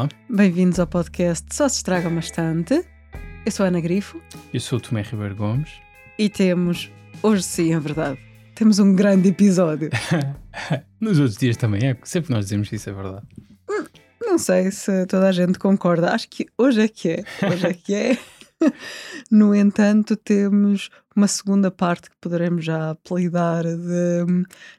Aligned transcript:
Olá, 0.00 0.08
Bem-vindos 0.30 0.80
ao 0.80 0.86
podcast 0.86 1.54
Só 1.54 1.68
se 1.68 1.76
estraga 1.76 2.08
bastante. 2.08 2.86
Eu 3.44 3.52
sou 3.52 3.66
a 3.66 3.68
Ana 3.68 3.82
Grifo 3.82 4.18
eu 4.50 4.58
sou 4.58 4.78
o 4.78 4.80
Tomé 4.80 5.02
Ribeiro 5.02 5.36
Gomes. 5.36 5.68
e 6.18 6.30
temos, 6.30 6.90
hoje 7.22 7.42
sim, 7.42 7.74
é 7.74 7.78
verdade, 7.78 8.18
temos 8.54 8.78
um 8.78 8.94
grande 8.94 9.28
episódio. 9.28 9.90
Nos 10.98 11.18
outros 11.18 11.36
dias 11.36 11.58
também 11.58 11.86
é, 11.86 11.98
sempre 12.02 12.32
nós 12.32 12.46
dizemos 12.46 12.70
que 12.70 12.76
isso 12.76 12.88
é 12.88 12.94
verdade. 12.94 13.26
Não 14.22 14.38
sei 14.38 14.70
se 14.70 15.04
toda 15.04 15.28
a 15.28 15.32
gente 15.32 15.58
concorda, 15.58 16.14
acho 16.14 16.30
que 16.30 16.46
hoje 16.56 16.80
é 16.80 16.88
que 16.88 17.08
é. 17.10 17.24
Hoje 17.46 17.66
é 17.66 17.74
que 17.74 17.94
é. 17.94 18.18
No 19.30 19.54
entanto, 19.54 20.16
temos 20.16 20.88
uma 21.20 21.28
segunda 21.28 21.70
parte 21.70 22.10
que 22.10 22.16
poderemos 22.20 22.64
já 22.64 22.90
apelidar 22.90 23.64
de. 23.64 24.24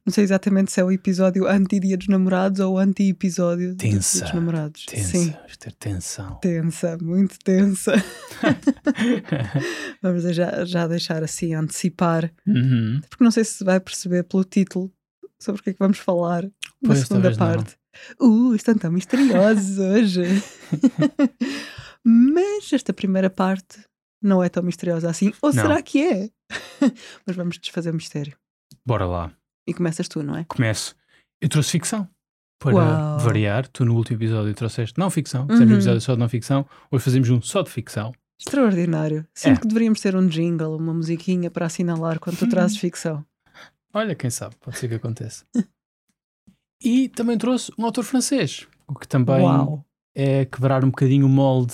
Não 0.06 0.12
sei 0.12 0.24
exatamente 0.24 0.72
se 0.72 0.82
é 0.82 0.84
o 0.84 0.92
episódio 0.92 1.48
anti-dia 1.48 1.98
dos 1.98 2.08
namorados 2.08 2.60
ou 2.60 2.78
anti-episódio 2.78 3.74
de 3.76 3.90
Dia 3.90 3.98
dos 4.00 4.34
namorados. 4.34 4.86
Tensa, 4.86 5.18
Sim, 5.18 5.32
vamos 5.32 5.58
ter 5.58 5.72
tensão. 5.74 6.36
tensa, 6.42 6.98
muito 7.02 7.38
tensa. 7.40 7.94
Vamos 10.02 10.24
já, 10.36 10.66
já 10.66 10.88
deixar 10.88 11.24
assim 11.24 11.54
antecipar, 11.54 12.32
Uhum. 12.48 13.00
porque 13.10 13.24
não 13.24 13.32
sei 13.32 13.44
se 13.44 13.64
vai 13.64 13.80
perceber 13.80 14.24
pelo 14.24 14.44
título 14.44 14.92
sobre 15.40 15.62
o 15.62 15.64
que 15.64 15.70
é 15.70 15.74
que 15.74 15.80
vamos 15.80 16.00
falar 16.00 16.44
na 16.44 16.50
Pois, 16.88 17.00
segunda 17.00 17.32
talvez 17.32 17.38
não. 17.38 17.48
parte. 17.48 17.76
Uh, 18.20 18.56
estão 18.56 18.76
tão 18.76 18.92
misteriosos 18.92 19.78
hoje. 19.78 20.22
Mas 22.04 22.72
esta 22.74 22.94
primeira 22.94 23.30
parte 23.30 23.80
não 24.22 24.44
é 24.44 24.50
tão 24.50 24.62
misteriosa 24.64 25.10
assim. 25.10 25.34
Ou 25.42 25.54
Não. 25.54 25.64
será 25.64 25.82
que 25.82 26.02
é? 26.04 26.30
Mas 27.26 27.36
vamos 27.36 27.58
desfazer 27.58 27.92
o 27.92 27.94
mistério. 27.94 28.38
Bora 28.86 29.06
lá, 29.06 29.32
E 29.68 29.74
começas 29.74 30.08
tu, 30.08 30.22
não 30.24 30.36
é? 30.36 30.44
começo. 30.46 30.96
Eu 31.42 31.50
trouxe 31.50 31.72
ficção. 31.72 32.08
Para 32.60 32.76
Uau. 32.76 33.20
variar, 33.20 33.68
tu 33.68 33.84
no 33.84 33.96
último 33.96 34.18
episódio 34.18 34.54
trouxeste 34.54 34.98
não 35.00 35.10
ficção, 35.10 35.48
fizemos 35.48 35.66
Uhum. 35.68 35.72
um 35.72 35.78
episódio 35.78 36.02
só 36.02 36.14
de 36.14 36.20
não 36.20 36.30
ficção, 36.30 36.66
hoje 36.92 37.04
fazemos 37.04 37.30
um 37.32 37.42
só 37.42 37.64
de 37.64 37.72
ficção. 37.72 38.14
Extraordinário. 38.40 39.26
Sinto 39.34 39.58
É. 39.58 39.62
que 39.62 39.68
deveríamos 39.68 40.00
ter 40.00 40.16
um 40.16 40.28
jingle, 40.28 40.76
uma 40.78 40.94
musiquinha 40.94 41.50
para 41.50 41.66
assinalar 41.66 42.20
quando 42.20 42.38
tu 42.38 42.48
trazes 42.48 42.78
ficção. 42.78 43.26
Olha, 43.94 44.14
quem 44.16 44.30
sabe, 44.30 44.56
pode 44.60 44.78
ser 44.78 44.88
que 44.90 44.96
aconteça. 44.96 45.44
e 46.84 47.10
também 47.10 47.38
trouxe 47.38 47.72
um 47.78 47.86
autor 47.86 48.04
francês, 48.04 48.68
o 48.88 48.94
que 48.96 49.08
também 49.08 49.42
Uau! 49.42 49.84
é 50.16 50.46
quebrar 50.46 50.84
um 50.84 50.90
bocadinho 50.90 51.26
o 51.26 51.30
molde 51.30 51.74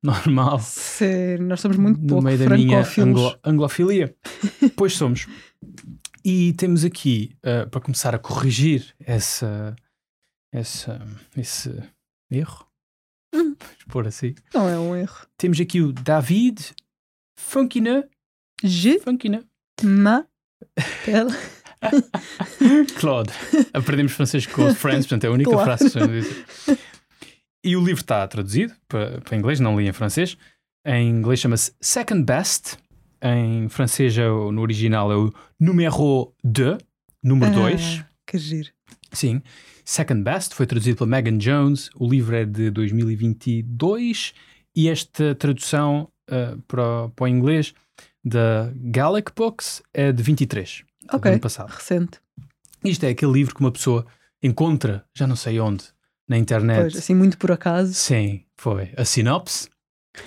normal 0.26 0.58
Sério, 0.60 1.44
nós 1.46 1.60
somos 1.60 1.76
muito 1.76 2.00
no 2.00 2.06
pouco 2.06 2.24
meio 2.24 2.38
da 2.38 2.48
minha 2.56 2.82
anglo- 2.98 3.38
anglofilia. 3.44 4.14
pois 4.76 4.94
somos. 4.94 5.26
E 6.24 6.52
temos 6.54 6.84
aqui, 6.84 7.36
uh, 7.44 7.68
para 7.70 7.80
começar 7.80 8.14
a 8.14 8.18
corrigir 8.18 8.94
essa, 9.00 9.74
essa, 10.52 11.00
esse 11.36 11.70
erro, 12.30 12.66
Hum. 13.34 13.54
pôr 13.88 14.08
assim, 14.08 14.34
Não 14.52 14.68
é 14.68 14.76
um 14.78 14.96
erro. 14.96 15.24
temos 15.38 15.60
aqui 15.60 15.80
o 15.80 15.92
David 15.92 16.74
Funkina. 17.38 18.08
Je 18.62 18.98
Funkina. 18.98 19.44
m'appelle. 19.82 21.30
Claude. 22.98 23.32
Aprendemos 23.72 24.12
francês 24.12 24.46
com 24.46 24.64
o 24.66 24.74
Friends, 24.74 25.06
portanto 25.06 25.24
é 25.24 25.28
a 25.28 25.30
única 25.30 25.50
Claro. 25.50 25.64
frase 25.64 25.84
que 25.84 25.90
sabemos 25.90 26.24
dizer. 26.26 26.78
E 27.62 27.76
o 27.76 27.84
livro 27.84 28.00
está 28.00 28.26
traduzido 28.26 28.74
para, 28.88 29.20
para 29.20 29.36
inglês, 29.36 29.60
não 29.60 29.78
li 29.78 29.86
em 29.88 29.92
francês. 29.92 30.36
Em 30.86 31.08
inglês 31.10 31.40
chama-se 31.40 31.72
Second 31.80 32.24
Best. 32.24 32.76
Em 33.22 33.68
francês, 33.68 34.16
é 34.16 34.28
o- 34.30 34.50
no 34.50 34.62
original, 34.62 35.12
é 35.12 35.16
o 35.16 35.32
Numéro 35.58 36.32
2, 36.42 36.78
número 37.22 37.52
2. 37.52 38.00
Ah, 38.00 38.06
que 38.26 38.38
giro. 38.38 38.70
Sim. 39.12 39.42
Second 39.84 40.22
Best 40.22 40.54
foi 40.54 40.66
traduzido 40.66 40.96
pela 40.98 41.10
Megan 41.10 41.36
Jones. 41.36 41.90
O 41.96 42.08
livro 42.08 42.34
é 42.34 42.46
de 42.46 42.70
2022 42.70 44.32
e 44.74 44.88
esta 44.88 45.34
tradução 45.34 46.08
ah, 46.30 46.56
para, 46.66 47.04
o- 47.04 47.10
para 47.10 47.24
o 47.24 47.28
inglês 47.28 47.74
da 48.24 48.72
Gallic 48.76 49.32
Books 49.36 49.82
é 49.92 50.12
de 50.12 50.22
23. 50.22 50.82
do 51.10 51.16
Ok. 51.16 51.30
ano 51.32 51.40
passado. 51.40 51.68
Recente. 51.70 52.20
Isto 52.84 53.04
é 53.04 53.08
aquele 53.10 53.32
livro 53.32 53.54
que 53.54 53.60
uma 53.60 53.72
pessoa 53.72 54.06
encontra, 54.42 55.04
já 55.14 55.26
não 55.26 55.36
sei 55.36 55.60
onde, 55.60 55.84
na 56.30 56.38
internet. 56.38 56.80
Pois, 56.92 56.96
assim, 56.96 57.14
muito 57.14 57.36
por 57.36 57.50
acaso. 57.52 57.92
Sim, 57.92 58.44
foi. 58.56 58.90
A 58.96 59.04
sinopse. 59.04 59.68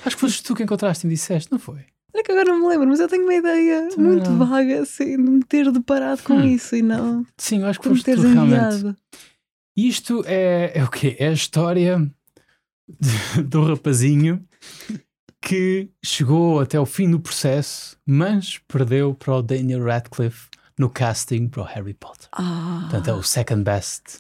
Acho 0.06 0.16
que 0.16 0.22
foste 0.22 0.44
tu 0.44 0.54
que 0.54 0.62
encontraste 0.64 1.06
e 1.06 1.08
me 1.08 1.16
disseste, 1.16 1.52
não 1.52 1.58
foi? 1.58 1.86
Olha 2.14 2.24
que 2.24 2.32
agora 2.32 2.50
não 2.50 2.62
me 2.62 2.68
lembro, 2.68 2.88
mas 2.88 3.00
eu 3.00 3.08
tenho 3.08 3.24
uma 3.24 3.34
ideia 3.34 3.88
Também 3.90 4.06
muito 4.06 4.30
não. 4.30 4.46
vaga, 4.46 4.82
assim, 4.84 5.16
de 5.18 5.18
me 5.32 5.44
ter 5.44 5.72
deparado 5.72 6.22
com 6.24 6.34
Hum. 6.36 6.44
isso 6.46 6.76
e 6.76 6.82
não 6.84 7.26
Sim, 7.38 7.62
eu 7.62 7.68
acho 7.68 7.80
que 7.80 7.88
foste 7.90 8.02
tu 8.04 8.06
teres 8.06 8.24
realmente. 8.24 8.76
enviado. 8.76 8.96
Isto 9.76 10.24
é, 10.28 10.72
é 10.76 10.84
o 10.84 10.90
quê? 10.92 11.16
É 11.18 11.30
a 11.30 11.32
história 11.34 12.00
de- 12.88 13.42
do 13.44 13.66
rapazinho 13.66 14.46
que 15.42 15.90
chegou 16.04 16.60
até 16.60 16.80
o 16.80 16.86
fim 16.86 17.10
do 17.10 17.20
processo, 17.20 17.98
mas 18.06 18.60
perdeu 18.68 19.14
para 19.14 19.36
o 19.36 19.42
Daniel 19.42 19.84
Radcliffe 19.84 20.48
no 20.78 20.90
casting 20.90 21.48
para 21.48 21.62
o 21.62 21.66
Harry 21.66 21.94
Potter. 21.94 22.28
Ah, 22.32 22.80
Portanto, 22.84 23.08
é 23.10 23.14
o 23.14 23.24
second 23.24 23.64
best. 23.64 24.20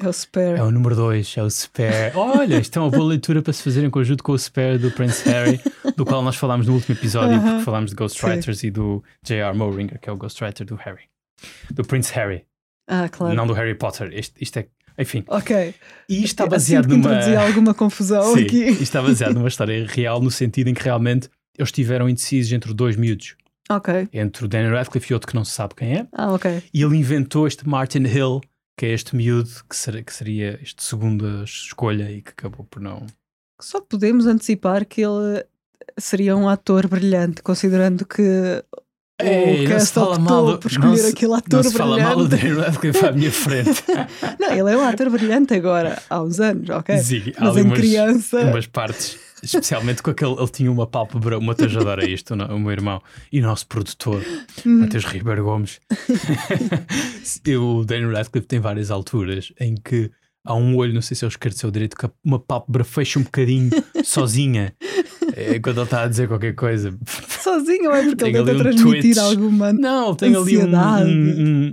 É 0.00 0.08
o 0.08 0.12
spare. 0.12 0.58
É 0.58 0.62
o 0.62 0.70
número 0.70 0.94
2, 0.94 1.34
é 1.36 1.42
o 1.42 1.50
Spare. 1.50 2.12
Olha, 2.14 2.58
isto 2.58 2.78
é 2.78 2.82
uma 2.82 2.90
boa 2.90 3.04
leitura 3.08 3.42
para 3.42 3.52
se 3.52 3.62
fazer 3.62 3.84
em 3.84 3.90
conjunto 3.90 4.22
com 4.22 4.32
o 4.32 4.38
Spare 4.38 4.78
do 4.78 4.90
Prince 4.90 5.28
Harry, 5.28 5.60
do 5.96 6.04
qual 6.04 6.22
nós 6.22 6.36
falámos 6.36 6.66
no 6.66 6.74
último 6.74 6.96
episódio, 6.96 7.36
Aham. 7.36 7.50
porque 7.50 7.64
falámos 7.64 7.90
de 7.90 7.96
Ghostwriters 7.96 8.62
e 8.64 8.70
do 8.70 9.02
J.R. 9.24 9.56
Mowringer, 9.56 9.98
que 10.00 10.08
é 10.08 10.12
o 10.12 10.16
Ghostwriter 10.16 10.66
do 10.66 10.74
Harry. 10.76 11.04
Do 11.70 11.84
Prince 11.84 12.12
Harry, 12.14 12.44
Ah, 12.88 13.08
claro. 13.08 13.34
não 13.34 13.46
do 13.46 13.52
Harry 13.52 13.74
Potter. 13.74 14.10
Isto, 14.12 14.34
isto 14.40 14.58
é. 14.58 14.66
Enfim. 14.98 15.22
Ok. 15.28 15.74
E 16.08 16.14
isto 16.16 16.24
está 16.26 16.44
Assim 16.44 16.50
baseado 16.50 16.88
que 16.88 16.96
numa. 16.96 17.44
alguma 17.46 17.74
confusão 17.74 18.34
Sim, 18.34 18.44
aqui. 18.44 18.64
isto 18.64 18.82
está 18.82 19.02
baseado 19.02 19.34
numa 19.34 19.48
história 19.48 19.86
real, 19.86 20.22
no 20.22 20.30
sentido 20.30 20.68
em 20.68 20.74
que 20.74 20.82
realmente 20.82 21.28
eles 21.58 21.68
estiveram 21.68 22.08
indecisos 22.08 22.50
entre 22.52 22.72
dois 22.72 22.96
miúdos, 22.96 23.34
Ok. 23.68 24.08
entre 24.12 24.44
o 24.46 24.48
Daniel 24.48 24.72
Radcliffe 24.74 25.12
e 25.12 25.14
outro 25.14 25.28
que 25.28 25.34
não 25.34 25.44
se 25.44 25.50
sabe 25.52 25.74
quem 25.74 25.96
é. 25.98 26.06
Ah, 26.12 26.32
ok. 26.32 26.62
E 26.72 26.82
ele 26.82 26.96
inventou 26.96 27.46
este 27.46 27.68
Martin 27.68 28.04
Hill, 28.06 28.40
que 28.76 28.86
é 28.86 28.92
este 28.92 29.16
miúdo 29.16 29.50
que 29.68 29.74
seria, 29.76 30.02
que 30.02 30.12
seria 30.12 30.58
este 30.62 30.82
segunda 30.82 31.42
escolha 31.44 32.10
e 32.10 32.20
que 32.22 32.30
acabou 32.30 32.64
por 32.70 32.80
não. 32.80 33.06
Só 33.60 33.80
podemos 33.80 34.26
antecipar 34.26 34.84
que 34.84 35.00
ele 35.02 35.44
seria 35.98 36.36
um 36.36 36.48
ator 36.48 36.86
brilhante, 36.86 37.42
considerando 37.42 38.04
que 38.04 38.62
Ei, 39.18 39.60
o 39.60 39.62
não 39.62 39.66
cast 39.76 39.98
optou 39.98 40.58
por 40.58 40.72
não 40.72 40.92
escolher 40.92 40.96
se- 40.98 41.08
aquele 41.12 41.30
Não 41.30 41.38
ator 41.38 41.64
se 41.64 41.72
fala 41.72 41.98
mal 41.98 42.16
do 42.16 42.28
brilhante. 42.28 42.44
Daniel 42.48 42.60
Radcliffe 42.70 43.06
à 43.06 43.12
minha 43.12 43.32
frente. 43.32 43.82
Não, 44.38 44.50
ele 44.52 44.70
é 44.72 44.76
um 44.76 44.82
ator 44.84 45.08
brilhante 45.08 45.54
agora, 45.54 46.02
há 46.10 46.22
uns 46.22 46.38
anos, 46.38 46.68
ok? 46.68 46.98
Sim, 46.98 47.32
há 47.38 47.44
Mas 47.46 47.56
em 47.56 47.62
umas, 47.62 47.78
criança. 47.78 48.40
umas 48.42 48.66
partes, 48.66 49.18
especialmente 49.42 50.02
com 50.02 50.10
aquele. 50.10 50.32
Ele 50.32 50.48
tinha 50.48 50.70
uma 50.72 50.86
pálpebra, 50.86 51.38
uma 51.38 51.54
tajadora, 51.54 52.08
isto, 52.08 52.32
o 52.32 52.36
no- 52.36 52.54
o 52.56 52.58
meu 52.58 52.72
irmão, 52.72 53.02
e 53.32 53.40
o 53.40 53.42
nosso 53.42 53.66
produtor, 53.66 54.22
Hum. 54.66 54.80
Matheus 54.80 55.04
Ribeiro 55.04 55.44
Gomes. 55.44 55.80
o 57.58 57.84
Daniel 57.84 58.12
Radcliffe 58.12 58.46
tem 58.46 58.60
várias 58.60 58.90
alturas 58.90 59.52
em 59.60 59.74
que 59.74 60.10
há 60.44 60.54
um 60.54 60.76
olho, 60.76 60.94
não 60.94 61.02
sei 61.02 61.16
se 61.16 61.24
é 61.24 61.28
o 61.28 61.28
esquerdo 61.28 61.54
ou 61.62 61.66
é 61.66 61.68
o 61.68 61.72
direito, 61.72 61.96
que 61.96 62.08
uma 62.24 62.38
pálpebra 62.38 62.84
fecha 62.84 63.18
um 63.18 63.22
bocadinho 63.22 63.70
sozinha 64.04 64.72
é, 65.34 65.58
quando 65.58 65.78
ele 65.78 65.84
está 65.84 66.02
a 66.02 66.08
dizer 66.08 66.28
qualquer 66.28 66.54
coisa. 66.54 66.96
Sozinho, 67.42 67.92
é 67.92 68.02
porque 68.04 68.24
ele 68.24 68.32
tenta 68.32 68.52
um 68.52 68.58
transmitir 68.58 69.14
twitch. 69.14 69.18
alguma. 69.18 69.72
Não, 69.72 70.14
tem 70.14 70.28
ali 70.34 70.58
um, 70.58 70.62
Ansiedade. 70.62 71.10
um, 71.10 71.14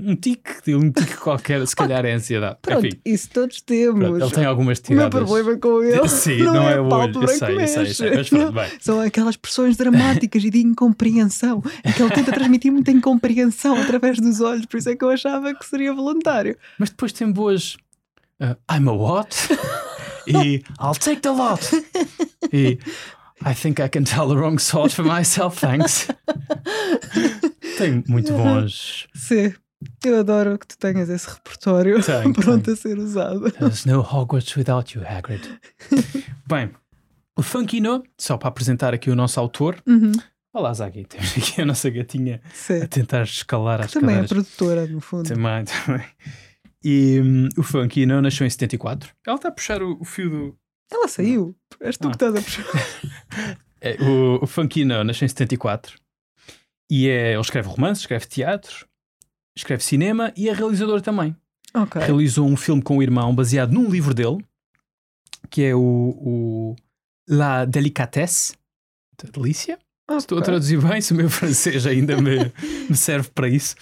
um, 0.08 0.12
um 0.12 0.16
tique, 0.16 0.76
um 0.76 0.92
tique 0.92 1.18
qualquer, 1.18 1.66
se 1.68 1.76
calhar 1.76 2.06
é 2.06 2.14
ansiedade. 2.14 2.58
Pronto, 2.62 2.86
Enfim, 2.86 3.00
isso 3.06 3.30
todos 3.32 3.62
temos. 3.62 4.00
pronto, 4.08 4.24
ele 4.26 4.32
tem 4.32 4.46
algumas 4.46 4.80
O 4.80 4.82
tiradas. 4.84 5.24
problema 5.24 5.58
com 5.58 5.82
ele 5.84 6.08
Sim, 6.10 6.38
não, 6.44 6.54
não, 6.54 6.70
é, 6.70 6.74
é, 6.74 6.80
o 6.82 6.88
olho, 6.90 7.22
eu 7.22 7.28
sei, 7.28 7.56
eu 7.56 7.68
sei, 7.68 7.82
eu 7.82 7.94
sei. 7.94 8.16
Mas 8.16 8.30
pronto, 8.30 8.52
bem. 8.52 8.70
São 8.80 9.00
aquelas 9.00 9.32
expressões 9.32 9.76
dramáticas 9.78 10.44
e 10.44 10.50
de 10.50 10.60
incompreensão. 10.60 11.62
É 11.84 11.92
que 11.92 12.02
ele 12.02 12.12
tenta 12.12 12.32
transmitir 12.32 12.72
muita 12.72 12.92
incompreensão 12.92 13.76
através 13.82 14.20
dos 14.20 14.42
olhos, 14.42 14.66
por 14.66 14.78
isso 14.78 14.90
é 14.90 14.96
que 14.96 15.04
eu 15.04 15.10
achava 15.10 15.54
que 15.54 15.66
seria 15.66 15.94
voluntário. 15.94 16.56
Mas 16.78 16.90
depois 16.90 17.12
tem 17.12 17.32
boas. 17.32 17.76
uh, 18.42 18.56
I'm 18.72 18.88
a 18.88 18.92
what? 18.94 19.36
e 20.28 20.62
I'll 20.80 20.94
take 21.00 21.22
the 21.22 21.30
lot. 21.32 21.62
E 22.52 22.78
I 23.42 23.54
think 23.54 23.80
I 23.82 23.90
can 23.90 24.04
tell 24.04 24.28
the 24.28 24.36
wrong 24.36 24.60
sort 24.60 24.94
for 24.94 25.04
myself, 25.04 25.60
thanks. 25.60 26.08
tem 27.78 28.04
muito 28.08 28.34
bons. 28.34 29.08
Sim, 29.14 29.54
eu 30.06 30.20
adoro 30.20 30.58
que 30.58 30.68
tu 30.68 30.78
tenhas 30.78 31.10
esse 31.10 31.30
repertório 31.30 32.02
Tenho, 32.02 32.34
pronto 32.36 32.72
a 32.72 32.76
ser 32.76 32.98
usado. 32.98 33.52
There's 33.52 33.86
no 33.86 34.02
Hogwarts 34.02 34.56
without 34.56 34.98
you, 34.98 35.06
Hagrid. 35.06 35.48
Bem, 36.48 36.72
o 37.36 37.42
Funkino, 37.42 38.04
só 38.18 38.38
para 38.38 38.50
apresentar 38.50 38.94
aqui 38.94 39.10
o 39.10 39.16
nosso 39.16 39.40
autor. 39.40 39.82
Uhum, 39.88 40.12
Olá, 40.54 40.72
Zagui, 40.72 41.04
temos 41.06 41.36
aqui 41.36 41.62
a 41.62 41.66
nossa 41.66 41.90
gatinha 41.90 42.40
sim. 42.54 42.84
a 42.84 42.88
tentar 42.88 43.24
escalar 43.24 43.82
as 43.82 43.92
Também 43.92 44.18
é 44.18 44.22
cadeiras. 44.22 44.30
produtora, 44.30 44.86
no 44.86 45.02
fundo. 45.02 45.28
Também, 45.28 45.66
também. 45.66 46.06
E 46.84 47.20
hum, 47.20 47.50
o 47.58 47.64
Funkino 47.64 48.22
nasceu 48.22 48.46
em 48.46 48.50
74. 48.52 49.10
Ela 49.26 49.36
está 49.36 49.50
a 49.50 49.52
puxar 49.52 49.82
o, 49.82 49.98
o 50.00 50.06
fio 50.06 50.30
do. 50.30 50.58
Ela 50.94 51.08
saiu. 51.08 51.56
És 51.82 51.98
tu 51.98 52.08
Ah. 52.08 52.12
que 52.12 52.16
estás 52.16 52.36
a 52.36 52.42
puxar. 52.42 52.66
É, 53.86 54.02
o, 54.02 54.42
o 54.42 54.48
Funkino 54.48 55.04
nasceu 55.04 55.26
em 55.26 55.28
74. 55.28 55.98
E 56.90 57.10
é, 57.10 57.34
ele 57.34 57.42
escreve 57.42 57.68
romance, 57.68 58.00
escreve 58.00 58.26
teatro, 58.28 58.88
escreve 59.58 59.84
cinema 59.84 60.32
e 60.38 60.48
é 60.48 60.54
realizador 60.54 61.02
também. 61.02 61.36
Ok. 61.74 62.02
Realizou 62.02 62.48
um 62.48 62.56
filme 62.56 62.82
com 62.82 62.98
o 62.98 63.04
irmão 63.04 63.36
baseado 63.36 63.74
num 63.74 63.90
livro 63.90 64.14
dele, 64.14 64.38
que 65.50 65.64
é 65.64 65.76
o, 65.76 65.80
o 65.82 66.76
La 67.28 67.66
Délicatesse, 67.66 68.54
delícia. 69.34 69.78
Okay. 70.08 70.18
Estou 70.18 70.38
a 70.38 70.42
traduzir 70.42 70.82
bem, 70.82 71.02
se 71.02 71.14
o 71.14 71.16
meu 71.16 71.28
francês 71.30 71.86
ainda 71.86 72.22
me, 72.22 72.52
me 72.90 72.96
serve 72.96 73.30
para 73.34 73.48
isso. 73.48 73.76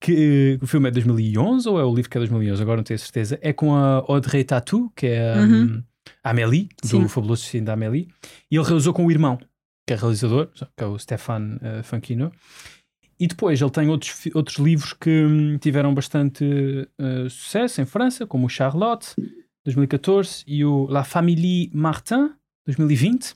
Que, 0.00 0.58
o 0.62 0.66
filme 0.66 0.88
é 0.88 0.90
de 0.90 1.02
2011 1.02 1.68
ou 1.68 1.80
é 1.80 1.84
o 1.84 1.92
livro 1.94 2.10
que 2.10 2.18
é 2.18 2.20
de 2.20 2.28
2011? 2.28 2.62
Agora 2.62 2.76
não 2.76 2.84
tenho 2.84 2.98
certeza. 2.98 3.38
É 3.42 3.52
com 3.52 3.74
a 3.74 4.04
Audrey 4.06 4.44
Tatou, 4.44 4.92
que 4.94 5.06
é 5.06 5.34
uhum. 5.36 5.62
um, 5.64 5.84
Amélie, 6.30 6.68
do 6.82 6.88
Sim. 6.88 7.08
fabuloso 7.08 7.46
filme 7.46 7.66
da 7.66 7.74
Amélie. 7.74 8.08
E 8.50 8.56
ele 8.56 8.64
realizou 8.64 8.92
com 8.92 9.06
o 9.06 9.10
irmão, 9.10 9.38
que 9.86 9.94
é 9.94 9.96
realizador, 9.96 10.48
que 10.76 10.84
é 10.84 10.86
o 10.86 10.98
Stéphane 10.98 11.56
uh, 11.56 11.82
Fanquino. 11.82 12.32
E 13.20 13.26
depois 13.26 13.60
ele 13.60 13.70
tem 13.70 13.88
outros, 13.88 14.28
outros 14.34 14.58
livros 14.58 14.92
que 14.92 15.10
hum, 15.10 15.58
tiveram 15.58 15.92
bastante 15.92 16.44
uh, 17.00 17.28
sucesso 17.28 17.80
em 17.80 17.84
França, 17.84 18.26
como 18.26 18.46
o 18.46 18.48
Charlotte, 18.48 19.14
2014, 19.64 20.44
e 20.46 20.64
o 20.64 20.86
La 20.86 21.02
Famille 21.02 21.70
Martin, 21.74 22.30
2020. 22.66 23.34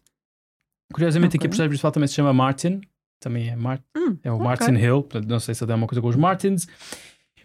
Curiosamente, 0.93 1.31
okay. 1.31 1.38
aqui 1.38 1.47
a 1.47 1.50
personagem 1.50 1.71
principal 1.71 1.91
também 1.91 2.06
se 2.06 2.15
chama 2.15 2.33
Martin, 2.33 2.81
também 3.19 3.49
é, 3.49 3.56
Mar 3.56 3.81
hum, 3.97 4.17
é 4.23 4.31
o 4.31 4.35
okay. 4.35 4.47
Martin 4.47 4.75
Hill, 4.75 5.03
portanto, 5.03 5.29
não 5.29 5.41
sei 5.41 5.55
se 5.55 5.65
ele 5.65 5.69
tem 5.69 5.77
uma 5.77 5.87
coisa 5.87 6.03
com 6.03 6.09
os 6.09 6.17
Martins, 6.17 6.67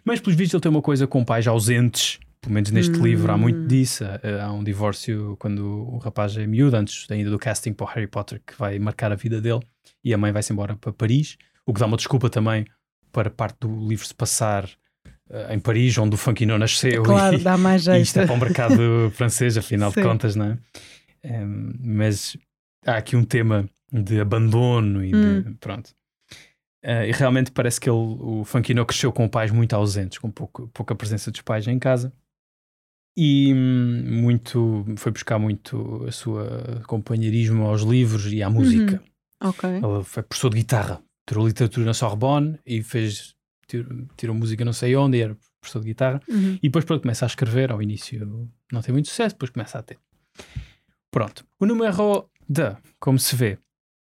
mas 0.04 0.20
pelos 0.20 0.36
vistos 0.36 0.54
ele 0.54 0.60
tem 0.60 0.70
uma 0.70 0.82
coisa 0.82 1.06
com 1.06 1.24
pais 1.24 1.46
ausentes, 1.46 2.18
pelo 2.40 2.54
menos 2.54 2.70
neste 2.70 2.98
hum. 2.98 3.04
livro 3.04 3.32
há 3.32 3.36
muito 3.36 3.66
disso. 3.66 4.04
Há 4.42 4.52
um 4.52 4.62
divórcio 4.62 5.36
quando 5.38 5.88
o 5.92 5.98
rapaz 5.98 6.36
é 6.36 6.46
miúdo, 6.46 6.76
antes 6.76 7.06
ainda 7.10 7.30
do 7.30 7.38
casting 7.38 7.72
para 7.72 7.84
o 7.84 7.88
Harry 7.88 8.06
Potter, 8.06 8.40
que 8.46 8.56
vai 8.58 8.78
marcar 8.78 9.12
a 9.12 9.16
vida 9.16 9.40
dele, 9.40 9.60
e 10.04 10.14
a 10.14 10.18
mãe 10.18 10.32
vai-se 10.32 10.52
embora 10.52 10.76
para 10.76 10.92
Paris, 10.92 11.36
o 11.66 11.72
que 11.72 11.80
dá 11.80 11.86
uma 11.86 11.96
desculpa 11.96 12.30
também 12.30 12.66
para 13.12 13.30
parte 13.30 13.58
do 13.60 13.88
livro 13.88 14.06
se 14.06 14.14
passar 14.14 14.64
uh, 15.30 15.52
em 15.52 15.58
Paris, 15.58 15.98
onde 15.98 16.14
o 16.14 16.18
Funkino 16.18 16.56
nasceu. 16.58 17.02
Claro, 17.02 17.36
e, 17.36 17.42
dá 17.42 17.56
mais 17.56 17.82
jeito. 17.82 17.98
E 18.00 18.02
isto 18.02 18.20
é 18.20 18.26
para 18.26 18.34
o 18.34 18.38
mercado 18.38 19.10
francês, 19.14 19.56
afinal 19.56 19.90
Sim. 19.90 20.00
de 20.00 20.06
contas, 20.06 20.36
não 20.36 20.46
é? 20.46 20.58
Um, 21.24 21.72
mas 21.80 22.36
há 22.86 22.96
aqui 22.96 23.16
um 23.16 23.24
tema 23.24 23.68
de 23.92 24.20
abandono 24.20 25.04
e 25.04 25.14
hum. 25.14 25.42
de. 25.42 25.54
Pronto. 25.54 25.90
Uh, 26.84 27.04
e 27.08 27.12
realmente 27.12 27.50
parece 27.50 27.80
que 27.80 27.90
ele, 27.90 27.98
o 27.98 28.44
Funkino 28.44 28.86
cresceu 28.86 29.12
com 29.12 29.28
pais 29.28 29.50
muito 29.50 29.74
ausentes, 29.74 30.18
com 30.18 30.30
pouco, 30.30 30.68
pouca 30.68 30.94
presença 30.94 31.30
dos 31.30 31.40
pais 31.40 31.66
em 31.66 31.78
casa. 31.78 32.12
E 33.20 33.52
hum, 33.52 34.04
muito 34.22 34.84
foi 34.96 35.10
buscar 35.10 35.40
muito 35.40 36.04
a 36.06 36.12
sua 36.12 36.80
companheirismo 36.86 37.66
aos 37.66 37.82
livros 37.82 38.32
e 38.32 38.44
à 38.44 38.48
música. 38.48 39.02
Uhum. 39.42 39.48
Okay. 39.50 39.76
Ele 39.78 40.04
foi 40.04 40.22
professor 40.22 40.50
de 40.50 40.58
guitarra, 40.58 41.02
tirou 41.26 41.44
literatura 41.44 41.84
na 41.84 41.94
Sorbonne 41.94 42.60
e 42.64 42.80
fez 42.80 43.34
tirou, 43.66 44.06
tirou 44.16 44.36
música 44.36 44.64
não 44.64 44.72
sei 44.72 44.94
onde, 44.94 45.20
era 45.20 45.36
professor 45.60 45.80
de 45.80 45.86
guitarra. 45.86 46.22
Uhum. 46.28 46.60
E 46.62 46.68
depois 46.68 46.84
pronto, 46.84 47.02
começa 47.02 47.24
a 47.24 47.26
escrever. 47.26 47.72
Ao 47.72 47.82
início 47.82 48.48
não 48.72 48.82
tem 48.82 48.92
muito 48.92 49.08
sucesso, 49.08 49.34
depois 49.34 49.50
começa 49.50 49.80
a 49.80 49.82
ter. 49.82 49.98
Pronto. 51.10 51.44
O 51.58 51.66
número 51.66 52.30
de, 52.48 52.76
como 53.00 53.18
se 53.18 53.34
vê 53.34 53.58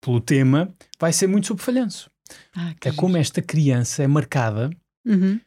pelo 0.03 0.21
tema, 0.21 0.71
vai 1.01 1.15
ser 1.15 1.29
muito 1.29 1.47
sobre 1.47 1.63
falhanço. 1.63 2.11
Ah, 2.55 2.75
é 2.85 2.93
como 2.93 3.17
esta 3.17 3.41
criança 3.41 4.03
é 4.03 4.07
marcada 4.07 4.69
uhum. 5.07 5.41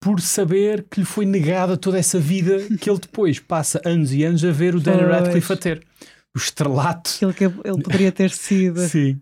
Por 0.00 0.20
saber 0.20 0.86
que 0.90 1.00
lhe 1.00 1.06
foi 1.06 1.26
negada 1.26 1.76
toda 1.76 1.98
essa 1.98 2.18
vida 2.18 2.58
que 2.80 2.88
ele 2.88 2.98
depois 2.98 3.38
passa 3.40 3.80
anos 3.84 4.12
e 4.12 4.22
anos 4.22 4.44
a 4.44 4.50
ver 4.50 4.74
o 4.74 4.80
Daniel 4.80 5.10
Radcliffe 5.10 5.52
a 5.52 5.56
ter. 5.56 5.86
O 6.34 6.38
estrelato. 6.38 7.10
Aquilo 7.16 7.34
que 7.34 7.44
ele 7.44 7.82
poderia 7.82 8.12
ter 8.12 8.30
sido. 8.30 8.80
Sim. 8.80 9.20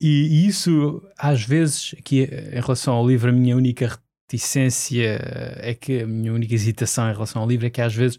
E, 0.00 0.44
e, 0.44 0.46
isso, 0.46 1.02
às 1.18 1.42
vezes, 1.42 1.94
aqui 1.98 2.22
em 2.22 2.60
relação 2.60 2.94
ao 2.94 3.06
livro, 3.06 3.30
a 3.30 3.32
minha 3.32 3.56
única 3.56 3.98
reticência 4.30 5.18
é 5.58 5.74
que 5.74 6.02
a 6.02 6.06
minha 6.06 6.32
única 6.32 6.54
hesitação 6.54 7.08
em 7.10 7.12
relação 7.12 7.42
ao 7.42 7.48
livro 7.48 7.66
é 7.66 7.70
que 7.70 7.80
às 7.80 7.94
vezes 7.94 8.18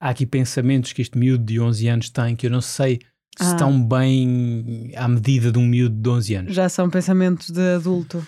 há 0.00 0.10
aqui 0.10 0.24
pensamentos 0.24 0.92
que 0.92 1.02
este 1.02 1.18
miúdo 1.18 1.44
de 1.44 1.60
11 1.60 1.88
anos 1.88 2.10
tem 2.10 2.36
que 2.36 2.46
eu 2.46 2.50
não 2.50 2.60
sei 2.60 3.00
ah. 3.38 3.44
se 3.44 3.50
estão 3.52 3.82
bem 3.82 4.92
à 4.96 5.08
medida 5.08 5.50
de 5.50 5.58
um 5.58 5.66
miúdo 5.66 5.94
de 5.94 6.08
11 6.08 6.34
anos. 6.34 6.54
Já 6.54 6.68
são 6.68 6.88
pensamentos 6.88 7.50
de 7.50 7.74
adulto. 7.74 8.26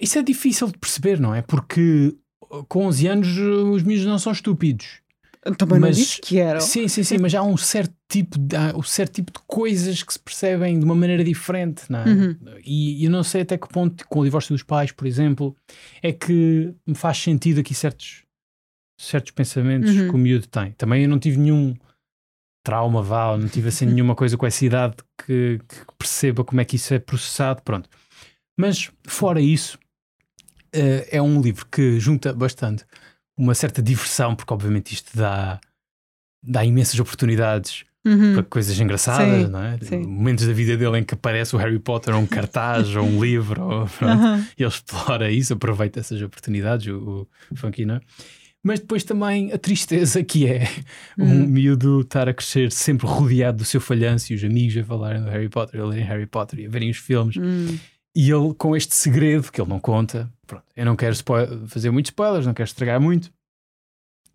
Isso 0.00 0.18
é 0.18 0.22
difícil 0.22 0.68
de 0.68 0.78
perceber, 0.78 1.20
não 1.20 1.34
é? 1.34 1.42
Porque 1.42 2.14
com 2.68 2.86
11 2.86 3.06
anos 3.06 3.38
os 3.38 3.82
miúdos 3.82 4.06
não 4.06 4.18
são 4.18 4.32
estúpidos. 4.32 5.00
Também 5.56 5.80
mas, 5.80 5.96
não 5.96 6.04
disse 6.04 6.20
que 6.20 6.38
eram. 6.38 6.60
Sim, 6.60 6.86
sim, 6.86 7.02
sim, 7.02 7.16
mas 7.18 7.34
há 7.34 7.42
um 7.42 7.56
certo 7.56 7.94
tipo 8.06 8.38
de, 8.38 8.56
um 8.74 8.82
certo 8.82 9.14
tipo 9.14 9.32
de 9.32 9.38
coisas 9.46 10.02
que 10.02 10.12
se 10.12 10.18
percebem 10.18 10.78
de 10.78 10.84
uma 10.84 10.94
maneira 10.94 11.24
diferente, 11.24 11.84
não 11.88 12.00
é? 12.00 12.04
Uhum. 12.04 12.36
E 12.62 13.02
eu 13.02 13.10
não 13.10 13.22
sei 13.22 13.40
até 13.42 13.56
que 13.56 13.66
ponto, 13.66 14.06
com 14.06 14.20
o 14.20 14.24
divórcio 14.24 14.54
dos 14.54 14.62
pais, 14.62 14.92
por 14.92 15.06
exemplo, 15.06 15.56
é 16.02 16.12
que 16.12 16.74
me 16.86 16.94
faz 16.94 17.16
sentido 17.16 17.60
aqui 17.60 17.74
certos, 17.74 18.24
certos 19.00 19.30
pensamentos 19.30 19.90
uhum. 19.90 20.08
que 20.10 20.14
o 20.14 20.18
miúdo 20.18 20.46
tem. 20.46 20.72
Também 20.72 21.04
eu 21.04 21.08
não 21.08 21.18
tive 21.18 21.38
nenhum 21.38 21.74
trauma, 22.62 23.02
vá, 23.02 23.34
não 23.38 23.48
tive 23.48 23.68
assim 23.68 23.86
nenhuma 23.88 24.14
coisa 24.14 24.36
com 24.36 24.46
essa 24.46 24.62
idade 24.62 24.96
que, 25.24 25.58
que, 25.66 25.76
perceba 25.98 26.44
como 26.44 26.60
é 26.60 26.66
que 26.66 26.76
isso 26.76 26.92
é 26.92 26.98
processado, 26.98 27.62
pronto. 27.62 27.88
Mas 28.58 28.90
fora 29.06 29.40
isso, 29.40 29.78
uh, 30.74 31.06
é 31.10 31.20
um 31.20 31.40
livro 31.40 31.66
que 31.66 31.98
junta 31.98 32.32
bastante 32.32 32.84
uma 33.36 33.54
certa 33.54 33.82
diversão, 33.82 34.34
porque 34.34 34.52
obviamente 34.52 34.92
isto 34.92 35.16
dá, 35.16 35.60
dá 36.42 36.64
imensas 36.64 36.98
oportunidades 37.00 37.84
uhum. 38.06 38.34
para 38.34 38.42
coisas 38.42 38.78
engraçadas, 38.78 39.46
sim, 39.46 39.50
não 39.50 39.62
é? 39.62 39.78
Sim. 39.80 40.06
Momentos 40.06 40.46
da 40.46 40.52
vida 40.52 40.76
dele 40.76 40.98
em 40.98 41.04
que 41.04 41.14
aparece 41.14 41.54
o 41.54 41.58
Harry 41.58 41.78
Potter 41.78 42.14
ou 42.14 42.20
um 42.20 42.26
cartaz 42.26 42.94
ou 42.96 43.04
um 43.04 43.22
livro, 43.22 43.62
ou, 43.62 43.80
uhum. 43.82 44.44
e 44.58 44.62
ele 44.62 44.68
explora 44.68 45.30
isso, 45.30 45.54
aproveita 45.54 46.00
essas 46.00 46.20
oportunidades, 46.20 46.86
o, 46.88 47.26
o 47.50 47.56
Funkina. 47.56 48.02
Mas 48.62 48.78
depois 48.78 49.02
também 49.04 49.52
a 49.52 49.58
tristeza 49.58 50.22
que 50.22 50.46
é 50.46 50.68
uhum. 51.18 51.44
um 51.44 51.46
miúdo 51.46 52.02
estar 52.02 52.28
a 52.28 52.34
crescer 52.34 52.70
sempre 52.70 53.06
rodeado 53.06 53.58
do 53.58 53.64
seu 53.64 53.80
falhanço 53.80 54.32
e 54.32 54.36
os 54.36 54.44
amigos 54.44 54.76
a 54.76 54.84
falarem 54.84 55.22
do 55.22 55.30
Harry 55.30 55.48
Potter, 55.48 55.80
a 55.80 55.86
lerem 55.86 56.04
Harry 56.04 56.26
Potter 56.26 56.60
e 56.60 56.66
a 56.66 56.68
verem 56.68 56.90
os 56.90 56.98
filmes. 56.98 57.36
Uhum. 57.36 57.78
E 58.14 58.30
ele 58.30 58.54
com 58.54 58.74
este 58.74 58.94
segredo 58.94 59.50
que 59.52 59.60
ele 59.60 59.68
não 59.68 59.78
conta, 59.78 60.32
pronto, 60.46 60.64
eu 60.74 60.84
não 60.84 60.96
quero 60.96 61.14
fazer 61.68 61.90
muitos 61.90 62.10
spoilers, 62.10 62.46
não 62.46 62.54
quero 62.54 62.68
estragar 62.68 63.00
muito. 63.00 63.32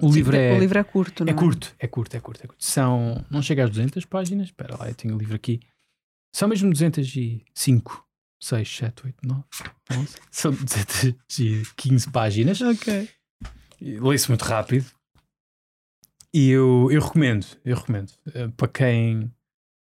O 0.01 0.09
Sim, 0.09 0.15
livro 0.15 0.35
é, 0.35 0.53
o 0.53 0.59
livro 0.59 0.77
é 0.77 0.83
curto, 0.83 1.23
não 1.23 1.31
é? 1.31 1.35
É 1.35 1.37
curto, 1.37 1.75
é 1.79 1.87
curto, 1.87 2.15
é 2.15 2.19
curto, 2.19 2.43
é 2.43 2.47
curto. 2.47 2.63
São, 2.63 3.25
não 3.29 3.41
chega 3.41 3.63
às 3.63 3.69
200 3.69 4.03
páginas, 4.05 4.47
espera 4.47 4.77
lá, 4.77 4.89
eu 4.89 4.95
tenho 4.95 5.15
o 5.15 5.17
livro 5.17 5.35
aqui. 5.35 5.59
São 6.33 6.49
mesmo 6.49 6.69
205, 6.69 8.05
6, 8.41 8.77
7, 8.77 9.05
8, 9.05 9.17
9, 9.25 9.43
11. 9.91 10.15
São 10.29 10.51
215 10.51 12.11
páginas. 12.11 12.61
Ok. 12.61 13.09
Leio-se 13.81 14.29
muito 14.29 14.43
rápido. 14.43 14.85
E 16.33 16.49
eu, 16.49 16.89
eu 16.91 17.01
recomendo, 17.01 17.45
eu 17.63 17.77
recomendo. 17.77 18.11
Uh, 18.27 18.51
para 18.57 18.67
quem, 18.67 19.31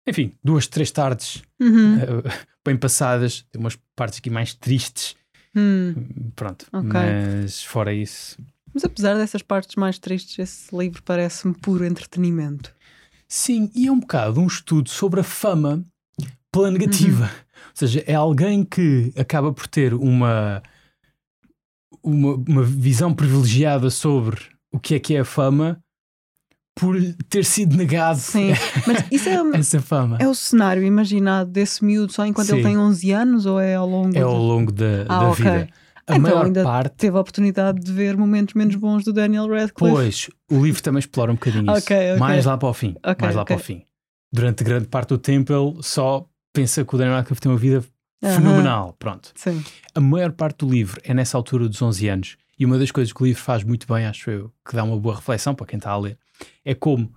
enfim, 0.05 0.37
duas, 0.43 0.67
três 0.67 0.91
tardes 0.91 1.41
uhum. 1.57 1.95
uh, 1.95 2.54
bem 2.65 2.75
passadas, 2.75 3.45
tem 3.51 3.61
umas 3.61 3.77
partes 3.95 4.19
aqui 4.19 4.29
mais 4.29 4.53
tristes. 4.53 5.15
Hum. 5.55 5.93
Pronto, 6.35 6.65
okay. 6.73 6.89
mas 6.89 7.63
fora 7.63 7.93
isso. 7.93 8.37
Mas 8.73 8.83
apesar 8.83 9.15
dessas 9.15 9.41
partes 9.41 9.75
mais 9.75 9.97
tristes, 9.97 10.37
esse 10.37 10.75
livro 10.75 11.01
parece-me 11.03 11.53
puro 11.53 11.85
entretenimento. 11.85 12.73
Sim, 13.27 13.71
e 13.73 13.87
é 13.87 13.91
um 13.91 13.99
bocado 13.99 14.41
um 14.41 14.47
estudo 14.47 14.89
sobre 14.89 15.21
a 15.21 15.23
fama 15.23 15.85
pela 16.51 16.69
negativa. 16.69 17.23
Uhum. 17.23 17.29
Ou 17.29 17.75
seja, 17.75 18.03
é 18.05 18.15
alguém 18.15 18.63
que 18.63 19.13
acaba 19.17 19.53
por 19.53 19.67
ter 19.67 19.93
uma, 19.93 20.61
uma, 22.03 22.35
uma 22.35 22.63
visão 22.63 23.13
privilegiada 23.13 23.89
sobre 23.89 24.41
o 24.71 24.79
que 24.79 24.95
é 24.95 24.99
que 24.99 25.15
é 25.15 25.19
a 25.19 25.25
fama 25.25 25.81
por 26.75 26.97
ter 27.29 27.45
sido 27.45 27.77
negado 27.77 28.19
Sim, 28.19 28.49
mas 28.85 29.05
isso 29.09 29.29
é, 29.29 29.35
essa 29.57 29.81
fama. 29.81 30.17
É 30.19 30.27
o 30.27 30.35
cenário 30.35 30.83
imaginado 30.83 31.49
desse 31.49 31.83
miúdo 31.83 32.11
só 32.11 32.25
enquanto 32.25 32.47
Sim. 32.47 32.55
ele 32.55 32.63
tem 32.63 32.77
11 32.77 33.11
anos 33.11 33.45
ou 33.45 33.59
é 33.59 33.75
ao 33.75 33.87
longo? 33.87 34.15
É 34.15 34.21
ao 34.21 34.37
longo 34.37 34.71
da, 34.71 35.03
ah, 35.07 35.19
da 35.19 35.29
okay. 35.29 35.43
vida. 35.45 35.69
A 36.07 36.17
então, 36.17 36.35
maior 36.35 36.63
parte. 36.63 36.97
Teve 36.97 37.17
a 37.17 37.21
oportunidade 37.21 37.79
de 37.79 37.91
ver 37.91 38.15
momentos 38.15 38.53
menos 38.53 38.75
bons 38.75 39.03
do 39.03 39.11
Daniel 39.11 39.47
Radcliffe. 39.47 39.95
Pois, 39.95 40.29
o 40.51 40.63
livro 40.63 40.83
também 40.83 40.99
explora 40.99 41.31
um 41.31 41.35
bocadinho 41.35 41.63
isso. 41.63 41.83
okay, 41.83 42.11
okay. 42.11 42.19
Mais 42.19 42.45
lá 42.45 42.57
para 42.57 42.69
o 42.69 42.73
fim. 42.73 42.95
mais 43.19 43.35
lá 43.35 43.43
para 43.43 43.55
o 43.55 43.59
fim. 43.59 43.83
Durante 44.31 44.63
grande 44.63 44.87
parte 44.87 45.09
do 45.09 45.17
tempo, 45.17 45.51
ele 45.51 45.81
só 45.81 46.27
pensa 46.53 46.85
que 46.85 46.93
o 46.93 46.97
Daniel 46.97 47.15
Radcliffe 47.15 47.41
tem 47.41 47.51
uma 47.51 47.57
vida 47.57 47.83
fenomenal. 48.21 48.95
Pronto. 48.99 49.31
Sim. 49.33 49.63
A 49.95 49.99
maior 49.99 50.31
parte 50.31 50.59
do 50.59 50.69
livro 50.69 50.99
é 51.03 51.13
nessa 51.13 51.37
altura 51.37 51.67
dos 51.67 51.81
11 51.81 52.07
anos. 52.07 52.37
E 52.57 52.65
uma 52.65 52.77
das 52.77 52.91
coisas 52.91 53.11
que 53.11 53.21
o 53.21 53.25
livro 53.25 53.41
faz 53.41 53.63
muito 53.63 53.91
bem, 53.91 54.05
acho 54.05 54.29
eu, 54.29 54.51
que 54.67 54.75
dá 54.75 54.83
uma 54.83 54.97
boa 54.97 55.15
reflexão 55.15 55.55
para 55.55 55.65
quem 55.65 55.77
está 55.77 55.91
a 55.91 55.97
ler, 55.97 56.17
é 56.63 56.73
como 56.73 57.11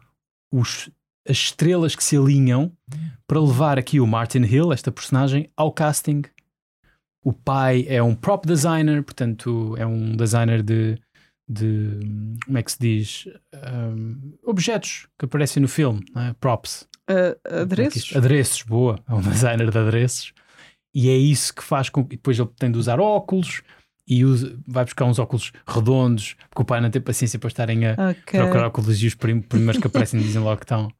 os, 0.52 0.90
as 1.28 1.36
estrelas 1.36 1.94
que 1.94 2.04
se 2.04 2.16
alinham 2.16 2.72
para 3.26 3.40
levar 3.40 3.78
aqui 3.78 4.00
o 4.00 4.06
Martin 4.06 4.42
Hill, 4.44 4.72
esta 4.72 4.90
personagem, 4.90 5.50
ao 5.56 5.72
casting 5.72 6.22
o 7.28 7.32
pai 7.32 7.84
é 7.88 8.02
um 8.02 8.14
prop 8.14 8.46
designer, 8.46 9.02
portanto, 9.02 9.74
é 9.76 9.84
um 9.84 10.16
designer 10.16 10.62
de, 10.62 10.98
de 11.46 12.00
como 12.44 12.56
é 12.56 12.62
que 12.62 12.72
se 12.72 12.78
diz? 12.78 13.28
Um, 13.54 14.32
objetos 14.44 15.08
que 15.18 15.26
aparecem 15.26 15.60
no 15.60 15.68
filme, 15.68 16.02
é? 16.16 16.32
props. 16.40 16.88
Uh, 17.10 17.60
adereços? 17.60 18.12
É 18.14 18.18
adereços, 18.18 18.62
boa. 18.62 18.98
É 19.06 19.12
um 19.12 19.20
designer 19.28 19.70
de 19.70 19.78
adereços. 19.78 20.32
E 20.94 21.10
é 21.10 21.16
isso 21.16 21.54
que 21.54 21.62
faz 21.62 21.90
com 21.90 22.02
que 22.02 22.16
depois 22.16 22.38
ele 22.38 22.48
tem 22.56 22.70
de 22.70 22.78
usar 22.78 22.98
óculos 22.98 23.62
e 24.08 24.24
usa, 24.24 24.58
vai 24.66 24.84
buscar 24.84 25.04
uns 25.04 25.18
óculos 25.18 25.52
redondos, 25.66 26.34
porque 26.48 26.62
o 26.62 26.64
pai 26.64 26.80
não 26.80 26.90
tem 26.90 27.02
paciência 27.02 27.38
para 27.38 27.48
estarem 27.48 27.86
a 27.86 27.92
Ok. 28.10 28.40
procurar 28.40 28.66
óculos 28.68 29.02
e 29.02 29.06
os 29.06 29.14
prim- 29.14 29.40
primeiros 29.40 29.80
que 29.80 29.86
aparecem 29.88 30.18
dizem 30.20 30.40
logo 30.42 30.56
que 30.58 30.64
estão, 30.64 30.90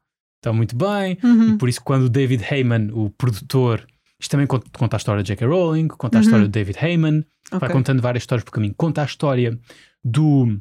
estão 0.41 0.53
muito 0.55 0.77
bem. 0.77 1.17
Uhum. 1.25 1.55
E 1.55 1.59
por 1.59 1.69
isso, 1.69 1.81
quando 1.83 2.05
o 2.05 2.09
David 2.09 2.45
Heyman, 2.51 2.91
o 2.93 3.11
produtor, 3.11 3.87
isto 4.21 4.31
também 4.31 4.47
conta, 4.47 4.67
conta 4.77 4.97
a 4.97 4.99
história 4.99 5.23
de 5.23 5.29
J.K. 5.29 5.47
Rowling, 5.49 5.89
conta 5.89 6.17
a 6.17 6.21
Uhum. 6.21 6.25
história 6.25 6.45
do 6.47 6.51
David 6.51 6.79
Heyman, 6.81 7.25
vai 7.51 7.57
Ok. 7.61 7.69
contando 7.71 8.03
várias 8.03 8.23
histórias 8.23 8.45
por 8.45 8.51
caminho. 8.53 8.75
Conta 8.77 9.01
a 9.03 9.05
história 9.07 9.59
do 10.05 10.61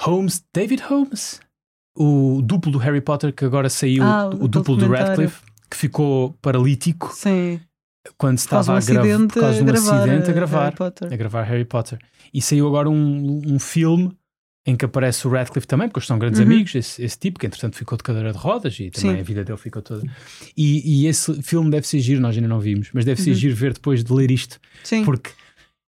Holmes, 0.00 0.44
David 0.52 0.82
Holmes, 0.82 1.40
o 1.96 2.40
duplo 2.42 2.72
do 2.72 2.78
Harry 2.78 3.00
Potter 3.00 3.32
que 3.32 3.44
agora 3.44 3.68
saiu, 3.70 4.02
Ah, 4.02 4.26
o 4.26 4.28
aquele 4.30 4.48
duplo 4.48 4.76
do. 4.76 4.88
Radcliffe, 4.88 5.42
que 5.70 5.76
ficou 5.76 6.32
paralítico 6.42 7.12
Sim. 7.14 7.60
Quando 8.18 8.38
Faz 8.40 8.68
um 8.68 8.76
estava 8.76 8.78
a, 8.78 8.80
grava- 8.80 9.00
acidente 9.08 9.32
por 9.34 9.40
causa 9.40 9.56
de 9.56 9.62
um 9.62 9.66
gravar, 9.66 9.98
acidente 10.02 10.26
a 10.26 10.30
eh, 10.30 10.34
gravar, 10.34 10.64
Harry 10.64 10.76
Potter. 10.76 11.12
a 11.12 11.16
gravar 11.16 11.42
Harry 11.44 11.64
Potter. 11.64 11.98
E 12.34 12.42
saiu 12.42 12.66
agora 12.66 12.88
um, 12.90 13.42
um 13.46 13.58
filme 13.58 14.10
em 14.64 14.76
que 14.76 14.84
aparece 14.84 15.26
o 15.26 15.30
Radcliffe 15.30 15.66
também, 15.66 15.88
porque 15.88 15.98
eles 15.98 16.06
são 16.06 16.18
grandes 16.18 16.38
Uhum. 16.38 16.46
amigos, 16.46 16.74
esse, 16.74 17.02
esse 17.02 17.18
tipo, 17.18 17.38
que 17.40 17.46
entretanto 17.46 17.76
ficou 17.76 17.98
de 17.98 18.04
cadeira 18.04 18.30
de 18.32 18.38
rodas 18.38 18.78
e 18.78 18.90
também 18.90 19.16
Sim. 19.16 19.20
a 19.20 19.24
vida 19.24 19.42
dele 19.44 19.58
ficou 19.58 19.82
toda. 19.82 20.02
E, 20.56 21.02
e 21.02 21.06
esse 21.08 21.42
filme 21.42 21.68
deve 21.70 21.86
ser 21.86 21.98
giro, 21.98 22.20
nós 22.20 22.36
ainda 22.36 22.46
não 22.48 22.60
vimos, 22.60 22.88
mas 22.92 23.04
deve 23.04 23.20
ser 23.20 23.30
Uhum. 23.30 23.36
giro 23.36 23.56
ver 23.56 23.72
depois 23.72 24.04
de 24.04 24.12
ler 24.12 24.30
isto, 24.30 24.60
Sim. 24.84 25.04
porque 25.04 25.30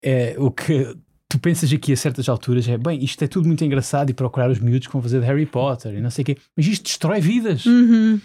é, 0.04 0.36
o 0.38 0.50
que 0.52 0.96
tu 1.28 1.38
pensas 1.40 1.72
aqui 1.72 1.92
a 1.94 1.98
certas 1.98 2.28
alturas 2.30 2.68
é 2.68 2.78
bem, 2.78 3.04
isto 3.04 3.22
é 3.24 3.28
tudo 3.28 3.46
muito 3.46 3.64
engraçado 3.64 4.10
e 4.10 4.14
procurar 4.14 4.50
os 4.50 4.60
miúdos 4.60 4.88
que 4.88 4.94
vão 4.94 5.02
fazer 5.02 5.20
de 5.20 5.26
Harry 5.26 5.46
Potter 5.46 5.94
e 5.94 6.02
não 6.02 6.10
sei 6.10 6.24
o 6.24 6.26
quê, 6.28 6.38
mas 6.56 6.66
isto 6.66 6.84
destrói 6.84 7.20
vidas. 7.20 7.66
Uhum. 7.66 8.20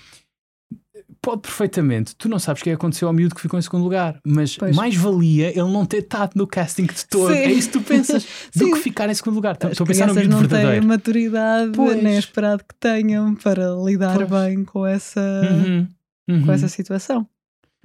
Pode 1.23 1.43
perfeitamente, 1.43 2.15
tu 2.17 2.29
não 2.29 2.39
sabes 2.39 2.61
o 2.61 2.65
que 2.65 2.71
aconteceu 2.71 3.09
ao 3.09 3.15
miúdo 3.15 3.35
que 3.35 3.41
ficou 3.41 3.59
em 3.59 3.63
segundo 3.63 3.83
lugar, 3.83 4.21
mas 4.25 4.57
Pois. 4.57 4.77
mais 4.77 4.95
valia 4.95 5.49
ele 5.49 5.71
não 5.73 5.85
ter 5.85 5.99
estado 5.99 6.33
no 6.37 6.47
casting 6.47 6.85
de 6.87 7.05
todo. 7.07 7.33
Sim. 7.33 7.39
É 7.39 7.51
isso 7.53 7.69
que 7.71 7.79
tu 7.79 7.85
pensas, 7.85 8.27
do 8.55 8.67
que 8.73 8.77
ficar 8.81 9.09
em 9.11 9.15
segundo 9.15 9.35
lugar. 9.35 9.55
Estou 9.55 9.69
As 9.69 9.73
estou 9.73 9.85
a 9.85 9.89
pensar 9.89 10.07
no 10.07 10.15
miúdo 10.15 10.29
não 10.31 10.39
têm 10.41 10.49
verdadeiro. 10.49 10.87
maturidade, 10.87 11.73
Pois. 11.75 12.03
nem 12.03 12.15
é 12.15 12.19
esperado 12.19 12.63
que 12.65 12.75
tenham 12.79 13.35
para 13.35 13.71
lidar 13.85 14.15
Pois. 14.17 14.29
bem 14.31 14.65
com 14.65 14.87
essa, 14.87 15.21
Uhum, 15.21 15.89
uhum. 16.31 16.47
com 16.47 16.53
essa 16.53 16.69
situação. 16.69 17.27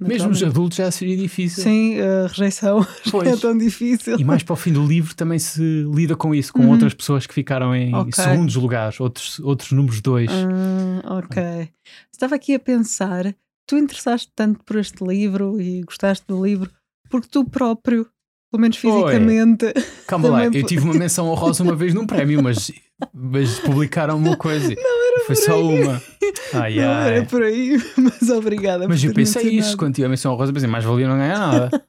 Mesmo 0.08 0.30
os 0.30 0.42
adultos 0.42 0.78
já 0.78 0.90
seria 0.90 1.16
difícil. 1.16 1.62
Sim, 1.62 2.00
a 2.00 2.26
rejeição 2.28 2.86
Pois. 3.10 3.28
é 3.28 3.36
tão 3.36 3.56
difícil. 3.56 4.18
E 4.18 4.24
mais 4.24 4.42
para 4.42 4.52
o 4.52 4.56
fim 4.56 4.72
do 4.72 4.84
livro 4.86 5.14
também 5.14 5.38
se 5.38 5.60
lida 5.94 6.14
com 6.16 6.34
isso, 6.34 6.52
com 6.52 6.62
Uhum. 6.62 6.70
outras 6.70 6.94
pessoas 6.94 7.26
que 7.26 7.34
ficaram 7.34 7.74
em 7.74 7.94
Ok. 7.94 8.12
segundos 8.12 8.54
lugares, 8.56 9.00
outros, 9.00 9.38
outros 9.40 9.72
números 9.72 10.00
dois. 10.00 10.30
Ah, 10.30 11.18
ok. 11.18 11.68
Estava 12.12 12.34
aqui 12.34 12.54
a 12.54 12.58
pensar, 12.58 13.34
tu 13.66 13.76
interessaste 13.76 14.30
tanto 14.34 14.62
por 14.64 14.76
este 14.76 15.04
livro 15.04 15.60
e 15.60 15.82
gostaste 15.82 16.24
do 16.26 16.44
livro 16.44 16.70
porque 17.10 17.28
tu 17.30 17.44
próprio, 17.44 18.06
pelo 18.50 18.60
menos 18.60 18.76
fisicamente, 18.76 19.66
Calma 20.06 20.28
lá, 20.28 20.44
eu 20.46 20.64
tive 20.64 20.82
uma 20.84 20.94
menção 20.94 21.26
honrosa 21.28 21.62
uma 21.62 21.74
vez 21.76 21.92
num 21.94 22.06
prémio, 22.06 22.42
mas, 22.42 22.70
mas 23.12 23.58
publicaram 23.60 24.16
uma 24.16 24.36
coisa. 24.36 24.74
Foi 25.26 25.36
por 25.36 25.44
só 25.44 25.54
aí. 25.54 25.62
uma. 25.62 26.02
Ai, 26.54 26.76
não 26.76 26.90
ai. 26.90 27.16
era 27.16 27.24
por 27.26 27.42
aí, 27.42 27.82
mas 27.96 28.28
obrigada 28.28 28.86
Mas 28.88 29.02
eu 29.02 29.12
pensei 29.12 29.48
isso, 29.50 29.76
quando 29.76 29.94
tive 29.94 30.06
a 30.06 30.08
menção 30.08 30.32
honrosa, 30.32 30.52
pensei, 30.52 30.68
mais 30.68 30.84
valia 30.84 31.08
não 31.08 31.16
ganhar 31.16 31.38
nada. 31.38 31.84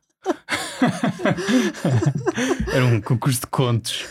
Era 2.72 2.86
um 2.86 3.01
concurso 3.01 3.41
de 3.41 3.48
contos. 3.48 4.05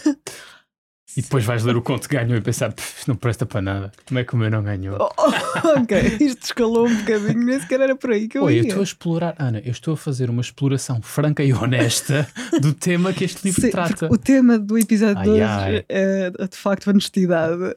E 1.16 1.22
depois 1.22 1.44
vais 1.44 1.62
ler 1.62 1.76
o 1.76 1.82
conto 1.82 2.08
que 2.08 2.16
ganhou 2.16 2.36
e 2.36 2.40
pensar, 2.40 2.72
"Pff, 2.72 2.98
isto 3.00 3.08
não 3.08 3.16
presta 3.16 3.44
para 3.44 3.60
nada. 3.60 3.92
Como 4.06 4.18
é 4.18 4.24
que 4.24 4.34
o 4.34 4.36
meu 4.36 4.50
não 4.50 4.62
ganhou? 4.62 4.96
Oh, 5.00 5.10
oh, 5.18 5.68
ok, 5.82 6.16
isto 6.20 6.42
escalou 6.44 6.86
um 6.88 6.96
bocadinho, 6.96 7.44
nem 7.44 7.60
sequer 7.60 7.80
era 7.80 7.94
por 7.96 8.10
aí 8.12 8.28
que 8.28 8.38
eu 8.38 8.44
Oi, 8.44 8.52
eu 8.54 8.56
ia. 8.62 8.68
estou 8.68 8.80
a 8.80 8.84
explorar, 8.84 9.34
Ana, 9.38 9.60
eu 9.64 9.70
estou 9.72 9.94
a 9.94 9.96
fazer 9.96 10.30
uma 10.30 10.40
exploração 10.40 11.00
franca 11.02 11.42
e 11.44 11.52
honesta 11.52 12.26
do 12.60 12.72
tema 12.72 13.12
que 13.12 13.24
este 13.24 13.44
livro 13.44 13.60
Sim, 13.60 13.70
trata. 13.70 14.08
O 14.10 14.16
tema 14.16 14.58
do 14.58 14.78
episódio 14.78 15.18
Ai, 15.18 15.24
de 15.24 15.30
hoje 15.30 15.42
ai. 15.42 15.84
é 15.88 16.30
de 16.30 16.56
facto 16.56 16.88
honestidade, 16.88 17.74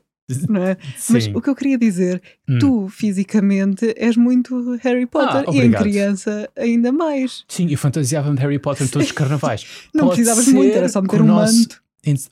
não 0.49 0.63
é? 0.63 0.77
Mas 1.09 1.27
o 1.27 1.41
que 1.41 1.49
eu 1.49 1.55
queria 1.55 1.77
dizer, 1.77 2.21
Hum. 2.49 2.57
tu 2.59 2.87
fisicamente 2.89 3.93
és 3.97 4.15
muito 4.17 4.77
Harry 4.81 5.05
Potter 5.05 5.45
e 5.53 5.61
em 5.61 5.71
criança 5.71 6.49
ainda 6.57 6.91
mais. 6.91 7.43
Sim, 7.47 7.67
eu 7.69 7.77
fantasiava-me 7.77 8.35
de 8.35 8.41
Harry 8.41 8.59
Potter 8.59 8.87
em 8.87 8.89
todos 8.89 9.07
os 9.07 9.11
carnavais. 9.13 9.65
Não 9.93 10.05
Pode 10.05 10.15
precisavas 10.17 10.47
muito, 10.47 10.75
era 10.75 10.89
só 10.89 11.01
meter 11.01 11.21
um 11.21 11.25
nosso- 11.25 11.53
manto. 11.59 11.84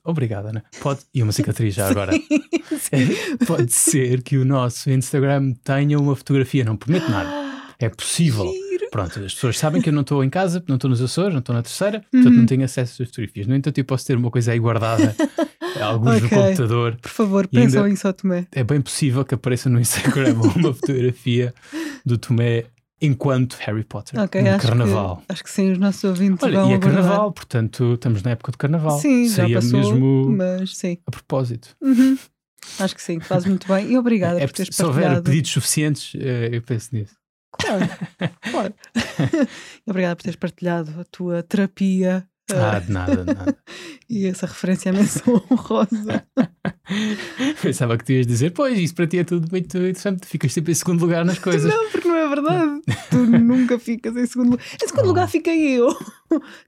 Obrigada, 0.04 0.50
Ana. 0.50 0.64
Pode... 0.82 1.02
E 1.14 1.22
uma 1.24 1.32
cicatriz 1.32 1.74
já 1.76 1.88
agora. 1.92 2.12
Pode 3.48 3.72
ser 3.74 4.22
que 4.22 4.38
o 4.38 4.46
nosso 4.46 4.90
Instagram 4.90 5.54
tenha 5.64 6.00
uma 6.00 6.16
fotografia, 6.16 6.64
não 6.64 6.76
prometo 6.76 7.10
nada. 7.10 7.44
É 7.80 7.90
possível. 7.90 8.46
Giro. 8.46 8.90
Pronto, 8.92 9.20
as 9.20 9.34
pessoas 9.34 9.58
sabem 9.58 9.82
que 9.82 9.90
eu 9.90 9.94
não 9.94 10.02
estou 10.02 10.24
em 10.24 10.30
casa, 10.30 10.64
não 10.68 10.76
estou 10.76 10.90
nos 10.90 11.02
Açores, 11.02 11.34
não 11.34 11.40
estou 11.40 11.56
na 11.56 11.64
terceira, 11.64 12.00
portanto 12.12 12.32
Uhum. 12.32 12.40
não 12.40 12.46
tenho 12.46 12.64
acesso 12.64 13.02
às 13.02 13.10
fotografias. 13.10 13.48
No 13.48 13.56
entanto, 13.56 13.78
eu 13.78 13.84
posso 13.86 14.06
ter 14.06 14.16
uma 14.16 14.30
coisa 14.30 14.52
aí 14.52 14.60
guardada, 14.60 15.16
alguns 15.82 16.22
no 16.22 16.28
Ok. 16.28 16.38
computador. 16.38 16.96
Por 17.02 17.10
favor, 17.10 17.48
pensam 17.48 17.88
em 17.88 17.96
Só 17.96 18.14
Tomé. 18.14 18.46
É 18.52 18.64
bem 18.64 18.80
possível 18.80 19.26
que 19.26 19.34
apareça 19.34 19.68
no 19.70 19.80
Instagram 19.80 20.34
uma 20.36 20.74
fotografia 20.74 21.54
do 22.06 22.18
Tomé 22.18 22.66
enquanto 23.06 23.54
Harry 23.60 23.84
Potter 23.84 24.20
Ok, 24.20 24.42
no 24.42 24.50
acho 24.52 24.68
carnaval. 24.68 25.18
que, 25.18 25.24
acho 25.34 25.44
que 25.44 25.50
sim, 25.52 25.72
os 25.72 25.78
nossos 25.78 26.04
ouvintes 26.04 26.44
Olha, 26.44 26.60
vão 26.62 26.70
e 26.70 26.74
é 26.74 26.76
aguardar. 26.76 27.02
carnaval, 27.04 27.32
portanto 27.34 27.94
estamos 27.94 28.24
na 28.24 28.32
época 28.32 28.52
de 28.52 28.58
carnaval. 28.58 29.00
Sim, 29.00 29.28
já 29.30 29.36
Seria 29.36 29.56
passou, 29.58 29.80
mesmo 29.80 30.30
mas 30.38 30.76
sim. 30.78 30.98
a 31.06 31.12
propósito. 31.12 31.76
Uhum. 31.82 32.18
Acho 32.80 32.96
que 32.96 33.02
sim, 33.02 33.20
faz 33.20 33.46
muito 33.46 33.68
bem. 33.68 33.92
E 33.92 33.98
obrigada 33.98 34.40
É, 34.42 34.48
por 34.48 34.54
teres 34.54 34.74
se 34.76 34.84
houver 34.84 35.02
partilhado. 35.02 35.24
pedidos 35.30 35.52
suficientes, 35.52 36.14
eh, 36.16 36.50
eu 36.54 36.62
penso 36.62 36.90
nisso. 36.96 37.14
Claro, 37.52 37.86
claro. 38.52 38.74
Obrigada 39.86 40.16
por 40.16 40.24
teres 40.24 40.36
partilhado 40.38 41.00
a 41.00 41.04
tua 41.04 41.44
terapia 41.44 42.28
Ah, 42.56 42.80
de 42.80 42.92
nada, 42.92 43.18
de 43.18 43.34
nada. 43.34 43.58
e 44.10 44.26
essa 44.28 44.46
referência 44.46 44.92
à 44.92 44.94
menção 44.96 45.42
honrosa. 45.52 46.24
Pensava 47.62 47.98
que 47.98 48.04
tu 48.06 48.12
ias 48.12 48.28
dizer, 48.28 48.52
pois, 48.52 48.78
isso 48.78 48.94
para 48.94 49.08
ti 49.08 49.18
é 49.20 49.24
tudo 49.24 49.48
muito 49.52 49.66
interessante, 49.78 50.22
tu 50.22 50.28
ficas 50.28 50.52
sempre 50.54 50.72
em 50.72 50.76
segundo 50.76 51.02
lugar 51.02 51.24
nas 51.26 51.40
coisas. 51.40 51.72
Não, 51.74 51.90
porque 51.90 52.08
não 52.08 52.16
é 52.16 52.28
verdade. 52.28 52.82
Tu 53.10 53.18
nunca 53.18 53.80
ficas 53.80 54.16
em 54.16 54.26
segundo 54.26 54.52
lugar. 54.52 54.66
Em 54.82 54.88
segundo 54.88 55.04
Oh. 55.06 55.08
lugar 55.08 55.28
fiquei 55.30 55.72
eu. 55.80 55.88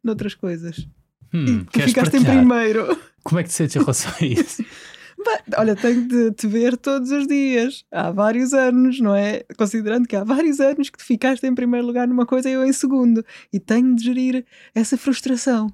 Noutras 0.04 0.36
coisas. 0.36 0.88
Hum, 1.34 1.46
e 1.46 1.66
tu 1.66 1.82
ficaste 1.82 2.16
em 2.18 2.24
partilhar? 2.24 2.38
primeiro. 2.38 2.98
Como 3.24 3.40
é 3.40 3.44
que 3.44 3.50
te 3.50 3.56
sentes 3.56 3.76
em 3.76 3.80
relação 3.80 4.12
a 4.22 4.26
isso? 4.26 4.64
Olha, 5.58 5.76
tenho 5.76 6.08
de 6.08 6.32
te 6.32 6.48
ver 6.48 6.78
todos 6.78 7.12
os 7.12 7.28
dias. 7.28 7.84
Há 7.92 8.12
vários 8.12 8.54
anos, 8.54 9.00
não 9.00 9.16
é? 9.16 9.44
Considerando 9.58 10.08
que 10.08 10.16
há 10.16 10.24
vários 10.24 10.60
anos 10.60 10.90
que 10.90 10.98
tu 10.98 11.04
ficaste 11.06 11.46
em 11.46 11.54
primeiro 11.56 11.86
lugar 11.86 12.08
numa 12.08 12.26
coisa 12.26 12.50
e 12.50 12.54
eu 12.54 12.66
em 12.66 12.74
segundo. 12.74 13.24
E 13.52 13.60
tenho 13.60 13.96
de 13.96 14.04
gerir 14.04 14.46
essa 14.74 14.98
frustração. 14.98 15.72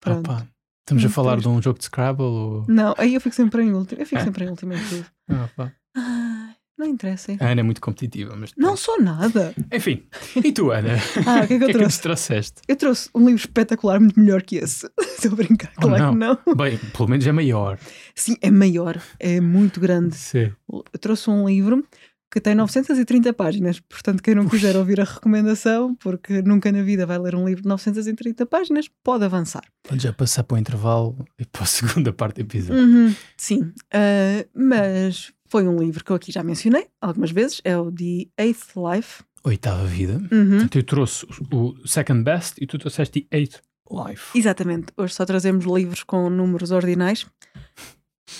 Pronto. 0.00 0.30
Opa, 0.30 0.46
estamos 0.80 1.04
a 1.04 1.08
falar 1.08 1.32
tens- 1.32 1.42
de 1.42 1.48
um 1.48 1.62
jogo 1.62 1.78
de 1.78 1.84
Scrabble? 1.86 2.24
Ou... 2.24 2.64
Não, 2.68 2.94
aí 2.98 3.14
eu 3.14 3.20
fico 3.20 3.34
sempre 3.34 3.62
em 3.62 3.72
último. 3.72 4.00
Eu 4.00 4.06
fico 4.06 4.20
É. 4.20 4.24
sempre 4.24 4.44
em 4.44 4.48
último 4.50 4.72
em 4.74 4.84
tudo. 4.88 5.06
Opa. 5.44 5.72
Ai, 5.96 6.53
não 6.78 6.86
interessa. 6.86 7.36
A 7.40 7.48
Ana 7.50 7.60
é 7.60 7.64
muito 7.64 7.80
competitiva, 7.80 8.34
mas. 8.36 8.50
Não 8.56 8.76
sou 8.76 9.00
nada. 9.00 9.54
Enfim, 9.72 10.02
e 10.36 10.52
tu, 10.52 10.70
Ana? 10.70 10.94
Ah, 11.26 11.44
o 11.44 11.46
que 11.46 11.54
é 11.54 11.58
que 11.58 11.58
eu 11.58 11.58
que 11.58 11.64
é 11.64 11.66
que 11.66 11.72
trouxe? 11.72 11.84
nos 11.84 11.98
trouxeste? 11.98 12.62
Eu 12.68 12.76
trouxe 12.76 13.08
um 13.14 13.20
livro 13.26 13.40
espetacular, 13.40 14.00
muito 14.00 14.18
melhor 14.18 14.42
que 14.42 14.56
esse. 14.56 14.88
Estou 15.00 15.32
a 15.32 15.36
brincar, 15.36 15.72
Oh, 15.78 15.82
claro 15.82 16.10
que 16.12 16.16
não. 16.18 16.38
Bem, 16.56 16.78
pelo 16.78 17.08
menos 17.08 17.26
é 17.26 17.32
maior. 17.32 17.78
Sim, 18.14 18.36
é 18.42 18.50
maior, 18.50 19.00
é 19.18 19.40
muito 19.40 19.80
grande. 19.80 20.16
Sim. 20.16 20.52
Eu 20.70 20.98
trouxe 21.00 21.30
um 21.30 21.46
livro 21.48 21.84
que 22.30 22.40
tem 22.40 22.52
930 22.56 23.32
páginas, 23.32 23.78
portanto, 23.78 24.20
quem 24.20 24.34
não 24.34 24.48
quiser 24.48 24.76
ouvir 24.76 25.00
a 25.00 25.04
recomendação, 25.04 25.94
porque 25.94 26.42
nunca 26.42 26.72
na 26.72 26.82
vida 26.82 27.06
vai 27.06 27.16
ler 27.16 27.36
um 27.36 27.46
livro 27.46 27.62
de 27.62 27.68
930 27.68 28.44
páginas, 28.46 28.90
pode 29.04 29.24
avançar. 29.24 29.62
Pode 29.88 30.02
já 30.02 30.12
passar 30.12 30.42
para 30.42 30.56
o 30.56 30.58
intervalo 30.58 31.16
e 31.38 31.44
para 31.44 31.62
a 31.62 31.66
segunda 31.66 32.12
parte 32.12 32.36
do 32.36 32.40
episódio. 32.48 32.82
Uhum, 32.82 33.14
sim, 33.36 33.72
Ah, 33.92 34.44
mas 34.52 35.32
foi 35.54 35.68
um 35.68 35.78
livro 35.78 36.02
que 36.02 36.10
eu 36.10 36.16
aqui 36.16 36.32
já 36.32 36.42
mencionei 36.42 36.88
algumas 37.00 37.30
vezes, 37.30 37.60
é 37.62 37.78
o 37.78 37.88
The 37.92 38.26
Eighth 38.36 38.72
Life. 38.74 39.22
Oitava 39.44 39.84
vida. 39.84 40.14
Uhum. 40.32 40.50
Portanto, 40.50 40.76
eu 40.76 40.82
trouxe 40.82 41.24
o 41.52 41.86
Second 41.86 42.24
Best 42.24 42.54
e 42.60 42.66
tu 42.66 42.76
trouxeste 42.76 43.20
The 43.20 43.36
Eighth 43.38 43.60
Life. 43.88 44.36
Exatamente, 44.36 44.86
hoje 44.96 45.14
só 45.14 45.24
trazemos 45.24 45.64
livros 45.64 46.02
com 46.02 46.28
números 46.28 46.72
ordinais 46.72 47.24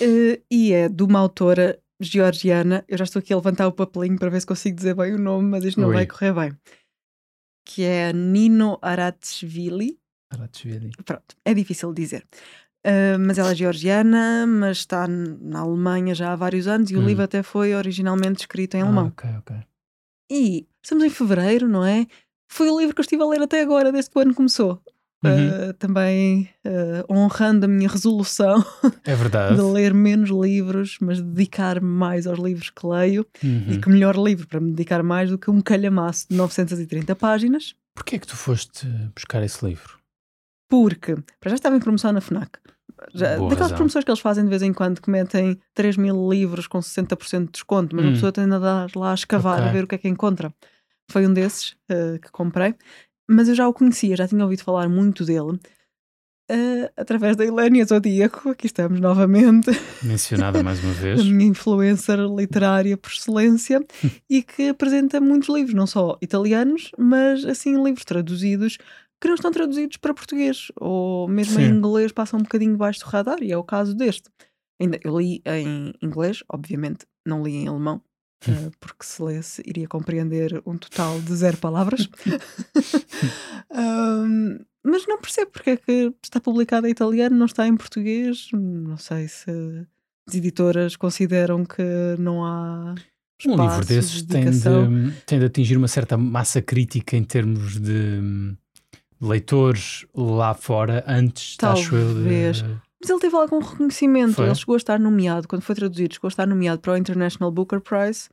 Eh, 0.01 0.41
e 0.51 0.73
é 0.73 0.89
de 0.89 1.03
uma 1.03 1.19
autora 1.19 1.79
georgiana. 2.01 2.83
Eu 2.85 2.97
já 2.97 3.05
estou 3.05 3.21
aqui 3.21 3.31
a 3.31 3.37
levantar 3.37 3.65
o 3.65 3.71
papelinho 3.71 4.19
para 4.19 4.29
ver 4.29 4.41
se 4.41 4.45
consigo 4.47 4.75
dizer 4.75 4.93
bem 4.93 5.13
o 5.13 5.17
nome, 5.17 5.47
mas 5.47 5.63
isto 5.63 5.79
não 5.79 5.87
Ui. 5.87 5.93
vai 5.93 6.05
correr 6.05 6.33
bem. 6.33 6.51
Que 7.65 7.83
é 7.83 8.11
Nino 8.11 8.77
Aratsvili. 8.81 9.97
Aratsvili. 10.33 10.91
Pronto, 11.05 11.33
é 11.45 11.53
difícil 11.53 11.93
de 11.93 12.01
dizer. 12.01 12.27
Eh, 12.87 13.17
mas 13.17 13.39
ela 13.39 13.51
é 13.51 13.55
georgiana, 13.55 14.45
mas 14.47 14.77
está 14.77 15.07
na 15.07 15.61
Alemanha 15.61 16.13
já 16.13 16.31
há 16.33 16.35
vários 16.35 16.67
anos 16.67 16.91
e 16.91 16.95
o 16.95 16.99
Hum. 17.01 17.07
livro 17.07 17.23
até 17.23 17.41
foi 17.41 17.73
originalmente 17.73 18.41
escrito 18.41 18.75
em 18.75 18.81
Ah, 18.81 18.85
alemão. 18.85 19.07
ok, 19.07 19.27
ok. 19.39 19.55
E 20.31 20.67
estamos 20.83 21.03
em 21.03 21.09
fevereiro, 21.09 21.67
não 21.67 21.83
é? 21.83 22.05
Foi 22.47 22.69
o 22.69 22.77
livro 22.79 22.93
que 22.93 23.01
eu 23.01 23.03
estive 23.03 23.23
a 23.23 23.25
ler 23.25 23.41
até 23.41 23.59
agora, 23.61 23.91
desde 23.91 24.11
que 24.11 24.17
o 24.19 24.21
ano 24.21 24.35
começou. 24.35 24.79
Uhum. 25.23 25.69
Uh, 25.69 25.73
também 25.79 26.47
uh, 26.63 27.11
honrando 27.11 27.65
a 27.65 27.67
minha 27.67 27.89
resolução 27.89 28.63
É 29.03 29.15
de 29.55 29.61
ler 29.61 29.91
menos 29.91 30.29
livros, 30.29 30.97
mas 31.01 31.19
dedicar-me 31.19 31.87
mais 31.87 32.27
aos 32.27 32.37
livros 32.37 32.69
que 32.69 32.85
leio. 32.85 33.25
Uhum. 33.43 33.65
E 33.71 33.79
que 33.79 33.89
melhor 33.89 34.15
livro 34.15 34.47
para 34.47 34.59
me 34.59 34.69
dedicar 34.71 35.01
mais 35.01 35.31
do 35.31 35.39
que 35.39 35.49
um 35.49 35.59
calhamaço 35.61 36.27
de 36.29 36.35
930 36.35 37.15
páginas. 37.15 37.73
Porquê 37.95 38.17
é 38.17 38.19
que 38.19 38.27
tu 38.27 38.35
foste 38.35 38.85
buscar 39.15 39.41
esse 39.41 39.65
livro? 39.65 39.97
Porque, 40.69 41.15
para 41.39 41.49
já 41.49 41.55
estava 41.55 41.75
em 41.75 41.79
promoção 41.79 42.11
na 42.11 42.21
FNAC. 42.21 42.59
Já, 43.13 43.37
Boa 43.37 43.49
daquelas 43.49 43.57
razão. 43.71 43.77
promoções 43.77 44.03
que 44.05 44.11
eles 44.11 44.19
fazem 44.19 44.43
de 44.43 44.49
vez 44.49 44.61
em 44.61 44.73
quando, 44.73 45.01
que 45.01 45.09
metem 45.09 45.59
3 45.73 45.97
mil 45.97 46.29
livros 46.29 46.67
com 46.67 46.79
60% 46.81 47.45
de 47.45 47.51
desconto, 47.51 47.95
mas 47.95 48.05
Hum. 48.05 48.09
a 48.09 48.11
pessoa 48.13 48.31
tem 48.31 48.45
de 48.47 48.53
andar 48.53 48.89
lá 48.95 49.11
a 49.11 49.15
escavar, 49.15 49.59
Ok. 49.59 49.69
a 49.69 49.71
ver 49.71 49.83
o 49.83 49.87
que 49.87 49.95
é 49.95 49.97
que 49.97 50.07
encontra. 50.07 50.53
Foi 51.11 51.25
um 51.27 51.33
desses 51.33 51.75
eh, 51.89 52.17
que 52.21 52.31
comprei. 52.31 52.73
Mas 53.29 53.47
eu 53.49 53.55
já 53.55 53.67
o 53.67 53.73
conhecia, 53.73 54.15
já 54.15 54.27
tinha 54.27 54.43
ouvido 54.43 54.63
falar 54.63 54.87
muito 54.89 55.23
dele. 55.25 55.59
eh, 56.47 56.91
através 56.95 57.35
da 57.35 57.43
Helénia 57.43 57.83
Zodíaco, 57.85 58.49
aqui 58.49 58.67
estamos 58.67 58.99
novamente, 58.99 59.71
Mencionada 60.03 60.61
mais 60.61 60.83
uma 60.83 60.93
vez. 61.01 61.19
a 61.19 61.23
minha 61.23 61.49
influencer 61.49 62.19
literária 62.19 62.95
por 62.97 63.09
excelência, 63.11 63.83
e 64.29 64.43
que 64.43 64.69
apresenta 64.69 65.19
muitos 65.19 65.49
livros, 65.49 65.73
não 65.73 65.87
só 65.87 66.17
italianos, 66.21 66.91
mas 66.99 67.43
assim 67.45 67.83
livros 67.83 68.05
traduzidos 68.05 68.77
que 69.19 69.27
não 69.27 69.35
estão 69.35 69.51
traduzidos 69.51 69.97
para 69.97 70.13
português, 70.13 70.71
ou 70.75 71.27
mesmo 71.27 71.59
em 71.59 71.67
Sim. 71.67 71.71
inglês 71.71 72.11
passam 72.11 72.39
um 72.39 72.43
bocadinho 72.43 72.73
debaixo 72.73 72.99
do 72.99 73.09
radar, 73.09 73.41
e 73.41 73.51
é 73.51 73.57
o 73.57 73.63
caso 73.63 73.95
deste. 73.95 74.29
Ainda, 74.79 74.99
eu 75.03 75.17
li 75.17 75.41
em 75.45 75.93
inglês, 76.01 76.43
obviamente, 76.49 77.05
não 77.25 77.43
li 77.43 77.55
em 77.55 77.67
alemão, 77.67 78.01
eh, 78.47 78.69
porque 78.79 79.05
se 79.05 79.21
lesse 79.23 79.63
iria 79.65 79.87
compreender 79.87 80.61
um 80.65 80.77
total 80.77 81.19
de 81.21 81.35
zero 81.35 81.57
palavras. 81.57 82.09
Ahm, 83.71 84.59
mas 84.83 85.07
não 85.07 85.19
percebo 85.19 85.51
porque 85.51 85.71
é 85.71 85.77
que 85.77 86.13
está 86.21 86.39
publicado 86.39 86.87
em 86.87 86.91
italiano, 86.91 87.35
não 87.35 87.45
está 87.45 87.67
em 87.67 87.75
português. 87.75 88.49
Não 88.53 88.97
sei 88.97 89.27
se 89.27 89.49
as 90.27 90.35
editoras 90.35 90.95
consideram 90.95 91.65
que 91.65 91.83
não 92.19 92.45
há. 92.45 92.95
Um 93.45 93.51
livro 93.51 93.65
espaço, 93.65 93.87
desses 93.89 94.21
tem 94.23 94.49
de, 94.49 95.21
tem 95.25 95.39
de 95.39 95.45
atingir 95.45 95.75
uma 95.75 95.89
certa 95.89 96.17
massa 96.17 96.61
crítica 96.61 97.17
em 97.17 97.23
termos 97.23 97.77
de 97.77 97.91
hum, 97.91 98.55
leitores 99.25 100.05
lá 100.15 100.53
fora 100.53 101.03
antes, 101.07 101.57
acho 101.61 101.95
eu, 101.95 102.07
de... 102.07 102.13
Talvez. 102.13 102.61
Mas 103.01 103.09
ele 103.09 103.19
teve 103.19 103.35
algum 103.35 103.59
reconhecimento. 103.59 104.33
Foi? 104.35 104.45
Ele 104.45 104.55
chegou 104.55 104.75
a 104.75 104.77
estar 104.77 104.99
nomeado, 104.99 105.47
quando 105.47 105.61
foi 105.61 105.75
traduzido, 105.75 106.13
chegou 106.13 106.27
a 106.27 106.29
estar 106.29 106.47
nomeado 106.47 106.81
para 106.81 106.93
o 106.93 106.97
International 106.97 107.51
Booker 107.51 107.79
Prize. 107.79 108.29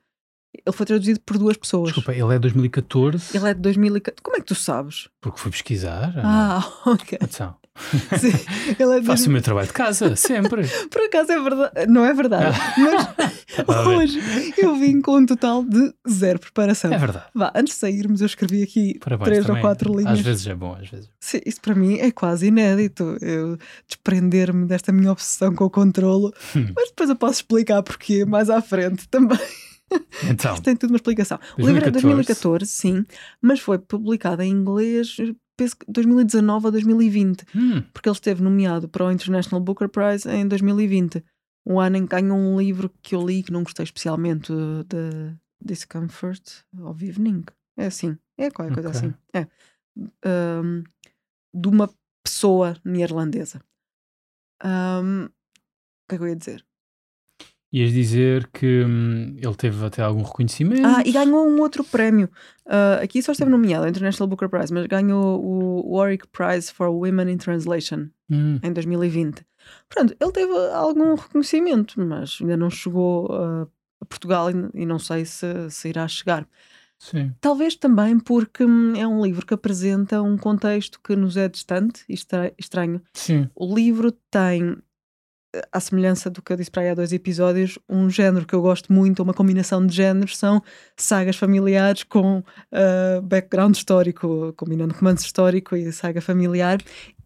Ele 0.66 0.76
foi 0.76 0.86
traduzido 0.86 1.20
por 1.20 1.38
duas 1.38 1.56
pessoas. 1.56 1.86
Desculpa, 1.86 2.12
ele 2.12 2.34
é 2.34 2.38
2014 2.38 3.36
Ele 3.36 3.48
é 3.48 3.54
de 3.54 3.60
2014. 3.60 4.22
Como 4.22 4.36
é 4.36 4.40
que 4.40 4.46
tu 4.46 4.54
sabes? 4.54 5.08
porque 5.20 5.40
fui 5.40 5.50
pesquisar. 5.50 6.12
Ah, 6.18 6.62
ok. 6.86 7.18
Atenção. 7.20 7.56
Sim, 8.20 8.32
Faço 9.04 9.28
o 9.28 9.32
meu 9.32 9.40
trabalho 9.42 9.66
de 9.66 9.72
casa, 9.72 10.14
sempre. 10.16 10.62
Por 10.90 11.02
acaso 11.02 11.32
é 11.32 11.40
verdade, 11.40 11.86
não 11.88 12.04
é 12.04 12.12
verdade, 12.12 12.56
mas 12.78 13.08
Estava 13.58 13.80
a 13.80 13.82
ver. 13.88 13.96
hoje 13.96 14.20
eu 14.58 14.74
vim 14.76 15.00
com 15.00 15.16
um 15.18 15.26
total 15.26 15.64
de 15.64 15.92
zero 16.08 16.38
preparação. 16.38 16.92
É 16.92 16.98
verdade. 16.98 17.24
Vá, 17.34 17.50
antes 17.54 17.74
de 17.74 17.80
sairmos, 17.80 18.20
eu 18.20 18.26
escrevi 18.26 18.62
aqui 18.62 18.98
Parabéns. 18.98 19.24
três 19.26 19.48
ou 19.48 19.56
quatro 19.60 19.94
linhas. 19.96 20.12
Às 20.12 20.20
vezes 20.20 20.46
é 20.46 20.54
bom, 20.54 20.76
às 20.80 20.88
vezes. 20.88 21.08
Sim, 21.18 21.40
isso 21.46 21.60
para 21.60 21.74
mim 21.74 21.98
é 21.98 22.10
quase 22.10 22.46
inédito. 22.46 23.16
Eu 23.22 23.56
desprender-me 23.88 24.66
desta 24.66 24.92
minha 24.92 25.10
obsessão 25.10 25.54
com 25.54 25.64
o 25.64 25.70
controlo, 25.70 26.32
Hum. 26.54 26.66
mas 26.76 26.88
depois 26.90 27.08
eu 27.08 27.16
posso 27.16 27.34
explicar 27.40 27.82
porquê 27.82 28.24
mais 28.24 28.50
à 28.50 28.60
frente 28.60 29.08
também. 29.08 29.38
Então, 30.30 30.54
Isto 30.54 30.62
tem 30.64 30.74
tudo 30.76 30.90
uma 30.90 30.96
explicação. 30.96 31.38
O 31.58 31.62
livro 31.66 31.82
é 31.82 31.90
de 31.90 32.00
2014. 32.00 32.24
2014, 32.62 32.66
sim, 32.70 33.04
mas 33.42 33.60
foi 33.60 33.78
publicado 33.78 34.42
em 34.42 34.50
inglês, 34.50 35.16
penso 35.62 35.76
que 35.76 35.86
2019 35.88 36.68
a 36.68 36.70
2020. 36.70 37.44
hum, 37.54 37.82
porque 37.92 38.08
ele 38.08 38.16
esteve 38.16 38.42
nomeado 38.42 38.88
para 38.88 39.04
o 39.04 39.12
International 39.12 39.62
Booker 39.62 39.88
Prize 39.88 40.28
em 40.28 40.46
2020. 40.46 41.24
Um 41.64 41.78
ano 41.78 41.96
em 41.96 42.06
que 42.06 42.16
ganhou 42.16 42.36
um 42.36 42.58
livro 42.58 42.92
que 43.02 43.14
eu 43.14 43.24
li 43.24 43.42
que 43.42 43.52
não 43.52 43.62
gostei 43.62 43.84
especialmente 43.84 44.52
de 44.52 45.36
Discomfort 45.64 46.64
of 46.80 47.06
Evening. 47.06 47.44
É 47.76 47.86
assim, 47.86 48.18
é 48.36 48.50
qualquer 48.50 48.74
coisa 48.74 48.90
assim. 48.90 49.14
É. 49.32 49.46
Um, 50.26 50.82
de 51.54 51.68
uma 51.68 51.88
pessoa 52.24 52.76
neerlandesa. 52.84 53.62
Um, 54.64 55.26
o 55.26 56.08
que 56.08 56.14
é 56.14 56.18
que 56.18 56.24
eu 56.24 56.28
ia 56.28 56.36
dizer? 56.36 56.64
Ias 57.72 57.90
dizer 57.92 58.48
que 58.52 58.84
hum, 58.84 59.34
ele 59.38 59.54
teve 59.54 59.84
até 59.84 60.02
algum 60.02 60.22
reconhecimento. 60.22 60.86
Ah, 60.86 61.02
e 61.04 61.10
ganhou 61.12 61.48
um 61.48 61.60
outro 61.60 61.82
prémio. 61.82 62.28
Ah, 62.66 63.00
aqui 63.02 63.22
só 63.22 63.32
esteve 63.32 63.50
nomeado, 63.50 63.88
International 63.88 64.28
Booker 64.28 64.48
Prize, 64.48 64.72
mas 64.72 64.86
ganhou 64.86 65.42
o 65.42 65.96
Warwick 65.96 66.26
Prize 66.28 66.72
for 66.72 66.88
Women 66.88 67.32
in 67.32 67.38
Translation. 67.38 68.08
Hum, 68.30 68.58
em 68.62 68.72
2020. 68.72 69.44
Portanto, 69.88 70.16
ele 70.20 70.32
teve 70.32 70.52
algum 70.74 71.14
reconhecimento, 71.14 72.00
mas 72.00 72.38
ainda 72.40 72.56
não 72.56 72.70
chegou 72.70 73.26
uh, 73.26 73.68
a 74.00 74.04
Portugal 74.04 74.48
e, 74.74 74.84
não 74.86 74.98
sei 74.98 75.24
se, 75.24 75.46
se 75.70 75.88
irá 75.88 76.08
chegar. 76.08 76.46
sim. 76.98 77.32
Talvez 77.40 77.76
também 77.76 78.18
porque 78.18 78.64
hum, 78.64 78.94
é 78.96 79.06
um 79.06 79.22
livro 79.22 79.46
que 79.46 79.54
apresenta 79.54 80.20
um 80.22 80.36
contexto 80.36 80.98
que 81.02 81.14
nos 81.14 81.36
é 81.36 81.48
distante 81.48 82.04
e 82.08 82.14
estra- 82.14 82.52
estranho. 82.58 83.00
Sim. 83.12 83.48
O 83.54 83.74
livro 83.74 84.12
tem, 84.30 84.76
à 85.70 85.78
semelhança 85.80 86.30
do 86.30 86.40
que 86.42 86.52
eu 86.52 86.56
disse 86.56 86.70
para 86.70 86.82
aí 86.82 86.88
há 86.90 86.94
dois 86.94 87.12
episódios, 87.12 87.78
um 87.88 88.08
género 88.08 88.46
que 88.46 88.54
eu 88.54 88.62
gosto 88.62 88.92
muito, 88.92 89.22
uma 89.22 89.34
combinação 89.34 89.84
de 89.86 89.94
géneros, 89.94 90.36
são 90.36 90.62
sagas 90.96 91.36
familiares 91.36 92.02
com 92.04 92.38
uh, 92.38 93.22
background 93.22 93.74
histórico, 93.74 94.52
combinando 94.56 94.94
romance 94.94 95.24
histórico 95.24 95.76
e 95.76 95.92
saga 95.92 96.20
familiar. 96.20 96.78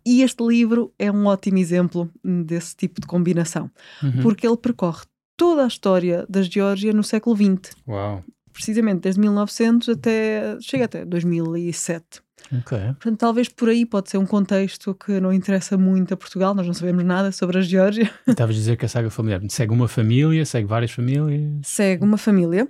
E 0.05 0.23
este 0.23 0.43
livro 0.47 0.93
é 0.99 1.11
um 1.11 1.27
ótimo 1.27 1.59
exemplo 1.59 2.11
desse 2.25 2.77
tipo 2.77 3.01
de 3.01 3.07
combinação, 3.07 3.71
Uhum. 4.03 4.23
porque 4.23 4.47
ele 4.47 4.57
percorre 4.57 5.05
toda 5.37 5.65
a 5.65 5.67
história 5.67 6.25
da 6.29 6.43
Geórgia 6.43 6.93
no 6.93 7.03
século 7.05 7.37
XX, 7.37 7.75
Uau. 7.87 8.25
Precisamente 8.57 9.03
desde 9.03 9.21
1900 9.21 9.91
até, 9.91 10.57
chega 10.61 10.87
até 10.87 11.05
2007. 11.05 12.23
Ok. 12.59 12.79
Portanto, 12.79 13.19
talvez 13.19 13.49
por 13.49 13.69
aí 13.69 13.85
pode 13.85 14.09
ser 14.09 14.17
um 14.17 14.25
contexto 14.25 14.95
que 14.95 15.21
não 15.21 15.31
interessa 15.33 15.77
muito 15.77 16.15
a 16.15 16.17
Portugal, 16.17 16.55
nós 16.55 16.67
não 16.67 16.73
sabemos 16.73 17.05
nada 17.05 17.31
sobre 17.33 17.59
a 17.59 17.61
Geórgia. 17.61 18.11
Estavas 18.27 18.57
a 18.57 18.59
dizer 18.59 18.77
que 18.77 18.87
a 18.87 18.89
saga 18.89 19.11
familiar 19.11 19.43
segue 19.51 19.73
uma 19.73 19.89
família, 19.89 20.45
segue 20.47 20.67
várias 20.67 20.91
famílias. 20.91 21.43
Segue 21.65 22.03
uma 22.03 22.17
família, 22.17 22.67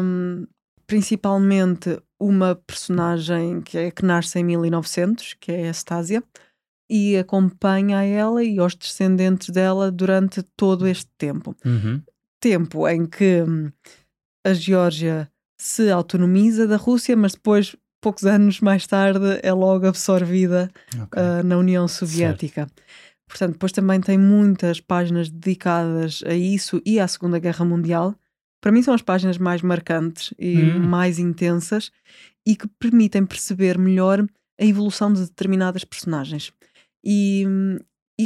hum, 0.00 0.46
principalmente 0.86 1.98
uma 2.18 2.54
personagem 2.54 3.62
que, 3.62 3.76
é, 3.76 3.90
que 3.90 4.04
nasce 4.04 4.38
em 4.38 4.44
1900, 4.44 5.34
que 5.40 5.50
é 5.50 5.66
a 5.66 5.70
Estásia, 5.70 6.22
e 6.88 7.16
acompanha 7.16 7.98
a 7.98 8.04
ela 8.04 8.44
e 8.44 8.58
aos 8.58 8.74
descendentes 8.76 9.50
dela 9.50 9.90
durante 9.90 10.42
todo 10.56 10.86
este 10.86 11.10
tempo. 11.16 11.56
Uhum. 11.64 12.02
Tempo 12.38 12.88
em 12.88 13.06
que 13.06 13.42
hum, 13.42 13.70
a 14.44 14.52
Geórgia 14.52 15.30
se 15.58 15.90
autonomiza 15.90 16.66
da 16.66 16.76
Rússia, 16.76 17.16
mas 17.16 17.32
depois, 17.32 17.76
poucos 18.00 18.24
anos 18.24 18.60
mais 18.60 18.86
tarde, 18.86 19.38
é 19.42 19.52
logo 19.52 19.86
absorvida 19.86 20.70
Ok. 21.02 21.20
uh, 21.22 21.42
na 21.44 21.58
União 21.58 21.86
Soviética. 21.86 22.66
Portanto, 23.28 23.52
depois 23.52 23.70
também 23.72 24.00
tem 24.00 24.18
muitas 24.18 24.80
páginas 24.80 25.28
dedicadas 25.28 26.22
a 26.26 26.34
isso 26.34 26.80
e 26.84 26.98
à 26.98 27.06
Segunda 27.06 27.38
Guerra 27.38 27.64
Mundial. 27.64 28.14
Para 28.60 28.72
mim 28.72 28.82
são 28.82 28.92
as 28.94 29.02
páginas 29.02 29.38
mais 29.38 29.62
marcantes 29.62 30.34
e 30.38 30.62
Hum. 30.64 30.80
mais 30.80 31.18
intensas 31.18 31.90
e 32.46 32.56
que 32.56 32.66
permitem 32.78 33.24
perceber 33.24 33.78
melhor 33.78 34.26
a 34.60 34.64
evolução 34.64 35.12
de 35.12 35.20
determinadas 35.20 35.84
personagens. 35.84 36.52
E, 37.04 37.46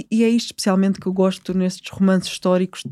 e, 0.00 0.06
e 0.10 0.24
é 0.24 0.28
isto 0.28 0.46
especialmente 0.46 0.98
que 1.00 1.06
eu 1.06 1.12
gosto 1.12 1.52
nestes 1.56 1.90
romances 1.90 2.30
históricos 2.32 2.82